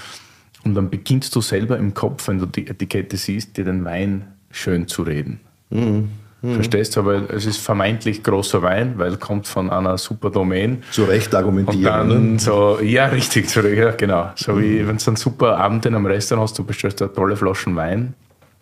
[0.64, 4.26] Und dann beginnst du selber im Kopf, wenn du die Etikette siehst, dir den Wein
[4.50, 5.40] schön zu reden.
[5.70, 6.08] Mhm.
[6.42, 6.54] Mhm.
[6.54, 7.00] Verstehst du?
[7.00, 10.82] Aber es ist vermeintlich großer Wein, weil kommt von einer super Domain.
[10.90, 12.00] Zu Recht argumentieren.
[12.00, 12.38] Und dann ne?
[12.38, 14.30] so, ja, richtig, zu Recht, ja, genau.
[14.36, 14.62] So mhm.
[14.62, 17.74] wie wenn du einen super Abend in einem Restaurant hast, du bestellst da tolle Flaschen
[17.76, 18.14] Wein,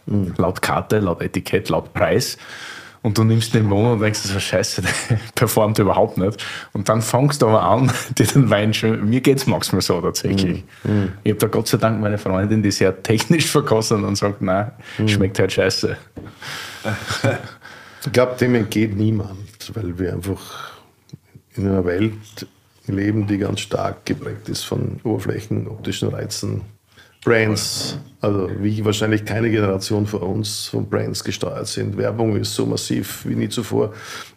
[0.07, 0.35] mhm.
[0.37, 2.39] laut Karte, laut Etikett, laut Preis.
[3.05, 6.43] Und du nimmst den Monat und denkst, das ist scheiße, der performt überhaupt nicht.
[6.73, 9.07] Und dann fangst du aber an, dir den Wein schön.
[9.07, 10.65] Mir geht es manchmal so tatsächlich.
[10.85, 14.41] Mm, Ich habe da Gott sei Dank meine Freundin, die sehr technisch verkostet und sagt,
[14.41, 15.07] nein, mm.
[15.07, 15.99] schmeckt halt scheiße.
[18.07, 20.73] Ich glaube, dem entgeht niemand, weil wir einfach
[21.57, 22.47] in einer Welt
[22.87, 26.63] leben, die ganz stark geprägt ist von Oberflächen, optischen Reizen,
[27.25, 31.97] Brands, also wie wahrscheinlich keine Generation vor uns von Brands gesteuert sind.
[31.97, 33.93] Werbung ist so massiv wie nie zuvor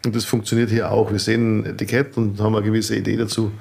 [0.06, 1.12] und das funktioniert hier auch.
[1.12, 3.52] Wir sehen Etikett und haben eine gewisse Idee dazu.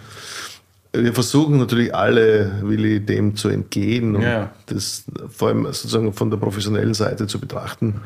[0.92, 4.50] Wir versuchen natürlich alle, Willi, dem zu entgehen und ja.
[4.66, 8.00] das vor allem sozusagen von der professionellen Seite zu betrachten.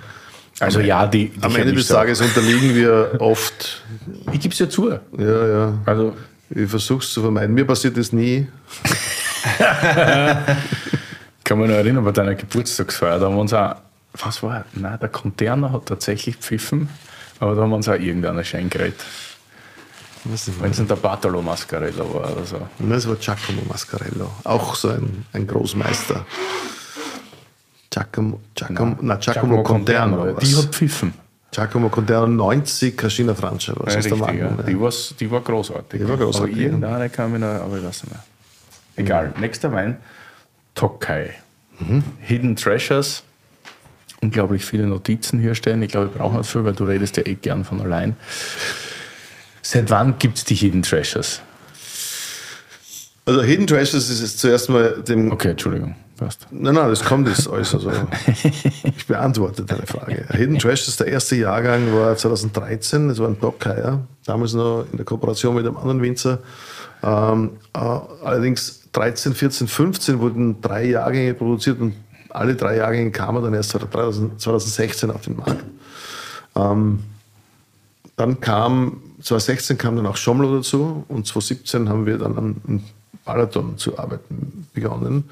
[0.58, 3.82] Also ja, die, die am Ende des Tages unterliegen wir oft.
[4.32, 4.90] Ich gebe es ja zu.
[4.90, 5.78] Ja, ja.
[5.86, 6.14] Also
[6.50, 7.54] ich versuche es zu vermeiden.
[7.54, 8.46] Mir passiert das nie.
[11.50, 13.74] kann mich noch erinnern, bei deiner Geburtstagsfeier, da haben wir uns auch,
[14.12, 16.88] was war, nein, der Conterner hat tatsächlich pfiffen,
[17.40, 19.00] aber da haben wir uns auch irgendeiner Schein geredet.
[20.22, 22.68] Wenn es nicht der Bartolo Mascarello war oder so.
[22.78, 26.24] Das war Giacomo Mascarello, auch so ein, ein Großmeister.
[27.90, 30.16] Giacomo, Giacomo, na, Giacomo, Giacomo Conterno.
[30.18, 31.14] Conterno die hat pfiffen.
[31.50, 33.74] Giacomo Conterno 90, Cascina Francia.
[33.76, 34.50] Was ja, ist richtig, der ja.
[34.68, 36.00] die, war, die war großartig.
[36.00, 36.54] Die war großartig.
[36.54, 38.22] Aber irgendeine kam mir noch, aber ich weiß nicht mehr.
[38.94, 39.40] Egal, mhm.
[39.40, 39.96] nächster Wein,
[40.80, 41.34] Tokai.
[41.78, 42.02] Mhm.
[42.20, 43.22] Hidden Treasures.
[44.22, 45.82] Unglaublich viele Notizen hier stehen.
[45.82, 48.16] Ich glaube, wir brauchen das viel, weil du redest ja eh gern von allein.
[49.60, 51.42] Seit wann gibt es die Hidden Treasures?
[53.26, 55.30] Also Hidden Treasures ist jetzt zuerst mal dem...
[55.30, 55.96] Okay, Entschuldigung.
[56.16, 56.46] Passt.
[56.50, 57.74] Nein, nein, das kommt jetzt alles.
[57.74, 57.92] Also,
[58.84, 60.24] ich beantworte deine Frage.
[60.32, 63.08] Hidden Treasures, der erste Jahrgang war 2013.
[63.08, 66.38] Das war ein Dockhire, damals noch in der Kooperation mit einem anderen Winzer.
[67.02, 71.94] Ähm, äh, allerdings 13, 14, 15 wurden drei Jahrgänge produziert und
[72.30, 75.64] alle drei Jahrgänge kamen dann erst 2016 auf den Markt.
[76.56, 77.00] Ähm,
[78.16, 82.84] dann kam, 2016 kam dann auch Schomlo dazu und 2017 haben wir dann an
[83.24, 85.30] Balaton zu arbeiten begonnen.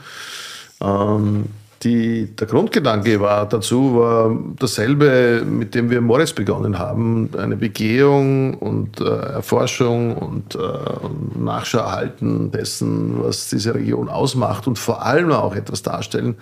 [0.80, 1.46] Ähm,
[1.82, 8.54] die, der Grundgedanke war dazu war dasselbe, mit dem wir Moritz begonnen haben, eine Begehung
[8.54, 10.58] und äh, Erforschung und äh,
[11.38, 16.36] Nachschau erhalten dessen, was diese Region ausmacht und vor allem auch etwas darstellen,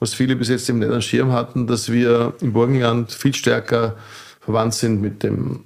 [0.00, 3.94] was viele bis jetzt am Schirm hatten, dass wir im Burgenland viel stärker
[4.40, 5.60] verwandt sind mit dem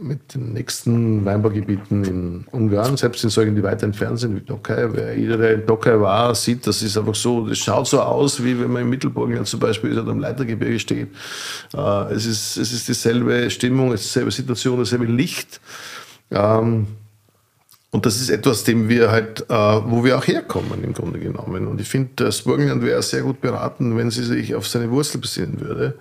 [0.00, 4.88] mit den nächsten Weinbaugebieten in Ungarn, selbst in solchen, die weiter entfernt sind, wie Tokai.
[4.92, 8.42] Wer jeder, der in Tokai war, sieht, das ist einfach so, das schaut so aus,
[8.42, 11.08] wie wenn man im Mittelburgenland zum Beispiel ist oder am Leitergebirge steht.
[11.74, 15.60] Äh, es, ist, es ist dieselbe Stimmung, es ist dieselbe Situation, dasselbe Licht.
[16.30, 16.86] Ähm,
[17.94, 21.68] und das ist etwas, dem wir halt, äh, wo wir auch herkommen im Grunde genommen.
[21.68, 25.18] Und ich finde, das Burgenland wäre sehr gut beraten, wenn sie sich auf seine Wurzel
[25.20, 25.94] besinnen würde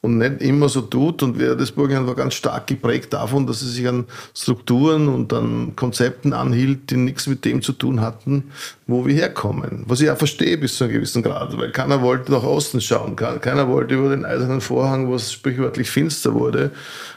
[0.00, 1.24] und nicht immer so tut.
[1.24, 5.72] Und das Burgenland war ganz stark geprägt davon, dass es sich an Strukturen und an
[5.74, 8.52] Konzepten anhielt, die nichts mit dem zu tun hatten,
[8.86, 9.82] wo wir herkommen.
[9.88, 13.16] Was ich auch verstehe bis zu einem gewissen Grad, weil keiner wollte nach Osten schauen,
[13.16, 16.70] keiner wollte über den eisernen Vorhang, was sprichwörtlich finster wurde.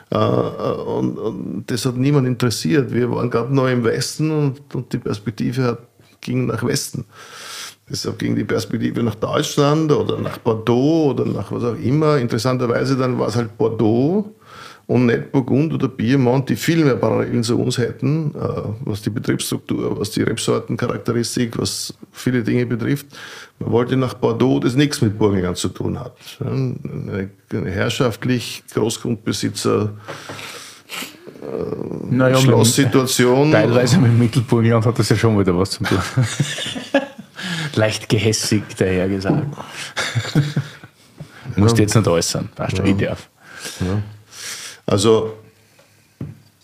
[0.10, 2.92] Äh, und, und, das hat niemand interessiert.
[2.94, 5.80] Wir waren gerade noch im Westen und, und die Perspektive hat,
[6.22, 7.06] ging nach Westen.
[7.90, 12.18] Deshalb ging die Perspektive nach Deutschland oder nach Bordeaux oder nach was auch immer.
[12.18, 14.34] Interessanterweise dann war es halt Bordeaux
[14.86, 18.40] und nicht Burgund oder Biermont, die viel mehr Parallelen zu uns hätten, äh,
[18.82, 23.08] was die Betriebsstruktur, was die Rebsortencharakteristik, was viele Dinge betrifft.
[23.60, 26.18] Man wollte nach Bordeaux, das nichts mit Burgenland zu tun hat.
[26.40, 29.94] Eine, eine herrschaftlich Großgrundbesitzer
[31.42, 33.50] äh, naja, Schlosssituation.
[33.50, 35.98] Mit, teilweise mit Mittelburgenland hat das ja schon wieder was zu tun.
[37.76, 39.48] Leicht gehässig daher gesagt.
[41.56, 41.84] Musst ja.
[41.84, 42.50] jetzt nicht äußern.
[42.56, 42.84] Passt ja.
[42.84, 43.30] ich darf.
[43.80, 44.02] Ja.
[44.86, 45.34] Also,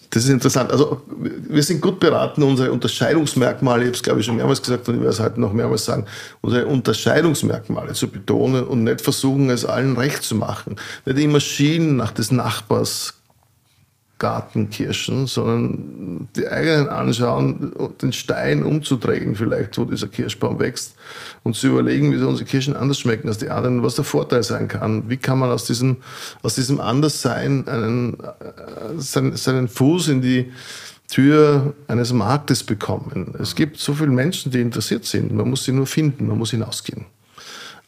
[0.09, 0.71] das ist interessant.
[0.71, 4.87] Also, wir sind gut beraten, unsere Unterscheidungsmerkmale, ich habe es glaube ich schon mehrmals gesagt
[4.89, 6.05] und ich werde es heute noch mehrmals sagen,
[6.41, 10.77] unsere Unterscheidungsmerkmale zu betonen und nicht versuchen, es allen recht zu machen.
[11.05, 13.18] Nicht immer schielen nach des Nachbars
[14.19, 17.71] Gartenkirschen, sondern die eigenen anschauen,
[18.01, 20.95] den Stein umzudrehen vielleicht, wo dieser Kirschbaum wächst
[21.43, 24.43] und zu überlegen, wie so unsere Kirschen anders schmecken als die anderen, was der Vorteil
[24.43, 25.09] sein kann.
[25.09, 25.97] Wie kann man aus diesem,
[26.43, 28.17] aus diesem Anderssein einen,
[28.97, 30.51] seinen, seinen Fuß in die
[31.07, 33.33] Tür eines Marktes bekommen.
[33.39, 35.33] Es gibt so viele Menschen, die interessiert sind.
[35.33, 37.05] Man muss sie nur finden, man muss hinausgehen.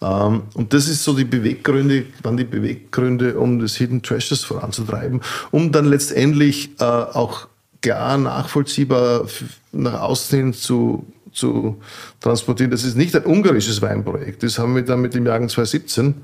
[0.01, 5.21] Ähm, und das ist so die Beweggründe, waren die Beweggründe, um das Hidden Treasures voranzutreiben,
[5.51, 7.47] um dann letztendlich äh, auch
[7.81, 9.27] klar nachvollziehbar
[9.71, 11.77] nach außen hin zu, zu
[12.19, 12.71] transportieren.
[12.71, 14.43] Das ist nicht ein ungarisches Weinprojekt.
[14.43, 16.15] Das haben wir dann mit dem Jahrgang 2017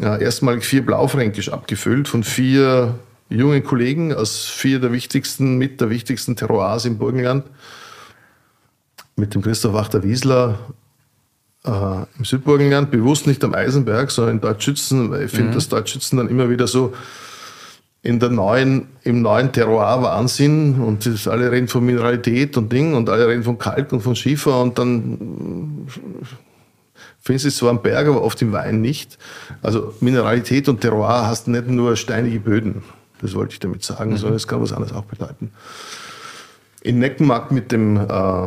[0.00, 5.90] äh, erstmalig vier Blaufränkisch abgefüllt von vier jungen Kollegen aus vier der wichtigsten, mit der
[5.90, 7.44] wichtigsten Terroirs im Burgenland.
[9.16, 10.58] Mit dem Christoph Wachter-Wiesler,
[11.64, 11.70] äh,
[12.18, 15.54] im Südburgenland, bewusst nicht am Eisenberg, sondern in Deutschschützen, weil ich finde, mhm.
[15.54, 16.92] dass Deutschschützen dann immer wieder so
[18.02, 22.94] in der neuen, im neuen Terroir Wahnsinn und das, alle reden von Mineralität und Ding
[22.94, 25.86] und alle reden von Kalk und von Schiefer und dann
[27.20, 29.18] findest du es zwar am Berg, aber oft im Wein nicht.
[29.60, 32.82] Also Mineralität und Terroir hast nicht nur steinige Böden,
[33.20, 34.16] das wollte ich damit sagen, mhm.
[34.16, 35.52] sondern es kann was anderes auch bedeuten.
[36.82, 38.46] In Neckenmarkt mit dem äh,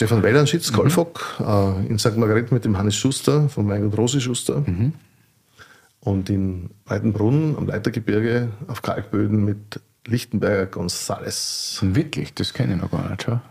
[0.00, 1.44] Stefan Wellernschitz, Golfock, mhm.
[1.44, 2.16] äh, in St.
[2.16, 4.62] Margrethe mit dem Hannes Schuster, von Weingut Rosi Schuster.
[4.64, 4.94] Mhm.
[6.00, 11.80] Und in Breitenbrunn am Leitergebirge auf Kalkböden mit Lichtenberger González.
[11.82, 13.28] Wirklich, das kenne ich noch gar nicht.
[13.28, 13.42] Ja,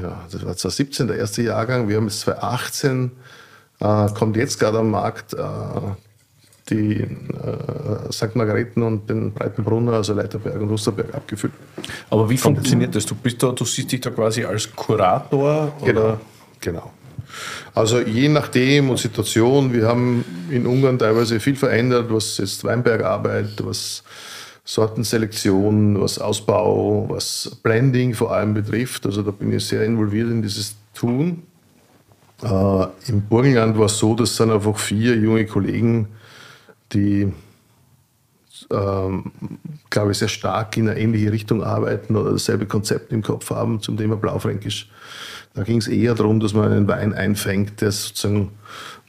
[0.00, 1.90] ja das war 2017 der erste Jahrgang.
[1.90, 3.10] Wir haben jetzt 2018,
[3.80, 5.36] äh, kommt jetzt gerade am Markt äh,
[6.72, 8.34] die äh, St.
[8.34, 11.52] Margareten und den Breitenbrunner, also Leiterberg und Osterberg abgefüllt.
[12.10, 13.06] Aber wie funktioniert das?
[13.06, 15.72] Du bist da, du siehst dich da quasi als Kurator?
[15.84, 16.20] Genau, oder?
[16.60, 16.90] genau.
[17.74, 23.64] Also je nachdem und Situation, wir haben in Ungarn teilweise viel verändert, was jetzt Weinbergarbeit,
[23.64, 24.02] was
[24.64, 29.06] Sortenselektion, was Ausbau, was Blending vor allem betrifft.
[29.06, 31.42] Also da bin ich sehr involviert in dieses Tun.
[32.42, 36.08] Äh, Im Burgenland war es so, dass dann einfach vier junge Kollegen
[36.92, 37.32] die,
[38.70, 39.32] ähm,
[39.90, 43.80] glaube ich, sehr stark in eine ähnliche Richtung arbeiten oder dasselbe Konzept im Kopf haben
[43.80, 44.90] zum Thema Blaufränkisch.
[45.54, 48.52] Da ging es eher darum, dass man einen Wein einfängt, der sozusagen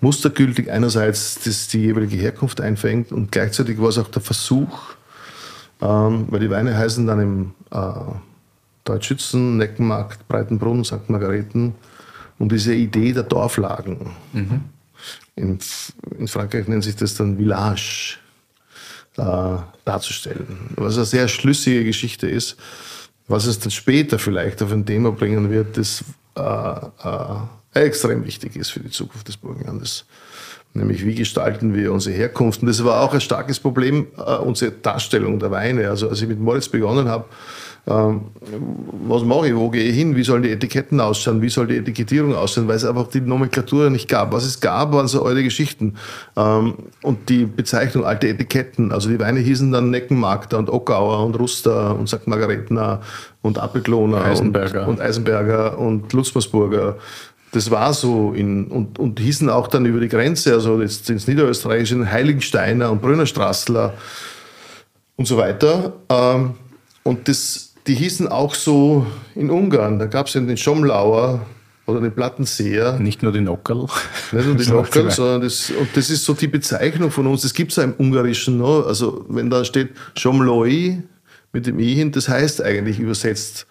[0.01, 4.95] mustergültig einerseits das, die jeweilige Herkunft einfängt und gleichzeitig war es auch der Versuch,
[5.81, 8.11] ähm, weil die Weine heißen dann im äh,
[8.83, 11.09] Deutschschützen, Neckenmarkt, Breitenbrunn, St.
[11.09, 11.75] Margareten,
[12.37, 14.11] um diese Idee der Dorflagen.
[14.33, 14.61] Mhm.
[15.35, 15.59] In,
[16.17, 18.17] in Frankreich nennt sich das dann Village
[19.17, 20.73] äh, darzustellen.
[20.75, 22.57] Was eine sehr schlüssige Geschichte ist.
[23.27, 26.03] Was es dann später vielleicht auf ein Thema bringen wird, das
[26.35, 30.05] äh, äh, extrem wichtig ist für die Zukunft des Burgenlandes.
[30.73, 32.61] Nämlich, wie gestalten wir unsere Herkunft?
[32.61, 35.89] Und das war auch ein starkes Problem, äh, unsere Darstellung der Weine.
[35.89, 37.25] Also, als ich mit Moritz begonnen habe,
[37.85, 41.75] was mache ich, wo gehe ich hin, wie sollen die Etiketten ausschauen, wie soll die
[41.75, 44.31] Etikettierung aussehen, weil es einfach die Nomenklatur nicht gab.
[44.31, 45.95] Was es gab, waren so alte Geschichten.
[46.37, 51.37] Ähm, und die Bezeichnung alte Etiketten, also die Weine hießen dann Neckenmarkter und Ockauer und
[51.37, 52.25] Ruster und St.
[52.25, 53.01] Margaretner
[53.41, 54.83] und Appelkloner Eisenberger.
[54.83, 56.97] Und, und Eisenberger und Lutzmersburger
[57.51, 61.27] das war so in, und, und hießen auch dann über die Grenze, also jetzt ins
[61.27, 63.93] Niederösterreichischen Heiligensteiner und Brünnerstraßler
[65.17, 65.93] und so weiter.
[66.09, 66.55] Ähm,
[67.03, 69.05] und das die hießen auch so
[69.35, 69.99] in Ungarn.
[69.99, 71.45] Da gab es ja den Schomlauer
[71.85, 72.97] oder den Plattenseher.
[72.99, 73.87] Nicht nur den Nockerl.
[74.31, 77.41] Nicht nur den Nockerl, sondern das, und das ist so die Bezeichnung von uns.
[77.41, 78.85] Das gibt es ja im Ungarischen noch.
[78.85, 81.01] Also wenn da steht Schomloi
[81.51, 83.67] mit dem I hin, das heißt eigentlich übersetzt,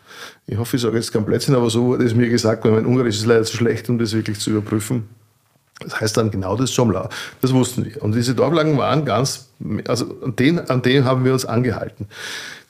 [0.47, 2.87] ich hoffe, ich sage jetzt kein Blödsinn, aber so wurde es mir gesagt, weil mein
[2.87, 5.09] Ungarisch ist leider zu schlecht, um das wirklich zu überprüfen.
[5.81, 7.09] Das heißt dann genau das Schomlau.
[7.41, 8.03] Das wussten wir.
[8.03, 9.49] Und diese Dorflagen waren ganz,
[9.89, 12.07] also an denen, an denen haben wir uns angehalten.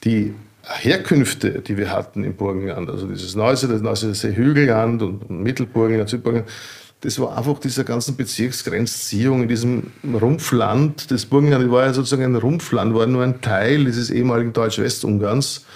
[0.05, 6.09] Die Herkünfte, die wir hatten im Burgenland, also dieses Neuse, das Neuse Hügelland und Mittelburgenland,
[6.09, 6.49] Südburgenland,
[7.03, 11.11] das war einfach dieser ganzen Bezirksgrenzziehung in diesem Rumpfland.
[11.11, 15.67] Das Burgenland war ja sozusagen ein Rumpfland, war nur ein Teil dieses ehemaligen Deutsch-Westungarns,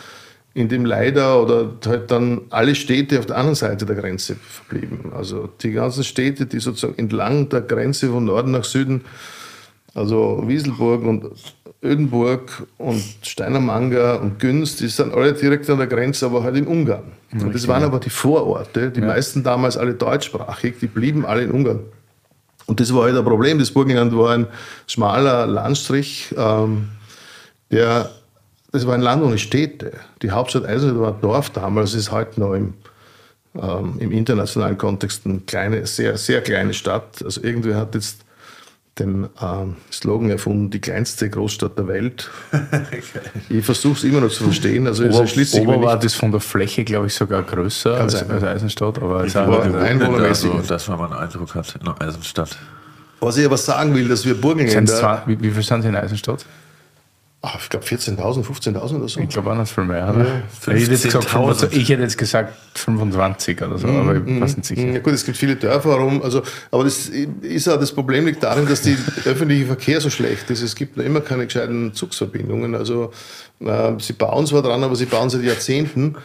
[0.54, 5.12] in dem leider oder halt dann alle Städte auf der anderen Seite der Grenze verblieben.
[5.12, 9.04] Also die ganzen Städte, die sozusagen entlang der Grenze von Norden nach Süden,
[9.94, 11.24] also Wieselburg und
[11.86, 16.66] Ödenburg und Steinermanger und Günz, die sind alle direkt an der Grenze, aber halt in
[16.66, 17.12] Ungarn.
[17.32, 19.06] Und das waren aber die Vororte, die ja.
[19.06, 21.80] meisten damals alle deutschsprachig, die blieben alle in Ungarn.
[22.66, 23.58] Und das war halt ein Problem.
[23.58, 24.46] Das Burgenland war ein
[24.86, 26.88] schmaler Landstrich, ähm,
[27.70, 28.10] der,
[28.72, 29.92] das war ein Land ohne Städte.
[30.22, 32.74] Die Hauptstadt Eisenstadt war ein Dorf damals, ist heute noch im,
[33.60, 37.22] ähm, im internationalen Kontext eine kleine, sehr, sehr kleine Stadt.
[37.24, 38.25] Also irgendwer hat jetzt
[38.98, 42.30] den ähm, Slogan erfunden, die kleinste Großstadt der Welt.
[43.48, 44.86] ich versuche es immer noch zu verstehen.
[44.86, 48.42] Also Ober, es Ober war das von der Fläche, glaube ich, sogar größer als, als,
[48.42, 49.00] Eisenstadt.
[49.02, 50.52] Aber es war einwohnermäßig.
[50.52, 52.56] Also, das war mein Eindruck hat in Eisenstadt.
[53.20, 55.22] Was ich aber sagen will, dass wir Burgenländer...
[55.26, 56.46] Wie, wie viel sind Sie in Eisenstadt?
[57.48, 59.20] Ach, ich glaube 14.000, 15.000 oder so.
[59.20, 59.98] Ich glaube auch nicht viel mehr.
[59.98, 64.22] Ja, ich, hätte jetzt gesagt, ich hätte jetzt gesagt 25 oder so, mm, aber ich
[64.24, 64.86] mm, weiß nicht sicher.
[64.88, 66.42] Ja gut, es gibt viele Dörfer herum, also,
[66.72, 68.96] aber das ist auch das Problem liegt darin, dass der
[69.26, 70.60] öffentliche Verkehr so schlecht ist.
[70.60, 72.74] Es gibt noch immer keine gescheiten Zugsverbindungen.
[72.74, 73.12] Also
[73.60, 76.16] äh, sie bauen zwar dran, aber sie bauen seit Jahrzehnten.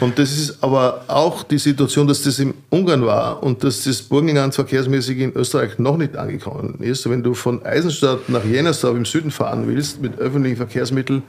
[0.00, 4.02] Und das ist aber auch die Situation, dass das in Ungarn war und dass das
[4.02, 7.08] Burgenland verkehrsmäßig in Österreich noch nicht angekommen ist.
[7.08, 11.22] Wenn du von Eisenstadt nach Jennersdorf im Süden fahren willst mit öffentlichen Verkehrsmitteln,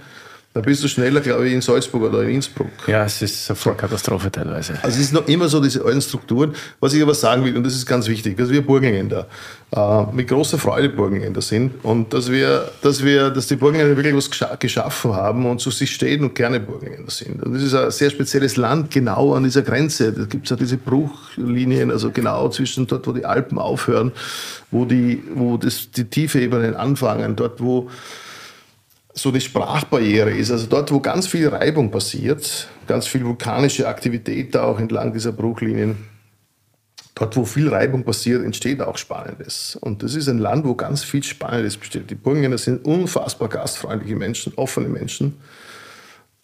[0.51, 2.71] da bist du schneller, glaube ich, in Salzburg oder in Innsbruck.
[2.87, 4.73] Ja, es ist eine Vollkatastrophe teilweise.
[4.81, 6.55] Also es ist noch immer so diese alten Strukturen.
[6.79, 9.27] Was ich aber sagen will, und das ist ganz wichtig, dass wir Burgenländer
[9.75, 14.15] äh, mit großer Freude Burgenländer sind und dass wir, dass wir, dass die Burgenländer wirklich
[14.15, 17.43] was geschaffen haben und zu sich stehen und gerne Burgenländer sind.
[17.43, 20.11] Und das ist ein sehr spezielles Land, genau an dieser Grenze.
[20.11, 24.13] Da gibt es ja diese Bruchlinien, also genau zwischen dort, wo die Alpen aufhören,
[24.71, 27.87] wo die, wo das, die tiefe Ebenen anfangen, dort, wo
[29.21, 30.51] so die Sprachbarriere ist.
[30.51, 35.31] Also dort, wo ganz viel Reibung passiert, ganz viel vulkanische Aktivität da auch entlang dieser
[35.31, 35.97] Bruchlinien,
[37.15, 39.75] dort, wo viel Reibung passiert, entsteht auch Spannendes.
[39.75, 42.09] Und das ist ein Land, wo ganz viel Spannendes besteht.
[42.09, 45.35] Die Burgenländer sind unfassbar gastfreundliche Menschen, offene Menschen.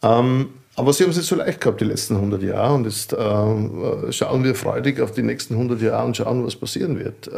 [0.03, 3.13] Ähm, aber sie haben es nicht so leicht gehabt die letzten 100 Jahre und jetzt
[3.13, 7.29] äh, schauen wir freudig auf die nächsten 100 Jahre und schauen, was passieren wird.
[7.29, 7.31] Äh,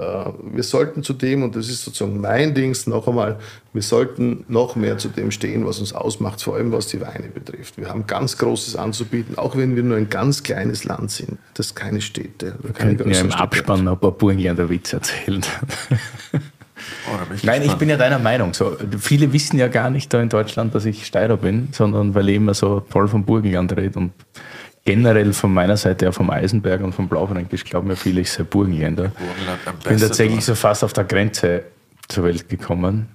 [0.53, 3.37] wir sollten zu dem, und das ist sozusagen mein Dings, noch einmal,
[3.73, 7.27] wir sollten noch mehr zu dem stehen, was uns ausmacht, vor allem was die Weine
[7.27, 7.77] betrifft.
[7.77, 11.75] Wir haben ganz Großes anzubieten, auch wenn wir nur ein ganz kleines Land sind, das
[11.75, 15.45] keine Städte, Wir könnten ja im Abspann noch ein paar Burgenländer Witze erzählen.
[17.07, 18.53] Oh, Nein, ich bin ja deiner Meinung.
[18.53, 22.29] So, viele wissen ja gar nicht da in Deutschland, dass ich Steirer bin, sondern weil
[22.29, 24.11] ich immer so toll vom Burgenland rede und
[24.85, 28.43] generell von meiner Seite, ja vom Eisenberg und vom Blaufränkisch, glauben ja viele, ich sei
[28.43, 29.11] Burgenländer.
[29.79, 31.63] Ich bin tatsächlich so fast auf der Grenze
[32.07, 33.07] zur Welt gekommen.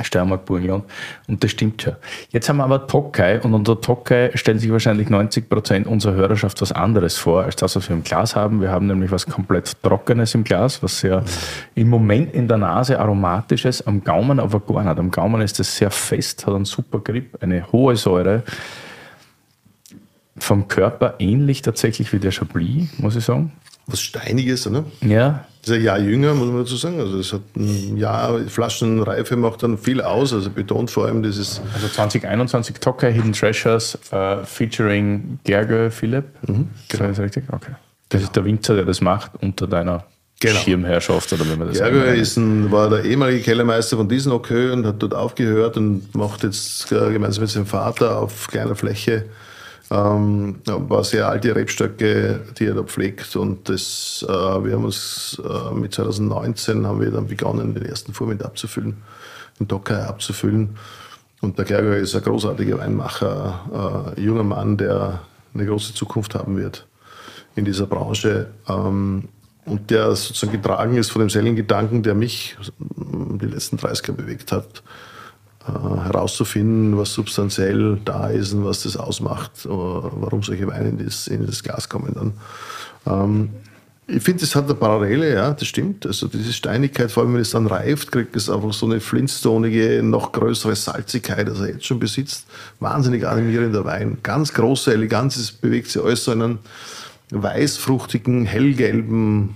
[0.00, 0.84] Steiermark, Burgenland.
[1.28, 1.96] Und das stimmt ja.
[2.30, 6.60] Jetzt haben wir aber Tokai und unter Tokai stellen sich wahrscheinlich 90 Prozent unserer Hörerschaft
[6.62, 8.60] was anderes vor, als das, was wir im Glas haben.
[8.60, 11.24] Wir haben nämlich was komplett Trockenes im Glas, was sehr
[11.74, 14.98] im Moment in der Nase aromatisches, am Gaumen aber gar nicht.
[14.98, 18.42] Am Gaumen ist es sehr fest, hat einen super Grip, eine hohe Säure.
[20.36, 23.52] Vom Körper ähnlich tatsächlich wie der Chablis, muss ich sagen.
[23.86, 24.84] Was Steiniges, oder?
[25.02, 27.00] Ja, ist ein Jahr jünger, muss man dazu sagen.
[27.00, 31.60] Also es hat ein Jahr Flaschenreife macht dann viel aus, also betont vor allem dieses.
[31.74, 36.24] Also 2021 Tocker Hidden Treasures uh, featuring Gerge Philipp.
[36.46, 37.10] Mhm, genau.
[37.10, 37.44] Ist das richtig?
[37.50, 37.72] Okay.
[38.08, 40.04] Das ist der Winzer, der das macht unter deiner
[40.40, 40.58] genau.
[40.58, 44.86] Schirmherrschaft oder wie man das Gerge ist ein, war der ehemalige Kellermeister von Diesenokö und
[44.86, 49.26] hat dort aufgehört und macht jetzt äh, gemeinsam mit seinem Vater auf kleiner Fläche
[49.90, 53.34] ähm, paar sehr alte Rebstöcke, die er da pflegt.
[53.36, 58.14] Und das, äh, wir haben uns äh, mit 2019 haben wir dann begonnen, den ersten
[58.14, 58.96] Fuhr abzufüllen,
[59.58, 60.76] den Docker abzufüllen.
[61.40, 65.20] Und der Gerger ist ein großartiger Weinmacher, äh, junger Mann, der
[65.54, 66.86] eine große Zukunft haben wird
[67.56, 68.48] in dieser Branche.
[68.68, 69.28] Ähm,
[69.64, 74.52] und der sozusagen getragen ist von demselben Gedanken, der mich die letzten 30 Jahre bewegt
[74.52, 74.82] hat
[75.66, 81.04] äh, herauszufinden, was substanziell da ist und was das ausmacht, äh, warum solche Weine in
[81.04, 82.32] das, in das Glas kommen dann.
[83.06, 83.50] Ähm,
[84.06, 86.04] ich finde, das hat eine Parallele, ja, das stimmt.
[86.04, 90.02] Also diese Steinigkeit, vor allem wenn es dann reift, kriegt es einfach so eine flintstonige,
[90.02, 92.46] noch größere Salzigkeit, als er jetzt schon besitzt.
[92.80, 94.18] Wahnsinnig animierender Wein.
[94.22, 96.58] Ganz große Eleganz, es bewegt sich alles so in einen
[97.30, 99.54] weißfruchtigen, hellgelben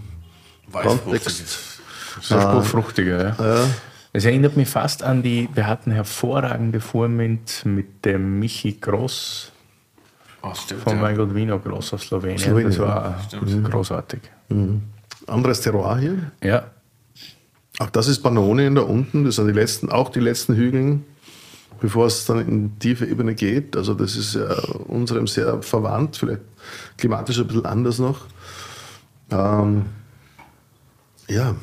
[0.73, 1.81] Kontext.
[2.21, 3.37] Sehr fruchtiger, ja.
[3.45, 3.67] ja.
[4.17, 9.51] Es erinnert mich fast an die, wir hatten hervorragende Vormint mit dem Michi Gross
[10.41, 11.13] oh, stimmt, von ja.
[11.15, 12.39] Gott Vino Gross aus Slowenien.
[12.39, 12.71] Slowenien.
[12.71, 13.69] Das war stimmt.
[13.69, 14.21] großartig.
[14.51, 14.83] Mhm.
[15.27, 16.31] anderes Terroir hier.
[16.45, 16.71] Ja.
[17.81, 19.25] Auch das ist Pannonien da unten.
[19.25, 21.01] Das sind die letzten, auch die letzten Hügel,
[21.81, 23.77] bevor es dann in tiefe Ebene geht.
[23.77, 24.49] Also das ist ja
[24.87, 26.43] unserem sehr verwandt, vielleicht
[26.99, 28.27] klimatisch ein bisschen anders noch.
[29.33, 29.87] Ähm,
[31.29, 31.57] ja,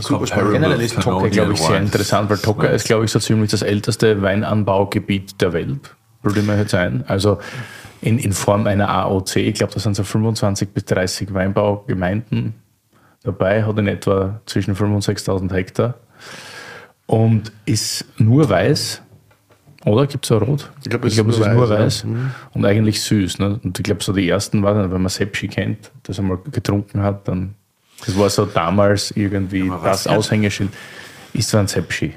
[0.00, 0.52] super spannend.
[0.52, 3.62] Generell ist Toka, glaube ich, sehr interessant, weil Toka ist, glaube ich, so ziemlich das
[3.62, 7.04] älteste Weinanbaugebiet der Welt, würde mir jetzt ein.
[7.06, 7.38] Also
[8.02, 9.36] in, in Form einer AOC.
[9.36, 12.54] Ich glaube, da sind so 25 bis 30 Weinbaugemeinden
[13.22, 15.94] dabei, hat in etwa zwischen 5.000 und 6.000 Hektar
[17.06, 19.02] und ist nur weiß.
[19.84, 20.70] Oder gibt es auch rot?
[20.82, 22.08] Ich glaube, es, glaub, ist, es ist nur weiß ja.
[22.08, 22.30] Mhm.
[22.52, 23.38] und eigentlich süß.
[23.38, 23.60] Ne?
[23.62, 27.26] Und ich glaube, so die ersten waren, wenn man Sepsi kennt, das einmal getrunken hat,
[27.28, 27.54] dann,
[28.06, 30.06] das war so damals irgendwie das?
[30.06, 30.70] Aushängeschild.
[31.32, 32.14] Istvan Sepsi.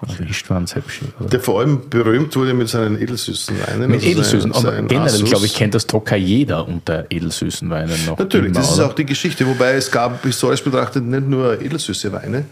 [0.00, 1.06] Also Istvan Sepsi.
[1.18, 3.90] Der vor allem berühmt wurde mit seinen edelsüßen Weinen.
[3.90, 4.52] Mit also edelsüßen.
[4.52, 8.16] sein- sein generell, glaube ich, kennt das Toka jeder unter edelsüßen Weinen noch.
[8.16, 9.44] Natürlich, das ist auch die Geschichte.
[9.44, 12.44] Wobei es gab historisch betrachtet nicht nur edelsüße Weine,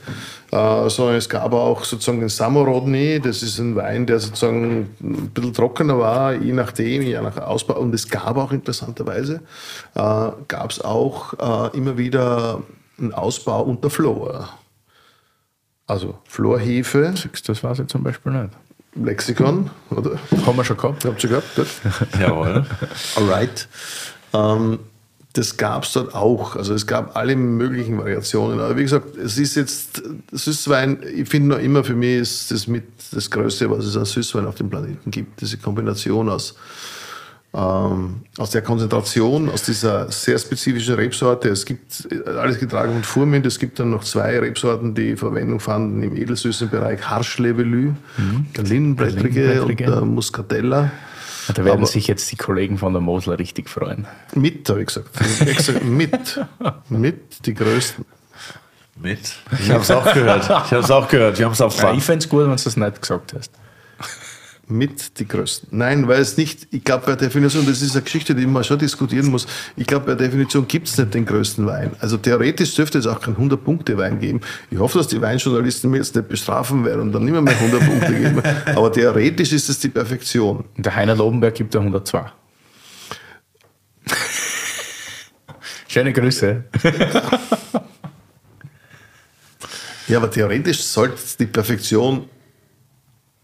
[0.51, 3.20] äh, sondern es gab auch sozusagen den Samorodny.
[3.20, 7.78] Das ist ein Wein, der sozusagen ein bisschen trockener war, je nachdem, je nach Ausbau.
[7.78, 9.40] Und es gab auch interessanterweise,
[9.94, 10.01] äh,
[10.48, 11.35] gab es auch
[11.73, 12.60] äh, immer wieder
[12.98, 14.48] einen Ausbau unter Flor.
[15.87, 17.15] Also Florhefe,
[17.47, 18.51] Das weiß ich zum Beispiel nicht.
[18.95, 20.19] Lexikon, oder?
[20.47, 21.05] Haben wir schon gehabt?
[21.05, 21.55] Habt ihr gehabt?
[21.55, 21.67] Gut.
[22.21, 22.65] Jawohl.
[23.17, 23.69] Alright.
[24.33, 24.79] Ähm,
[25.35, 26.57] das gab es dort auch.
[26.57, 28.59] Also es gab alle möglichen Variationen.
[28.59, 30.03] Aber wie gesagt, es ist jetzt
[30.33, 34.07] Süßwein, ich finde noch immer für mich ist das mit das Größte, was es an
[34.07, 35.41] Süßwein auf dem Planeten gibt.
[35.43, 36.55] Diese Kombination aus,
[37.57, 41.49] ähm, aus der Konzentration, aus dieser sehr spezifischen Rebsorte.
[41.49, 43.47] Es gibt äh, alles getragen von Furmint.
[43.47, 47.03] Es gibt dann noch zwei Rebsorten, die Verwendung fanden im edelsüßen Bereich.
[47.09, 47.93] Harschlevelü,
[48.57, 49.85] der Lindenblättrige und Lindenblättrige.
[49.91, 50.91] der Muscatella.
[51.55, 54.07] Da werden Aber- sich jetzt die Kollegen von der Mosler richtig freuen.
[54.35, 55.09] Mit, habe ich gesagt.
[55.47, 55.85] Ich gesagt.
[55.85, 56.41] Mit.
[56.91, 58.05] Mit die größten.
[59.01, 59.20] Mit?
[59.61, 60.43] Ich habe es auch gehört.
[60.45, 61.39] Ich habe es auch gehört.
[61.39, 61.99] Wir haben es auf Ja, Band.
[61.99, 63.53] ich fände es gut, wenn du das nicht gesagt hast.
[64.68, 65.68] Mit die größten.
[65.70, 68.80] Nein, weil es nicht, ich glaube bei Definition, das ist eine Geschichte, die man schon
[68.80, 69.47] diskutieren muss.
[69.76, 71.93] Ich glaube, bei Definition gibt es nicht den größten Wein.
[72.01, 74.40] Also theoretisch dürfte es auch keinen 100-Punkte-Wein geben.
[74.70, 77.55] Ich hoffe, dass die Weinjournalisten mir jetzt nicht bestrafen werden und dann nicht mehr, mehr
[77.56, 78.43] 100 Punkte geben.
[78.74, 80.64] Aber theoretisch ist es die Perfektion.
[80.76, 82.24] Der Heiner Lobenberg gibt da 102.
[85.86, 86.64] Schöne Grüße.
[90.09, 92.28] Ja, aber theoretisch sollte die Perfektion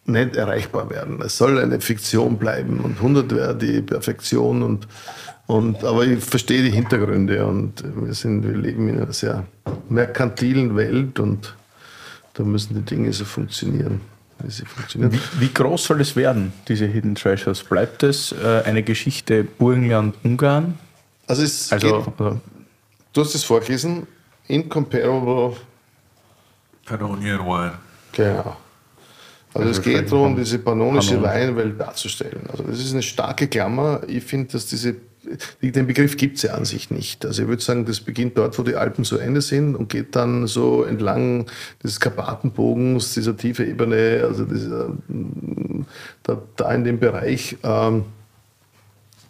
[0.04, 1.20] nicht erreichbar werden.
[1.22, 4.88] Es soll eine Fiktion bleiben und 100 wäre die Perfektion und,
[5.46, 9.44] und aber ich verstehe die Hintergründe und wir sind, wir leben in einer sehr
[9.88, 11.54] merkantilen Welt und
[12.34, 14.00] da müssen die Dinge so funktionieren,
[14.40, 15.12] wie sie funktionieren.
[15.12, 17.62] Wie, wie groß soll es werden, diese Hidden Treasures?
[17.62, 20.78] Bleibt es äh, eine Geschichte Burgenland, Ungarn?
[21.28, 22.40] Also es Also, geht, also
[23.12, 24.06] du hast es vorgelesen,
[24.48, 25.56] incomparable
[26.86, 27.72] Pannonian Wine.
[28.12, 28.56] Genau.
[29.54, 31.24] Also, es geht darum, diese pannonische Pannon.
[31.24, 32.42] Weinwelt darzustellen.
[32.50, 34.00] Also das ist eine starke Klammer.
[34.06, 34.96] Ich finde, dass diese,
[35.60, 37.26] den Begriff gibt es ja an sich nicht.
[37.26, 40.16] Also ich würde sagen, das beginnt dort, wo die Alpen zu Ende sind und geht
[40.16, 41.46] dann so entlang
[41.84, 44.96] des Karpatenbogens, dieser tiefe Ebene, also dieser,
[46.22, 47.58] da, da in dem Bereich.
[47.62, 48.04] Ähm,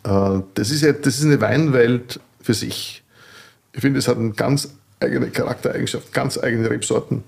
[0.05, 3.03] äh, das, ist ja, das ist eine Weinwelt für sich.
[3.73, 7.25] Ich finde, es hat eine ganz eigene Charaktereigenschaft, ganz eigene Rebsorten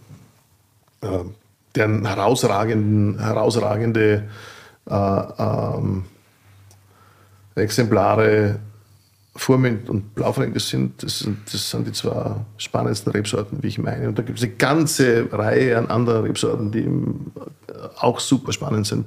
[1.01, 1.25] äh,
[1.75, 4.25] deren herausragenden, herausragende
[4.89, 6.05] äh, ähm,
[7.57, 8.59] Exemplare
[9.37, 11.03] Furmint und Blaufränkisch sind.
[11.03, 11.39] Das, sind.
[11.53, 14.09] das sind die zwei spannendsten Rebsorten, wie ich meine.
[14.09, 17.33] Und da gibt es eine ganze Reihe an anderen Rebsorten, die ähm,
[17.99, 19.07] auch super spannend sind.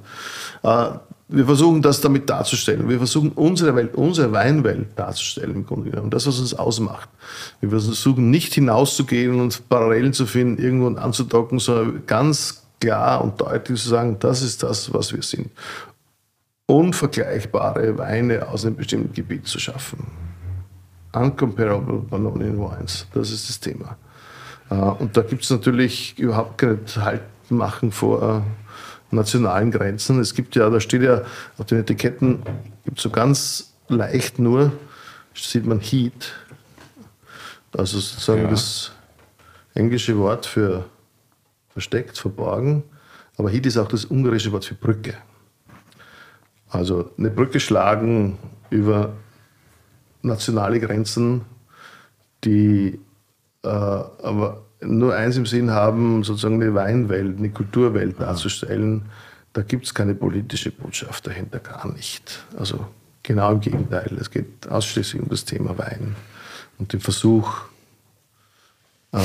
[0.62, 0.90] Äh,
[1.30, 2.88] wir versuchen das damit darzustellen.
[2.88, 6.10] Wir versuchen unsere Welt, unsere Weinwelt darzustellen im Grunde genommen.
[6.10, 7.08] Das, was uns ausmacht.
[7.60, 13.80] Wir versuchen nicht hinauszugehen und Parallelen zu finden, irgendwo anzudocken, sondern ganz klar und deutlich
[13.80, 15.50] zu sagen, das ist das, was wir sind.
[16.66, 20.06] Unvergleichbare Weine aus einem bestimmten Gebiet zu schaffen.
[21.12, 23.96] Uncomparable Pannonian Wines, das ist das Thema.
[24.70, 28.42] Äh, Und da gibt es natürlich überhaupt kein Haltmachen vor
[29.10, 30.20] nationalen Grenzen.
[30.20, 31.22] Es gibt ja, da steht ja
[31.56, 32.42] auf den Etiketten,
[32.84, 34.72] gibt so ganz leicht nur,
[35.34, 36.34] sieht man Heat,
[37.76, 38.50] also sozusagen Ja.
[38.50, 38.92] das
[39.74, 40.84] englische Wort für
[41.70, 42.82] versteckt, verborgen.
[43.36, 45.14] Aber Heat ist auch das ungarische Wort für Brücke.
[46.68, 48.36] Also eine Brücke schlagen
[48.68, 49.12] über
[50.22, 51.44] nationale Grenzen,
[52.44, 52.98] die
[53.62, 59.02] äh, aber nur eins im Sinn haben, sozusagen eine Weinwelt, eine Kulturwelt darzustellen.
[59.52, 62.44] Da gibt es keine politische Botschaft dahinter, gar nicht.
[62.56, 62.86] Also
[63.22, 64.16] genau im Gegenteil.
[64.20, 66.14] Es geht ausschließlich um das Thema Wein
[66.78, 67.62] und den Versuch,
[69.12, 69.18] äh,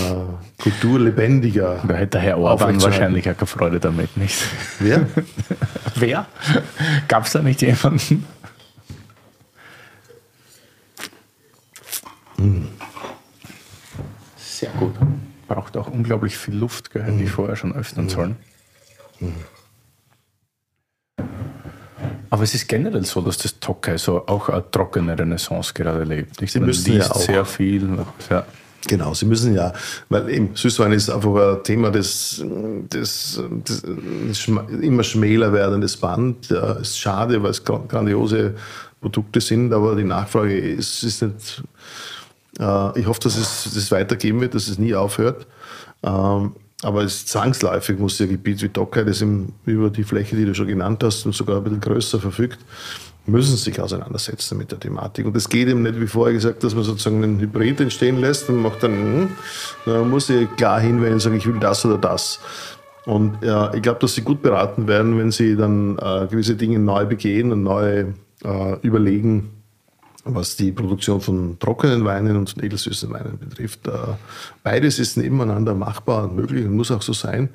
[0.61, 1.81] Kultur lebendiger.
[1.87, 4.41] Da hätte der Herr Orban wahrscheinlich auch keine Freude damit, nicht?
[4.79, 5.07] Wer?
[5.95, 6.25] Wer?
[7.07, 8.25] Gab es da nicht jemanden?
[14.37, 14.95] Sehr gut.
[15.53, 18.37] Braucht auch unglaublich viel Luft, gell, hätte ich vorher schon öffnen sollen.
[22.31, 26.41] Aber es ist generell so, dass das Tokai so auch eine trockene Renaissance gerade lebt.
[26.41, 27.15] Ich Sie müssen ja auch.
[27.19, 27.87] sehr viel.
[28.31, 28.45] Ja.
[28.87, 29.71] Genau, Sie müssen ja,
[30.09, 32.43] weil eben Süßwein ist einfach ein Thema, das,
[32.89, 34.47] das, das,
[34.81, 36.49] immer schmäler werdendes Band.
[36.49, 38.55] Ja, ist schade, weil es gra- grandiose
[38.99, 41.63] Produkte sind, aber die Nachfrage ist, ist nicht.
[42.59, 45.47] Äh, ich hoffe, dass es das weitergeben wird, dass es nie aufhört.
[46.03, 46.53] Ähm,
[46.83, 49.23] aber es ist zwangsläufig, muss ein Gebiet wie Docker, das
[49.65, 52.59] über die Fläche, die du schon genannt hast, und sogar ein bisschen größer verfügt,
[53.25, 55.25] müssen sich auseinandersetzen mit der Thematik.
[55.25, 58.49] Und es geht eben nicht, wie vorher gesagt, dass man sozusagen einen Hybrid entstehen lässt
[58.49, 59.29] und macht dann, hm,
[59.85, 62.39] man muss sich klar hinwenden und sagen, ich will das oder das.
[63.05, 66.79] Und ja, ich glaube, dass sie gut beraten werden, wenn sie dann äh, gewisse Dinge
[66.79, 68.05] neu begehen und neu
[68.43, 69.51] äh, überlegen,
[70.25, 73.87] was die Produktion von trockenen Weinen und von edelsüßen Weinen betrifft.
[73.87, 73.91] Äh,
[74.63, 77.49] Beides ist nebeneinander machbar und möglich und muss auch so sein.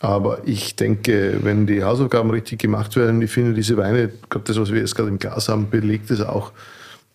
[0.00, 4.58] Aber ich denke, wenn die Hausaufgaben richtig gemacht werden, ich finde diese Weine, gerade das,
[4.60, 6.52] was wir jetzt gerade im Glas haben, belegt es auch,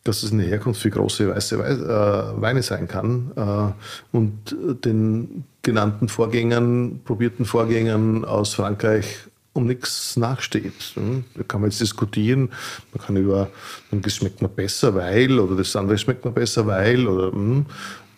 [0.03, 4.53] dass es eine Herkunft für große weiße Wei- äh, Weine sein kann äh, und
[4.83, 10.73] den genannten Vorgängern, probierten Vorgängern aus Frankreich um nichts nachsteht.
[10.95, 11.23] hm.
[11.35, 12.49] Da kann man jetzt diskutieren,
[12.93, 13.49] man kann über,
[13.91, 17.65] das schmeckt mir besser, weil, oder das andere schmeckt mir besser, weil, oder, hm.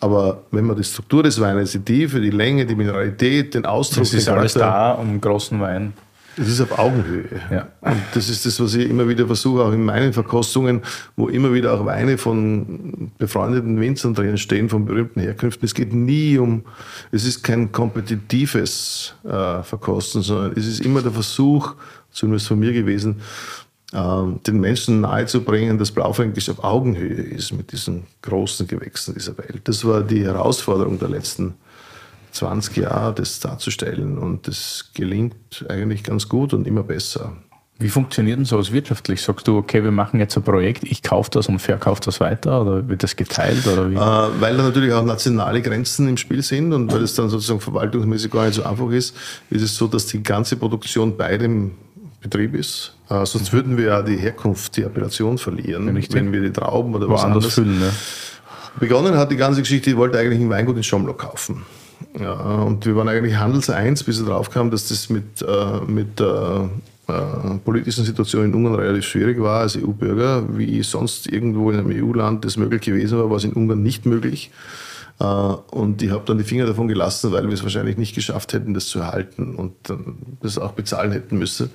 [0.00, 4.04] aber wenn man die Struktur des Weines, die Tiefe, die Länge, die Mineralität, den Ausdruck,
[4.04, 5.92] Das ist alles da, um großen Wein.
[6.38, 7.40] Es ist auf Augenhöhe.
[7.50, 7.68] Ja.
[7.80, 10.82] Und das ist das, was ich immer wieder versuche, auch in meinen Verkostungen,
[11.16, 15.64] wo immer wieder auch Weine von befreundeten Winzern drin stehen, von berühmten Herkünften.
[15.64, 16.64] Es geht nie um,
[17.10, 21.74] es ist kein kompetitives äh, Verkosten, sondern es ist immer der Versuch,
[22.10, 23.16] zumindest von mir gewesen,
[23.94, 29.62] ähm, den Menschen nahezubringen, dass Blaufränkisch auf Augenhöhe ist mit diesen großen Gewächsen dieser Welt.
[29.64, 31.54] Das war die Herausforderung der letzten
[32.36, 34.18] 20 Jahre, das darzustellen.
[34.18, 37.32] Und das gelingt eigentlich ganz gut und immer besser.
[37.78, 39.20] Wie funktioniert denn sowas wirtschaftlich?
[39.20, 42.62] Sagst du, okay, wir machen jetzt ein Projekt, ich kaufe das und verkaufe das weiter
[42.62, 43.96] oder wird das geteilt oder wie?
[43.96, 47.60] Äh, weil da natürlich auch nationale Grenzen im Spiel sind und weil es dann sozusagen
[47.60, 49.14] verwaltungsmäßig gar nicht so einfach ist,
[49.50, 51.72] ist es so, dass die ganze Produktion bei dem
[52.22, 52.96] Betrieb ist.
[53.10, 56.16] Äh, sonst würden wir ja die Herkunft, die Appellation verlieren, Richtig.
[56.16, 57.90] wenn wir die Trauben oder was Woanders anderes füllen, ne?
[58.80, 61.64] Begonnen hat die ganze Geschichte, ich wollte eigentlich ein Weingut in Schomlo kaufen.
[62.18, 62.32] Ja,
[62.62, 66.70] und wir waren eigentlich Handelseins, bis er drauf kam, dass das mit, äh, mit der
[67.08, 71.90] äh, politischen Situation in Ungarn relativ schwierig war als EU-Bürger, wie sonst irgendwo in einem
[71.90, 74.50] EU-Land das möglich gewesen war, war es in Ungarn nicht möglich.
[75.20, 78.52] Äh, und ich habe dann die Finger davon gelassen, weil wir es wahrscheinlich nicht geschafft
[78.52, 81.70] hätten, das zu erhalten und dann das auch bezahlen hätten müssen.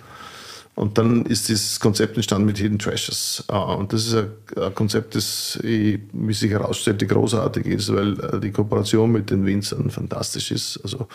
[0.74, 3.44] Und dann ist dieses Konzept entstanden mit Hidden Treasures.
[3.50, 8.52] Äh, Und das ist ein Konzept, das, wie sich herausstellte, großartig ist, weil äh, die
[8.52, 10.80] Kooperation mit den Winzern fantastisch ist.
[10.84, 11.08] Also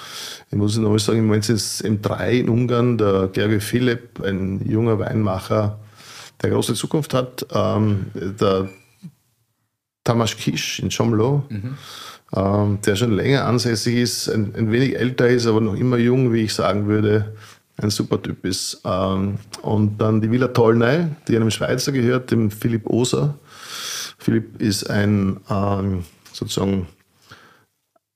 [0.51, 4.61] ich muss nochmal sagen, im Moment sind es M3 in Ungarn, der Gerge Philipp, ein
[4.69, 5.79] junger Weinmacher,
[6.43, 7.47] der große Zukunft hat.
[7.53, 8.69] Ähm, Der
[10.05, 11.45] Tamas Kisch in Chomlo,
[12.37, 16.33] ähm, der schon länger ansässig ist, ein, ein wenig älter ist, aber noch immer jung,
[16.33, 17.35] wie ich sagen würde,
[17.79, 18.81] ein super Typ ist.
[18.85, 23.35] Ähm, und dann die Villa Tollnay, die einem Schweizer gehört, dem Philipp Oser.
[24.19, 26.89] Philipp ist ein ähm, sozusagen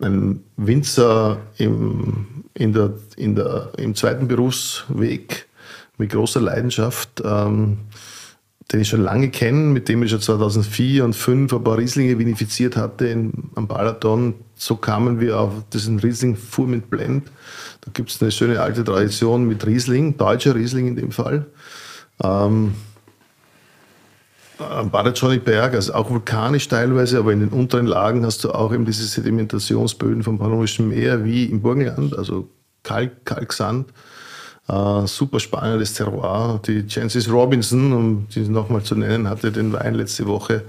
[0.01, 5.47] ein Winzer im, in der, in der, im zweiten Berufsweg
[5.99, 7.79] mit großer Leidenschaft, ähm,
[8.73, 12.19] den ich schon lange kenne, mit dem ich schon 2004 und 2005 ein paar Rieslinge
[12.19, 14.35] vinifiziert hatte in, am Balaton.
[14.55, 17.31] So kamen wir auf diesen Riesling Fuhr mit Blend.
[17.81, 21.47] Da gibt es eine schöne alte Tradition mit Riesling, deutscher Riesling in dem Fall.
[22.23, 22.75] Ähm,
[24.59, 28.85] am Badajonik-Berg, also auch vulkanisch teilweise, aber in den unteren Lagen hast du auch eben
[28.85, 32.49] diese Sedimentationsböden vom Panonischen Meer wie im Burgenland, also
[32.83, 33.93] Kalk, Kalksand.
[34.71, 36.61] Äh, super spannendes Terroir.
[36.65, 40.63] Die Chances Robinson, um die nochmal zu nennen, hatte den Wein letzte Woche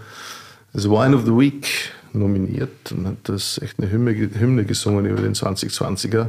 [0.74, 1.68] als Wine of the Week
[2.14, 6.28] nominiert und hat das echt eine Hymne, Hymne gesungen über den 2020er.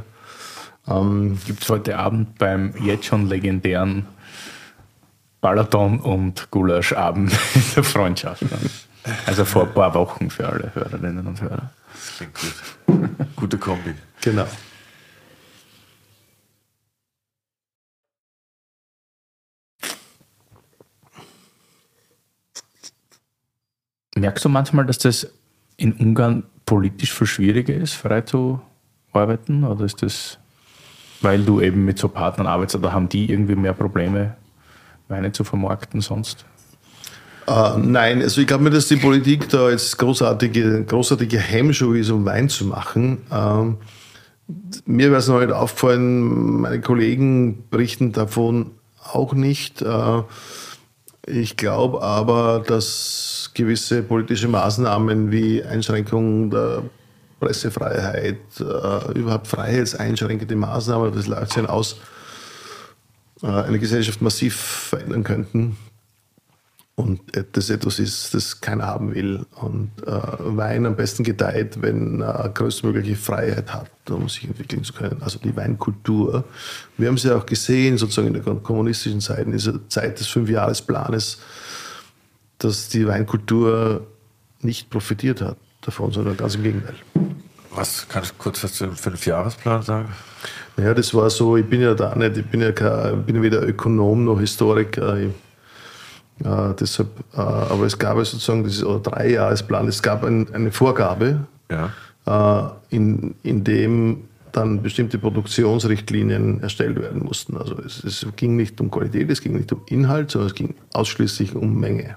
[0.87, 4.07] Ähm, Gibt es heute Abend beim jetzt schon legendären
[5.41, 8.43] Balaton und Gulaschabend in der Freundschaft.
[8.43, 8.59] ne?
[9.27, 11.71] Also vor ein paar Wochen für alle Hörerinnen und Hörer.
[11.95, 13.29] Das klingt gut.
[13.37, 13.95] Gute Kombi.
[14.21, 14.47] genau.
[24.17, 25.27] Merkst du manchmal, dass das
[25.77, 28.61] in Ungarn politisch viel schwieriger ist, frei zu
[29.13, 29.65] arbeiten?
[29.65, 30.39] Oder ist das,
[31.21, 34.37] weil du eben mit so Partnern arbeitest, oder haben die irgendwie mehr Probleme,
[35.09, 36.45] Weine zu vermarkten sonst?
[37.47, 42.11] Äh, nein, also ich glaube mir, dass die Politik da jetzt großartige, großartige Hemmschuhe ist,
[42.11, 43.19] um Wein zu machen.
[43.33, 43.79] Ähm,
[44.85, 48.73] mir wäre es noch nicht aufgefallen, meine Kollegen berichten davon
[49.03, 49.83] auch nicht.
[49.83, 50.23] Äh,
[51.27, 56.83] ich glaube aber, dass gewisse politische Maßnahmen wie Einschränkung der
[57.41, 61.97] Pressefreiheit, äh, überhaupt freiheitseinschränkende Maßnahmen, das sich aus,
[63.43, 65.77] äh, eine Gesellschaft massiv verändern könnten
[66.95, 67.21] und
[67.53, 69.47] das etwas ist, das keiner haben will.
[69.61, 74.93] Und äh, Wein am besten gedeiht, wenn er größtmögliche Freiheit hat, um sich entwickeln zu
[74.93, 75.23] können.
[75.23, 76.45] Also die Weinkultur.
[76.99, 80.27] Wir haben es ja auch gesehen, sozusagen in der kommunistischen Zeit, in dieser Zeit des
[80.29, 81.39] Fünfjahresplanes,
[82.65, 84.07] dass die Weinkultur
[84.61, 86.95] nicht profitiert hat davon, sondern ganz im Gegenteil.
[87.75, 90.09] Was kannst du kurz was zum Fünfjahresplan sagen?
[90.77, 93.67] Ja, das war so, ich bin ja da nicht, ich bin ja, kein, bin weder
[93.67, 95.19] Ökonom noch Historiker.
[95.19, 95.31] Ich
[96.45, 101.91] äh, deshalb, äh, aber es gab sozusagen dieses Dreijahresplan, es gab ein, eine Vorgabe, ja.
[102.27, 107.57] äh, in, in dem dann bestimmte Produktionsrichtlinien erstellt werden mussten.
[107.57, 110.75] Also es, es, ging nicht um Qualität, es ging nicht um Inhalt, sondern es ging
[110.93, 112.17] ausschließlich um Menge.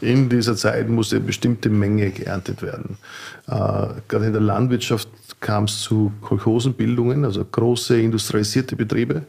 [0.00, 2.98] In dieser Zeit musste eine bestimmte Menge geerntet werden.
[3.46, 5.08] Äh, gerade in der Landwirtschaft
[5.40, 9.22] kam es zu Kolchosenbildungen, also große industrialisierte Betriebe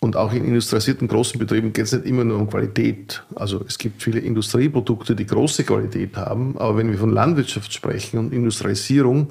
[0.00, 3.22] und auch in industrialisierten großen Betrieben geht es nicht immer nur um Qualität.
[3.34, 8.18] Also es gibt viele Industrieprodukte, die große Qualität haben, aber wenn wir von Landwirtschaft sprechen
[8.18, 9.30] und Industrialisierung,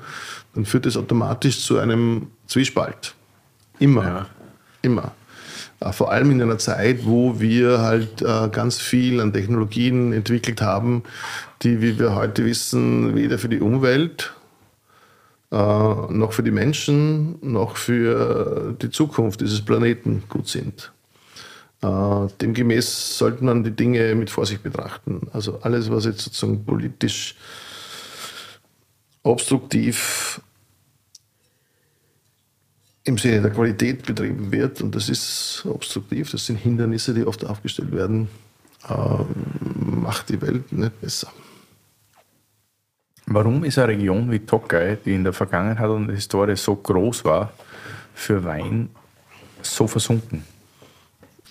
[0.54, 3.16] dann führt das automatisch zu einem Zwiespalt.
[3.80, 4.04] Immer.
[4.04, 4.26] Ja.
[4.84, 5.12] Immer.
[5.80, 10.62] Äh, vor allem in einer Zeit, wo wir halt äh, ganz viel an Technologien entwickelt
[10.62, 11.04] haben,
[11.62, 14.34] die, wie wir heute wissen, weder für die Umwelt
[15.52, 20.92] äh, noch für die Menschen, noch für die Zukunft dieses Planeten gut sind.
[21.82, 25.28] Demgemäß sollte man die Dinge mit Vorsicht betrachten.
[25.32, 27.36] Also alles, was jetzt sozusagen politisch
[29.24, 30.42] obstruktiv
[33.10, 37.44] im Sinne der Qualität betrieben wird, und das ist obstruktiv, das sind Hindernisse, die oft
[37.44, 38.30] aufgestellt werden,
[38.88, 38.94] äh,
[39.76, 41.30] macht die Welt nicht besser.
[43.26, 47.26] Warum ist eine Region wie Tokai, die in der Vergangenheit und der Historie so groß
[47.26, 47.52] war,
[48.14, 48.90] für Wein
[49.62, 50.44] so versunken?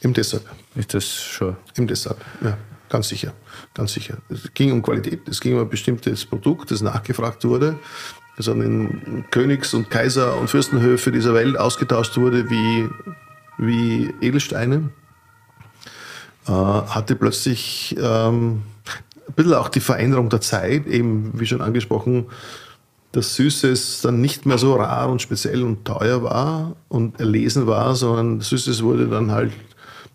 [0.00, 0.46] Im Dessert.
[0.76, 1.56] Ist das schon?
[1.76, 2.56] Im Dessert, ja,
[2.88, 3.32] ganz sicher.
[3.74, 4.18] Ganz sicher.
[4.28, 7.78] Es ging um Qualität, es ging um ein bestimmtes Produkt, das nachgefragt wurde,
[8.46, 12.88] an den Königs- und Kaiser- und Fürstenhöfe dieser Welt ausgetauscht wurde wie,
[13.58, 14.90] wie Edelsteine.
[16.46, 18.62] Äh, hatte plötzlich ähm,
[19.26, 22.26] ein bisschen auch die Veränderung der Zeit, eben wie schon angesprochen,
[23.12, 27.94] dass Süßes dann nicht mehr so rar und speziell und teuer war und erlesen war,
[27.94, 29.52] sondern Süßes wurde dann halt,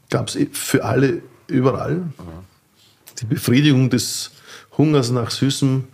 [0.10, 2.04] gab es für alle überall.
[3.20, 4.32] Die Befriedigung des
[4.78, 5.86] Hungers nach Süßem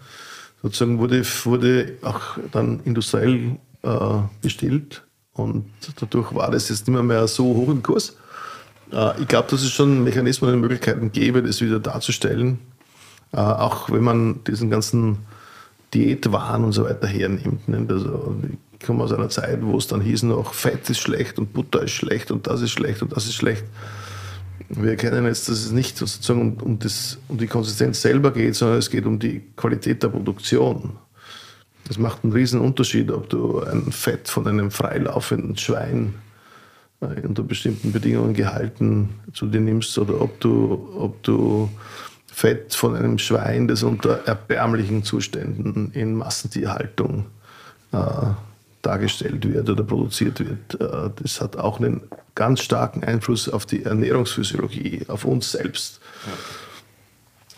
[0.61, 5.03] sozusagen wurde, wurde auch dann industriell äh, bestillt
[5.33, 5.65] und
[5.99, 8.15] dadurch war das jetzt nicht mehr, mehr so hoch im Kurs.
[8.91, 12.59] Äh, ich glaube, dass es schon Mechanismen und Möglichkeiten gäbe, das wieder darzustellen.
[13.31, 15.19] Äh, auch wenn man diesen ganzen
[15.93, 17.67] Diätwahn und so weiter hernimmt.
[17.67, 17.91] Nicht?
[17.91, 18.35] Also,
[18.79, 21.83] ich komme aus einer Zeit, wo es dann hieß noch, Fett ist schlecht und Butter
[21.83, 23.65] ist schlecht und das ist schlecht und das ist schlecht.
[24.69, 28.55] Wir erkennen jetzt, dass es nicht sozusagen um, um, das, um die Konsistenz selber geht,
[28.55, 30.97] sondern es geht um die Qualität der Produktion.
[31.87, 36.13] Das macht einen riesen Unterschied, ob du ein Fett von einem freilaufenden Schwein
[37.01, 41.69] äh, unter bestimmten Bedingungen gehalten zu dir nimmst oder ob du, ob du
[42.27, 47.25] Fett von einem Schwein, das unter erbärmlichen Zuständen in Massentierhaltung
[47.91, 47.97] äh,
[48.81, 50.79] dargestellt wird oder produziert wird.
[50.79, 52.01] Äh, das hat auch einen
[52.35, 55.99] ganz starken Einfluss auf die Ernährungsphysiologie, auf uns selbst.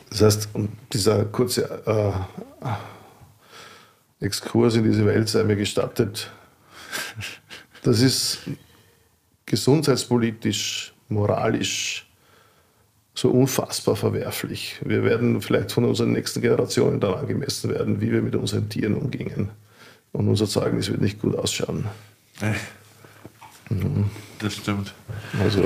[0.10, 0.50] Das heißt,
[0.92, 2.66] dieser kurze äh,
[4.26, 6.32] Exkurs in diese Welt sei mir gestattet.
[7.84, 8.40] Das ist
[9.46, 12.08] gesundheitspolitisch, moralisch,
[13.14, 14.80] so unfassbar verwerflich.
[14.86, 18.96] Wir werden vielleicht von unseren nächsten Generationen daran gemessen werden, wie wir mit unseren Tieren
[18.96, 19.50] umgingen.
[20.14, 21.86] Und unser Zeugnis wird nicht gut ausschauen.
[23.70, 24.06] Mhm.
[24.40, 24.94] Das stimmt.
[25.40, 25.64] Also,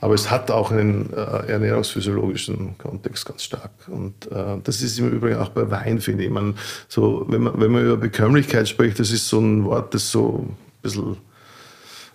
[0.00, 3.70] aber es hat auch einen äh, ernährungsphysiologischen Kontext ganz stark.
[3.88, 6.30] Und äh, das ist im Übrigen auch bei Wein, finde ich.
[6.30, 6.56] Man,
[6.88, 10.46] so, wenn, man, wenn man über Bekömmlichkeit spricht, das ist so ein Wort, das so
[10.48, 11.16] ein bisschen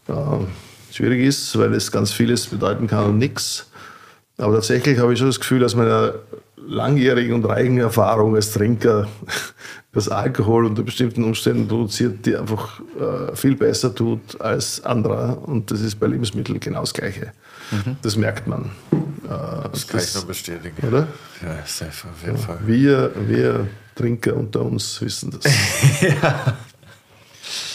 [0.08, 3.70] äh, schwierig ist, weil es ganz vieles bedeuten kann und nichts.
[4.38, 6.14] Aber tatsächlich habe ich schon das Gefühl, dass man
[6.66, 9.08] langjährigen und reichen Erfahrung als Trinker,
[9.94, 15.48] dass Alkohol unter bestimmten Umständen produziert, die einfach äh, viel besser tut als anderer.
[15.48, 17.32] Und das ist bei Lebensmitteln genau das Gleiche.
[17.72, 17.98] Mhm.
[18.02, 18.72] Das merkt man.
[18.92, 20.88] Äh, das kann ich nur bestätigen.
[20.88, 21.08] Oder?
[21.44, 22.38] Ja, safe, auf jeden.
[22.38, 22.58] Fall.
[22.66, 25.52] Wir, wir Trinker unter uns wissen das.
[26.02, 26.58] ja.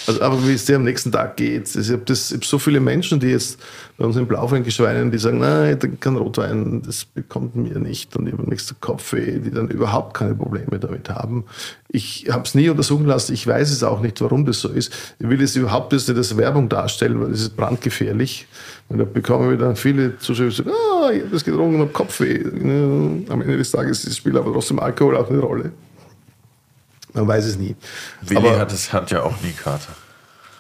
[0.08, 1.76] Also einfach wie es dir am nächsten Tag geht.
[1.76, 3.60] Ich habe hab so viele Menschen, die jetzt
[3.98, 8.16] bei uns im Blaufränkisch-Weinen, die sagen, nein, ich keinen Rotwein, das bekommt mir nicht.
[8.16, 11.44] Und ich habe am nächsten Kopfweh, die dann überhaupt keine Probleme damit haben.
[11.88, 15.14] Ich habe es nie untersuchen lassen, ich weiß es auch nicht, warum das so ist.
[15.18, 18.46] Ich will es überhaupt nicht als Werbung darstellen, weil das ist brandgefährlich.
[18.88, 21.80] Und da bekommen wir dann viele Zuschauer, die sagen, ah, ich habe das getrunken und
[21.82, 22.44] habe Kopfweh.
[23.28, 25.72] Am Ende des Tages spielt aber trotzdem Alkohol auch eine Rolle.
[27.12, 27.74] Man weiß es nie.
[28.22, 29.88] Willi Aber hat, es, hat ja auch nie Karte.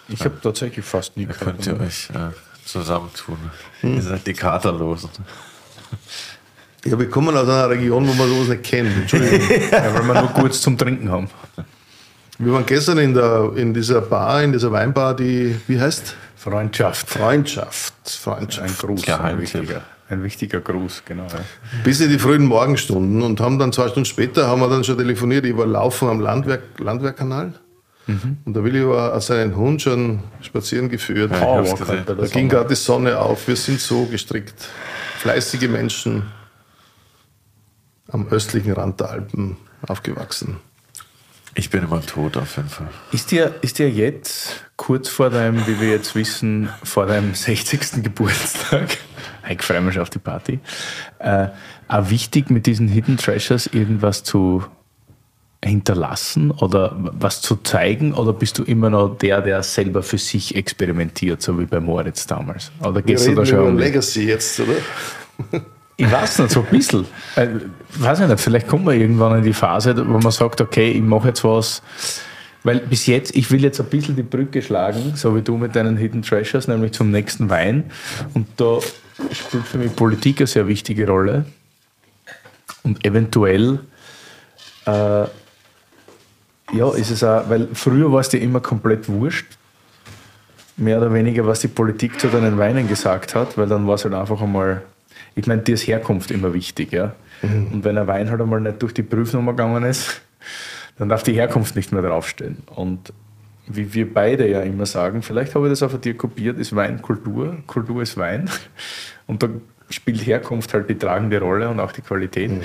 [0.08, 1.44] Ich habe tatsächlich fast nie Karte.
[1.44, 2.30] Könnt ihr euch äh,
[2.64, 3.38] zusammentun.
[3.80, 3.96] Hm.
[3.96, 5.10] Ihr seid die Katerlosen.
[6.84, 8.96] Ja, wir kommen aus einer Region, wo man sowas nicht kennt.
[8.96, 9.40] Entschuldigung.
[9.70, 11.28] ja, weil wir nur kurz zum Trinken haben.
[12.38, 16.14] Wir waren gestern in, der, in dieser Bar, in dieser Weinbar, die, wie heißt?
[16.36, 17.10] Freundschaft.
[17.10, 17.94] Freundschaft.
[18.08, 18.68] Freundschaft.
[18.68, 19.02] Ein Gruß.
[19.02, 19.80] Geheimtipp.
[20.08, 21.24] Ein wichtiger Gruß, genau.
[21.24, 21.40] Ja.
[21.84, 24.96] Bis in die frühen Morgenstunden und haben dann zwei Stunden später haben wir dann schon
[24.96, 25.44] telefoniert.
[25.44, 27.52] Ich war laufen am Landwerk, Landwehrkanal.
[28.08, 28.38] Mhm.
[28.44, 31.30] Und der Willi war seinen Hund schon spazieren geführt.
[31.30, 33.46] Ja, oh, da ging gerade die Sonne auf.
[33.46, 34.66] Wir sind so gestrickt.
[35.18, 36.24] Fleißige Menschen
[38.10, 40.56] am östlichen Rand der Alpen aufgewachsen.
[41.54, 42.88] Ich bin immer tot auf jeden Fall.
[43.12, 48.02] Ist dir, ist dir jetzt, kurz vor deinem, wie wir jetzt wissen, vor deinem 60.
[48.02, 48.96] Geburtstag,
[49.48, 50.60] ich freue mich schon auf die Party,
[51.18, 51.48] äh,
[51.88, 54.64] auch wichtig mit diesen Hidden Treasures irgendwas zu
[55.64, 58.14] hinterlassen oder was zu zeigen?
[58.14, 62.26] Oder bist du immer noch der, der selber für sich experimentiert, so wie bei Moritz
[62.26, 62.70] damals?
[62.80, 64.74] Oder gehst wir du da schon über um Legacy jetzt, oder?
[66.00, 67.06] Ich weiß nicht, so ein bisschen.
[67.34, 67.48] Äh,
[67.96, 71.02] weiß ich nicht, vielleicht kommen wir irgendwann in die Phase, wo man sagt, okay, ich
[71.02, 71.82] mache jetzt was.
[72.62, 75.74] Weil bis jetzt, ich will jetzt ein bisschen die Brücke schlagen, so wie du mit
[75.74, 77.90] deinen Hidden Treasures, nämlich zum nächsten Wein.
[78.34, 78.78] Und da
[79.32, 81.46] spielt für mich Politik eine sehr wichtige Rolle.
[82.84, 83.80] Und eventuell,
[84.86, 85.24] äh,
[86.72, 89.58] ja, ist es auch, weil früher war es dir immer komplett wurscht,
[90.76, 94.04] mehr oder weniger, was die Politik zu deinen Weinen gesagt hat, weil dann war es
[94.04, 94.82] halt einfach einmal
[95.38, 96.92] ich meine, dir ist Herkunft immer wichtig.
[96.92, 97.14] Ja?
[97.42, 97.68] Mhm.
[97.72, 100.20] Und wenn ein Wein halt einmal nicht durch die Prüfnummer gegangen ist,
[100.98, 102.58] dann darf die Herkunft nicht mehr draufstehen.
[102.74, 103.12] Und
[103.68, 106.74] wie wir beide ja immer sagen, vielleicht habe ich das auch von dir kopiert, ist
[106.74, 108.50] Wein Kultur, Kultur ist Wein.
[109.28, 109.48] Und da
[109.90, 112.50] spielt Herkunft halt die tragende Rolle und auch die Qualität.
[112.50, 112.62] Mhm.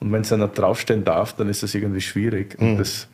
[0.00, 2.56] Und wenn es nicht draufstehen darf, dann ist das irgendwie schwierig.
[2.58, 2.78] Und mhm.
[2.78, 3.06] das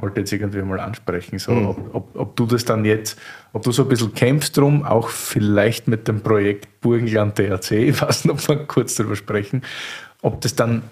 [0.00, 1.66] wollte jetzt irgendwie mal ansprechen, so, mhm.
[1.66, 3.18] ob, ob, ob, du das dann jetzt,
[3.52, 8.00] ob du so ein bisschen kämpfst drum, auch vielleicht mit dem Projekt Burgenland DRC, ich
[8.00, 9.62] weiß nicht, ob wir kurz darüber sprechen,
[10.22, 10.82] ob das dann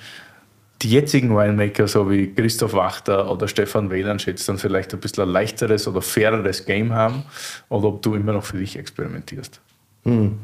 [0.83, 5.31] die jetzigen Winemaker, so wie Christoph Wachter oder Stefan Wielandschitz, dann vielleicht ein bisschen ein
[5.31, 7.25] leichteres oder faireres Game haben
[7.69, 9.61] oder ob du immer noch für dich experimentierst.
[10.05, 10.39] Mhm.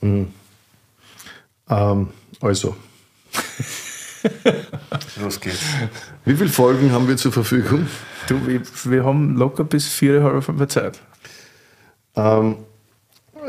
[0.00, 0.28] Mhm.
[1.68, 2.08] Ähm,
[2.40, 2.74] also,
[5.20, 5.60] Los geht's.
[6.24, 7.86] Wie viele Folgen haben wir zur Verfügung?
[8.28, 11.00] Du, wir, wir haben locker bis viereinhalb Stunden Zeit.
[12.16, 12.56] Ähm,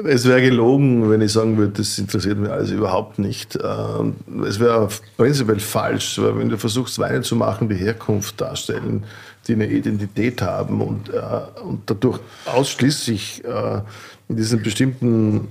[0.06, 3.58] es wäre gelogen, wenn ich sagen würde, das interessiert mich alles überhaupt nicht.
[3.62, 4.16] Ähm,
[4.48, 4.88] es wäre
[5.18, 9.04] prinzipiell falsch, weil wenn du versuchst, Weine zu machen, die Herkunft darstellen,
[9.48, 13.82] die eine Identität haben und, äh, und dadurch ausschließlich äh,
[14.30, 15.50] in diesem bestimmten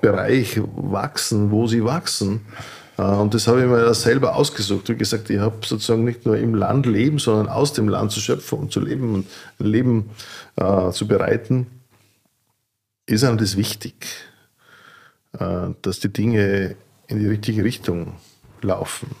[0.00, 2.40] Bereich wachsen, wo sie wachsen,
[3.02, 4.88] und das habe ich mir selber ausgesucht.
[4.88, 8.20] Wie gesagt, ich habe sozusagen nicht nur im Land leben, sondern aus dem Land zu
[8.20, 9.26] schöpfen und zu leben und
[9.60, 10.10] ein Leben
[10.56, 11.68] äh, zu bereiten.
[13.06, 13.94] Ist einem das wichtig,
[15.38, 16.74] äh, dass die Dinge
[17.06, 18.14] in die richtige Richtung
[18.62, 19.14] laufen.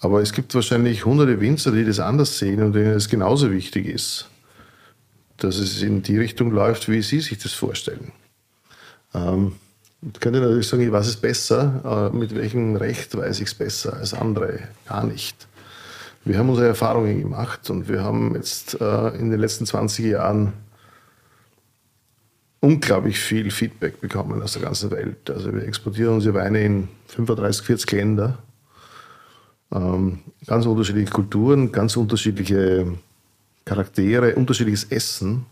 [0.00, 3.86] Aber es gibt wahrscheinlich hunderte Winzer, die das anders sehen und denen es genauso wichtig
[3.86, 4.30] ist,
[5.36, 8.12] dass es in die Richtung läuft, wie sie sich das vorstellen.
[9.12, 9.56] Ähm,
[10.00, 12.10] ich könnte natürlich sagen, ich weiß es besser.
[12.14, 14.60] Mit welchem Recht weiß ich es besser als andere?
[14.86, 15.48] Gar nicht.
[16.24, 20.52] Wir haben unsere Erfahrungen gemacht und wir haben jetzt äh, in den letzten 20 Jahren
[22.60, 25.30] unglaublich viel Feedback bekommen aus der ganzen Welt.
[25.30, 28.38] Also wir exportieren unsere Weine in 35, 40 Länder.
[29.72, 32.92] Ähm, ganz unterschiedliche Kulturen, ganz unterschiedliche
[33.64, 35.46] Charaktere, unterschiedliches Essen.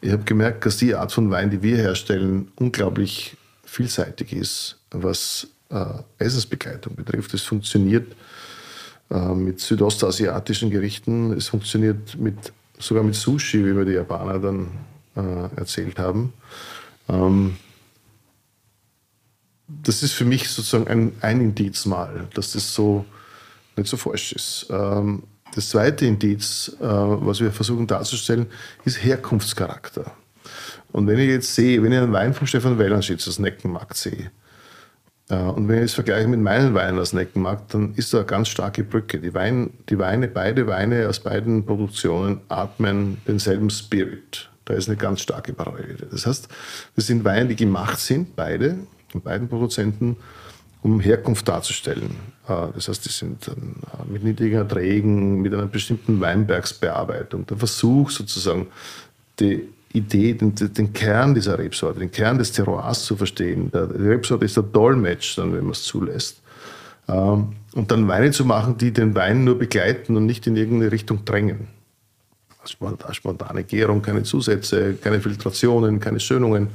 [0.00, 3.36] Ich habe gemerkt, dass die Art von Wein, die wir herstellen, unglaublich
[3.66, 5.84] vielseitig ist, was äh,
[6.18, 7.34] Essensbegleitung betrifft.
[7.34, 8.14] Es funktioniert
[9.10, 14.68] äh, mit südostasiatischen Gerichten, es funktioniert mit, sogar mit Sushi, wie mir die Japaner dann
[15.16, 16.32] äh, erzählt haben.
[17.08, 17.56] Ähm,
[19.66, 23.04] das ist für mich sozusagen ein, ein Indiz mal, dass das so
[23.76, 24.66] nicht so falsch ist.
[24.70, 25.24] Ähm,
[25.54, 28.46] das zweite Indiz, äh, was wir versuchen darzustellen,
[28.84, 30.12] ist Herkunftscharakter.
[30.94, 34.30] Und wenn ich jetzt sehe, wenn ich einen Wein von Stefan Wellenschitz aus Neckenmarkt sehe,
[35.28, 38.26] äh, und wenn ich es vergleiche mit meinen Weinen aus Neckenmarkt, dann ist da eine
[38.26, 39.18] ganz starke Brücke.
[39.18, 44.48] Die, Wein, die Weine, beide Weine aus beiden Produktionen atmen denselben Spirit.
[44.66, 46.06] Da ist eine ganz starke Parallele.
[46.12, 46.46] Das heißt,
[46.94, 50.16] das sind Weine, die gemacht sind, beide, von beiden Produzenten,
[50.82, 52.10] um Herkunft darzustellen.
[52.46, 53.52] Äh, das heißt, die sind äh,
[54.08, 57.46] mit niedrigen Erträgen, mit einer bestimmten Weinbergsbearbeitung.
[57.46, 58.68] Der Versuch sozusagen,
[59.40, 63.70] die Idee, den, den, Kern dieser Rebsorte, den Kern des Terroirs zu verstehen.
[63.72, 66.42] Die Rebsorte ist der Dolmetsch, dann, wenn man es zulässt.
[67.08, 70.90] Ähm, und dann Weine zu machen, die den Wein nur begleiten und nicht in irgendeine
[70.90, 71.68] Richtung drängen.
[73.12, 76.68] Spontane Gärung, keine Zusätze, keine Filtrationen, keine Schönungen.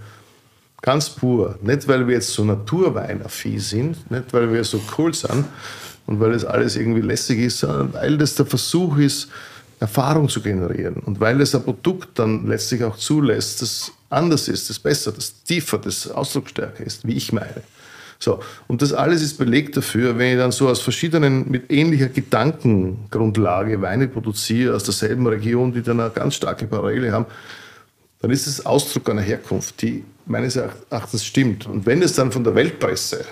[0.82, 1.58] Ganz pur.
[1.62, 5.46] Nicht, weil wir jetzt so naturweinaffin sind, nicht, weil wir so cool sind
[6.06, 9.30] und weil das alles irgendwie lässig ist, sondern weil das der Versuch ist,
[9.80, 10.96] Erfahrung zu generieren.
[10.96, 15.44] Und weil es ein Produkt dann letztlich auch zulässt, das anders ist, das besser, das
[15.44, 17.64] tiefer, das ausdrucksstärker ist, wie ich meine.
[18.22, 22.10] So, und das alles ist belegt dafür, wenn ich dann so aus verschiedenen, mit ähnlicher
[22.10, 27.28] Gedankengrundlage Weine produziere, aus derselben Region, die dann eine ganz starke Parallele haben,
[28.22, 31.66] dann ist es Ausdruck einer Herkunft, die meines Erachtens stimmt.
[31.66, 33.24] Und wenn es dann von der Weltpresse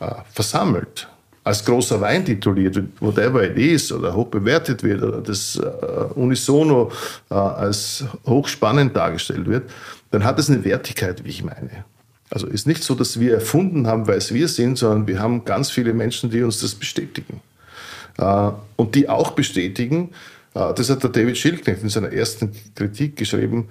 [0.00, 1.08] äh, versammelt
[1.44, 5.66] als großer Wein tituliert wird, whatever it is, oder hoch bewertet wird, oder das äh,
[6.14, 6.90] unisono
[7.30, 9.70] äh, als hochspannend dargestellt wird,
[10.10, 11.84] dann hat es eine Wertigkeit, wie ich meine.
[12.30, 15.44] Also ist nicht so, dass wir erfunden haben, weil es wir sind, sondern wir haben
[15.44, 17.42] ganz viele Menschen, die uns das bestätigen.
[18.16, 20.10] Äh, und die auch bestätigen,
[20.54, 23.68] äh, das hat der David Schildknecht in seiner ersten Kritik geschrieben,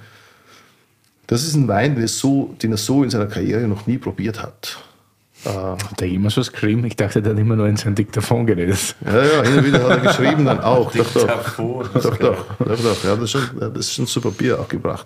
[1.25, 3.97] das ist ein Wein, den er so, den er so in seiner Karriere noch nie
[3.97, 4.77] probiert hat.
[5.45, 6.85] Hat er immer so geschrieben?
[6.85, 8.95] Ich dachte, der hat immer nur in sein Diktaphon geredet.
[9.05, 10.91] Ja, ja, hin und wieder hat er geschrieben dann auch.
[10.93, 13.03] doch, doch, doch, doch, doch, doch.
[13.03, 15.05] Er hat das schon, das schon zu Papier auch gebracht.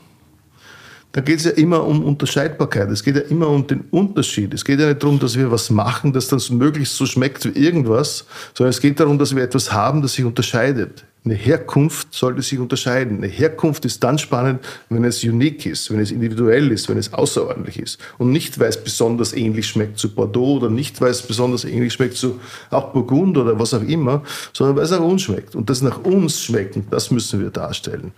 [1.13, 2.89] da geht es ja immer um Unterscheidbarkeit.
[2.89, 4.53] Es geht ja immer um den Unterschied.
[4.53, 7.59] Es geht ja nicht darum, dass wir was machen, das dann möglichst so schmeckt wie
[7.59, 11.03] irgendwas, sondern es geht darum, dass wir etwas haben, das sich unterscheidet.
[11.23, 13.17] Eine Herkunft sollte sich unterscheiden.
[13.17, 17.13] Eine Herkunft ist dann spannend, wenn es unique ist, wenn es individuell ist, wenn es
[17.13, 17.99] außerordentlich ist.
[18.17, 21.93] Und nicht, weil es besonders ähnlich schmeckt zu Bordeaux oder nicht, weil es besonders ähnlich
[21.93, 22.39] schmeckt zu
[22.71, 25.55] auch Burgund oder was auch immer, sondern weil es nach uns schmeckt.
[25.55, 28.13] Und das nach uns schmecken, das müssen wir darstellen.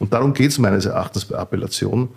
[0.00, 2.08] Und darum geht es meines Erachtens bei Appellation.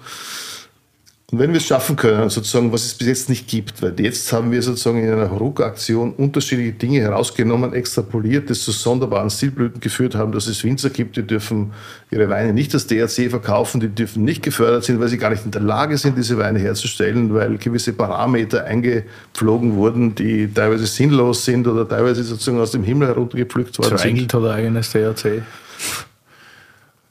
[1.31, 4.33] Und wenn wir es schaffen können, sozusagen, was es bis jetzt nicht gibt, weil jetzt
[4.33, 10.13] haben wir sozusagen in einer Ruck-Aktion unterschiedliche Dinge herausgenommen, extrapoliert, das zu sonderbaren Stilblüten geführt
[10.13, 11.71] haben, dass es Winzer gibt, die dürfen
[12.11, 15.45] ihre Weine nicht als DRC verkaufen, die dürfen nicht gefördert sind, weil sie gar nicht
[15.45, 21.45] in der Lage sind, diese Weine herzustellen, weil gewisse Parameter eingeflogen wurden, die teilweise sinnlos
[21.45, 23.99] sind oder teilweise sozusagen aus dem Himmel heruntergepflückt worden sind.
[23.99, 25.43] Zweigelt hat ein eigenes DRC.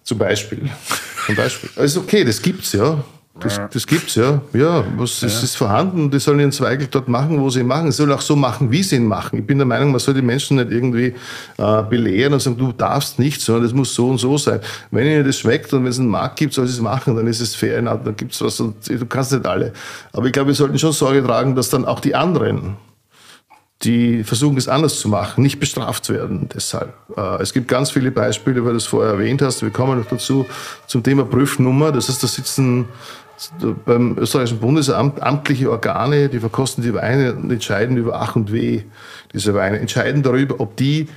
[0.04, 0.68] Zum Beispiel.
[1.24, 1.70] Zum Beispiel.
[1.76, 3.02] Also okay, das gibt's ja.
[3.38, 4.42] Das, das es ja.
[4.52, 5.44] Ja, was, es ja.
[5.44, 6.10] ist vorhanden.
[6.10, 7.90] Die sollen ihren Zweigel dort machen, wo sie ihn machen.
[7.90, 9.38] Sie sollen auch so machen, wie sie ihn machen.
[9.38, 11.14] Ich bin der Meinung, man soll die Menschen nicht irgendwie
[11.56, 14.60] äh, belehren und sagen, du darfst nicht, sondern das muss so und so sein.
[14.90, 17.26] Wenn ihnen das schmeckt und wenn es einen Markt gibt, soll sie es machen, dann
[17.28, 18.58] ist es fair, dann gibt es was.
[18.60, 19.72] Und du kannst nicht alle.
[20.12, 22.76] Aber ich glaube, wir sollten schon Sorge tragen, dass dann auch die anderen
[23.82, 26.92] die versuchen es anders zu machen, nicht bestraft werden deshalb.
[27.16, 29.62] Äh, es gibt ganz viele Beispiele, weil du es vorher erwähnt hast.
[29.62, 30.46] Wir kommen noch dazu
[30.86, 31.90] zum Thema Prüfnummer.
[31.90, 32.86] Das heißt, da sitzen
[33.86, 38.82] beim österreichischen Bundesamt amtliche Organe, die verkosten die Weine und entscheiden über Ach und Weh
[39.32, 41.08] dieser Weine, entscheiden darüber, ob die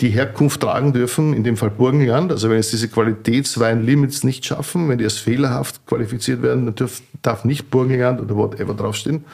[0.00, 2.30] die Herkunft tragen dürfen, in dem Fall Burgenland.
[2.30, 6.90] Also wenn es diese Qualitätsweinlimits nicht schaffen, wenn die als fehlerhaft qualifiziert werden, dann
[7.22, 9.24] darf, nicht Burgenland oder whatever draufstehen.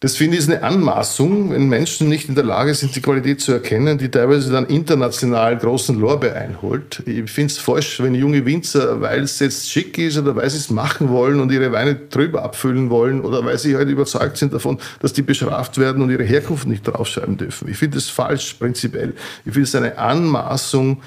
[0.00, 3.40] Das finde ich ist eine Anmaßung, wenn Menschen nicht in der Lage sind, die Qualität
[3.40, 7.02] zu erkennen, die teilweise dann international großen Lorbeer einholt.
[7.04, 10.58] Ich finde es falsch, wenn junge Winzer, weil es jetzt schick ist oder weil sie
[10.58, 14.52] es machen wollen und ihre Weine drüber abfüllen wollen oder weil sie halt überzeugt sind
[14.52, 17.68] davon, dass die bestraft werden und ihre Herkunft nicht draufschreiben dürfen.
[17.68, 19.14] Ich finde das falsch prinzipiell.
[19.44, 21.02] Ich finde es eine Anmaßung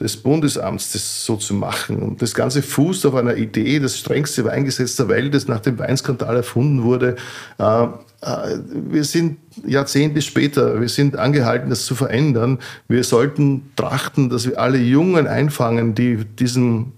[0.00, 1.98] des Bundesamts, das so zu machen.
[1.98, 5.78] Und das Ganze fußt auf einer Idee, das strengste Weingesetz der Welt, das nach dem
[5.78, 7.16] Weinskandal erfunden wurde.
[7.58, 8.58] Äh, äh,
[8.90, 12.58] wir sind Jahrzehnte später, wir sind angehalten, das zu verändern.
[12.88, 16.92] Wir sollten trachten, dass wir alle Jungen einfangen, die diesen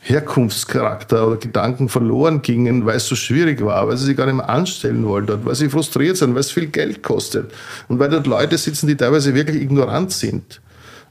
[0.00, 4.36] Herkunftscharakter oder Gedanken verloren gingen, weil es so schwierig war, weil sie sich gar nicht
[4.36, 7.52] mehr anstellen wollten, weil sie frustriert sind, weil es viel Geld kostet
[7.88, 10.60] und weil dort Leute sitzen, die teilweise wirklich ignorant sind.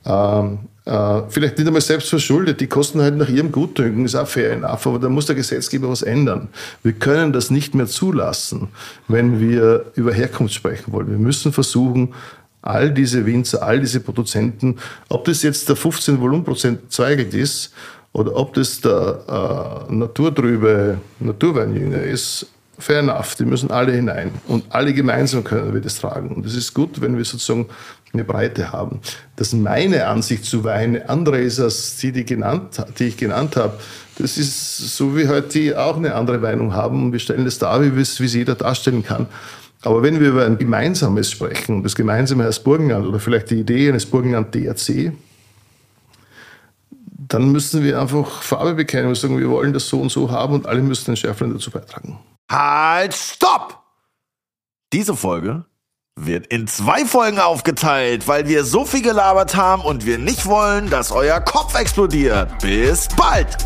[0.06, 4.28] Ähm, äh, vielleicht nicht einmal selbst verschuldet, die kosten halt nach ihrem Gutdünken, ist auch
[4.28, 6.48] fair enough, aber da muss der Gesetzgeber was ändern.
[6.84, 8.70] Wir können das nicht mehr zulassen,
[9.08, 11.10] wenn wir über Herkunft sprechen wollen.
[11.10, 12.14] Wir müssen versuchen,
[12.62, 14.78] all diese Winzer, all diese Produzenten,
[15.10, 17.74] ob das jetzt der 15 Volumenprozent Zweigelt ist
[18.14, 22.48] oder ob das der äh, naturtrübe Naturweinjünger ist,
[22.78, 26.30] fair enough, die müssen alle hinein und alle gemeinsam können wir das tragen.
[26.30, 27.68] Und es ist gut, wenn wir sozusagen
[28.16, 29.02] eine Breite haben.
[29.36, 33.78] Dass meine Ansicht zu Wein andere ist als die, die, genannt, die ich genannt habe,
[34.18, 37.82] das ist so wie heute die auch eine andere Meinung haben wir stellen das dar,
[37.82, 39.28] wie es jeder darstellen kann.
[39.82, 43.90] Aber wenn wir über ein gemeinsames sprechen, das gemeinsame heißt Burgenland oder vielleicht die Idee
[43.90, 45.14] eines Burgenland DRC,
[47.28, 50.54] dann müssen wir einfach Farbe bekennen und sagen, wir wollen das so und so haben
[50.54, 52.20] und alle müssen ein Schärflein dazu beitragen.
[52.50, 53.84] Halt, stopp!
[54.94, 55.66] Diese Folge
[56.18, 60.90] wird in zwei Folgen aufgeteilt, weil wir so viel gelabert haben und wir nicht wollen,
[60.90, 62.58] dass euer Kopf explodiert.
[62.60, 63.58] Bis bald!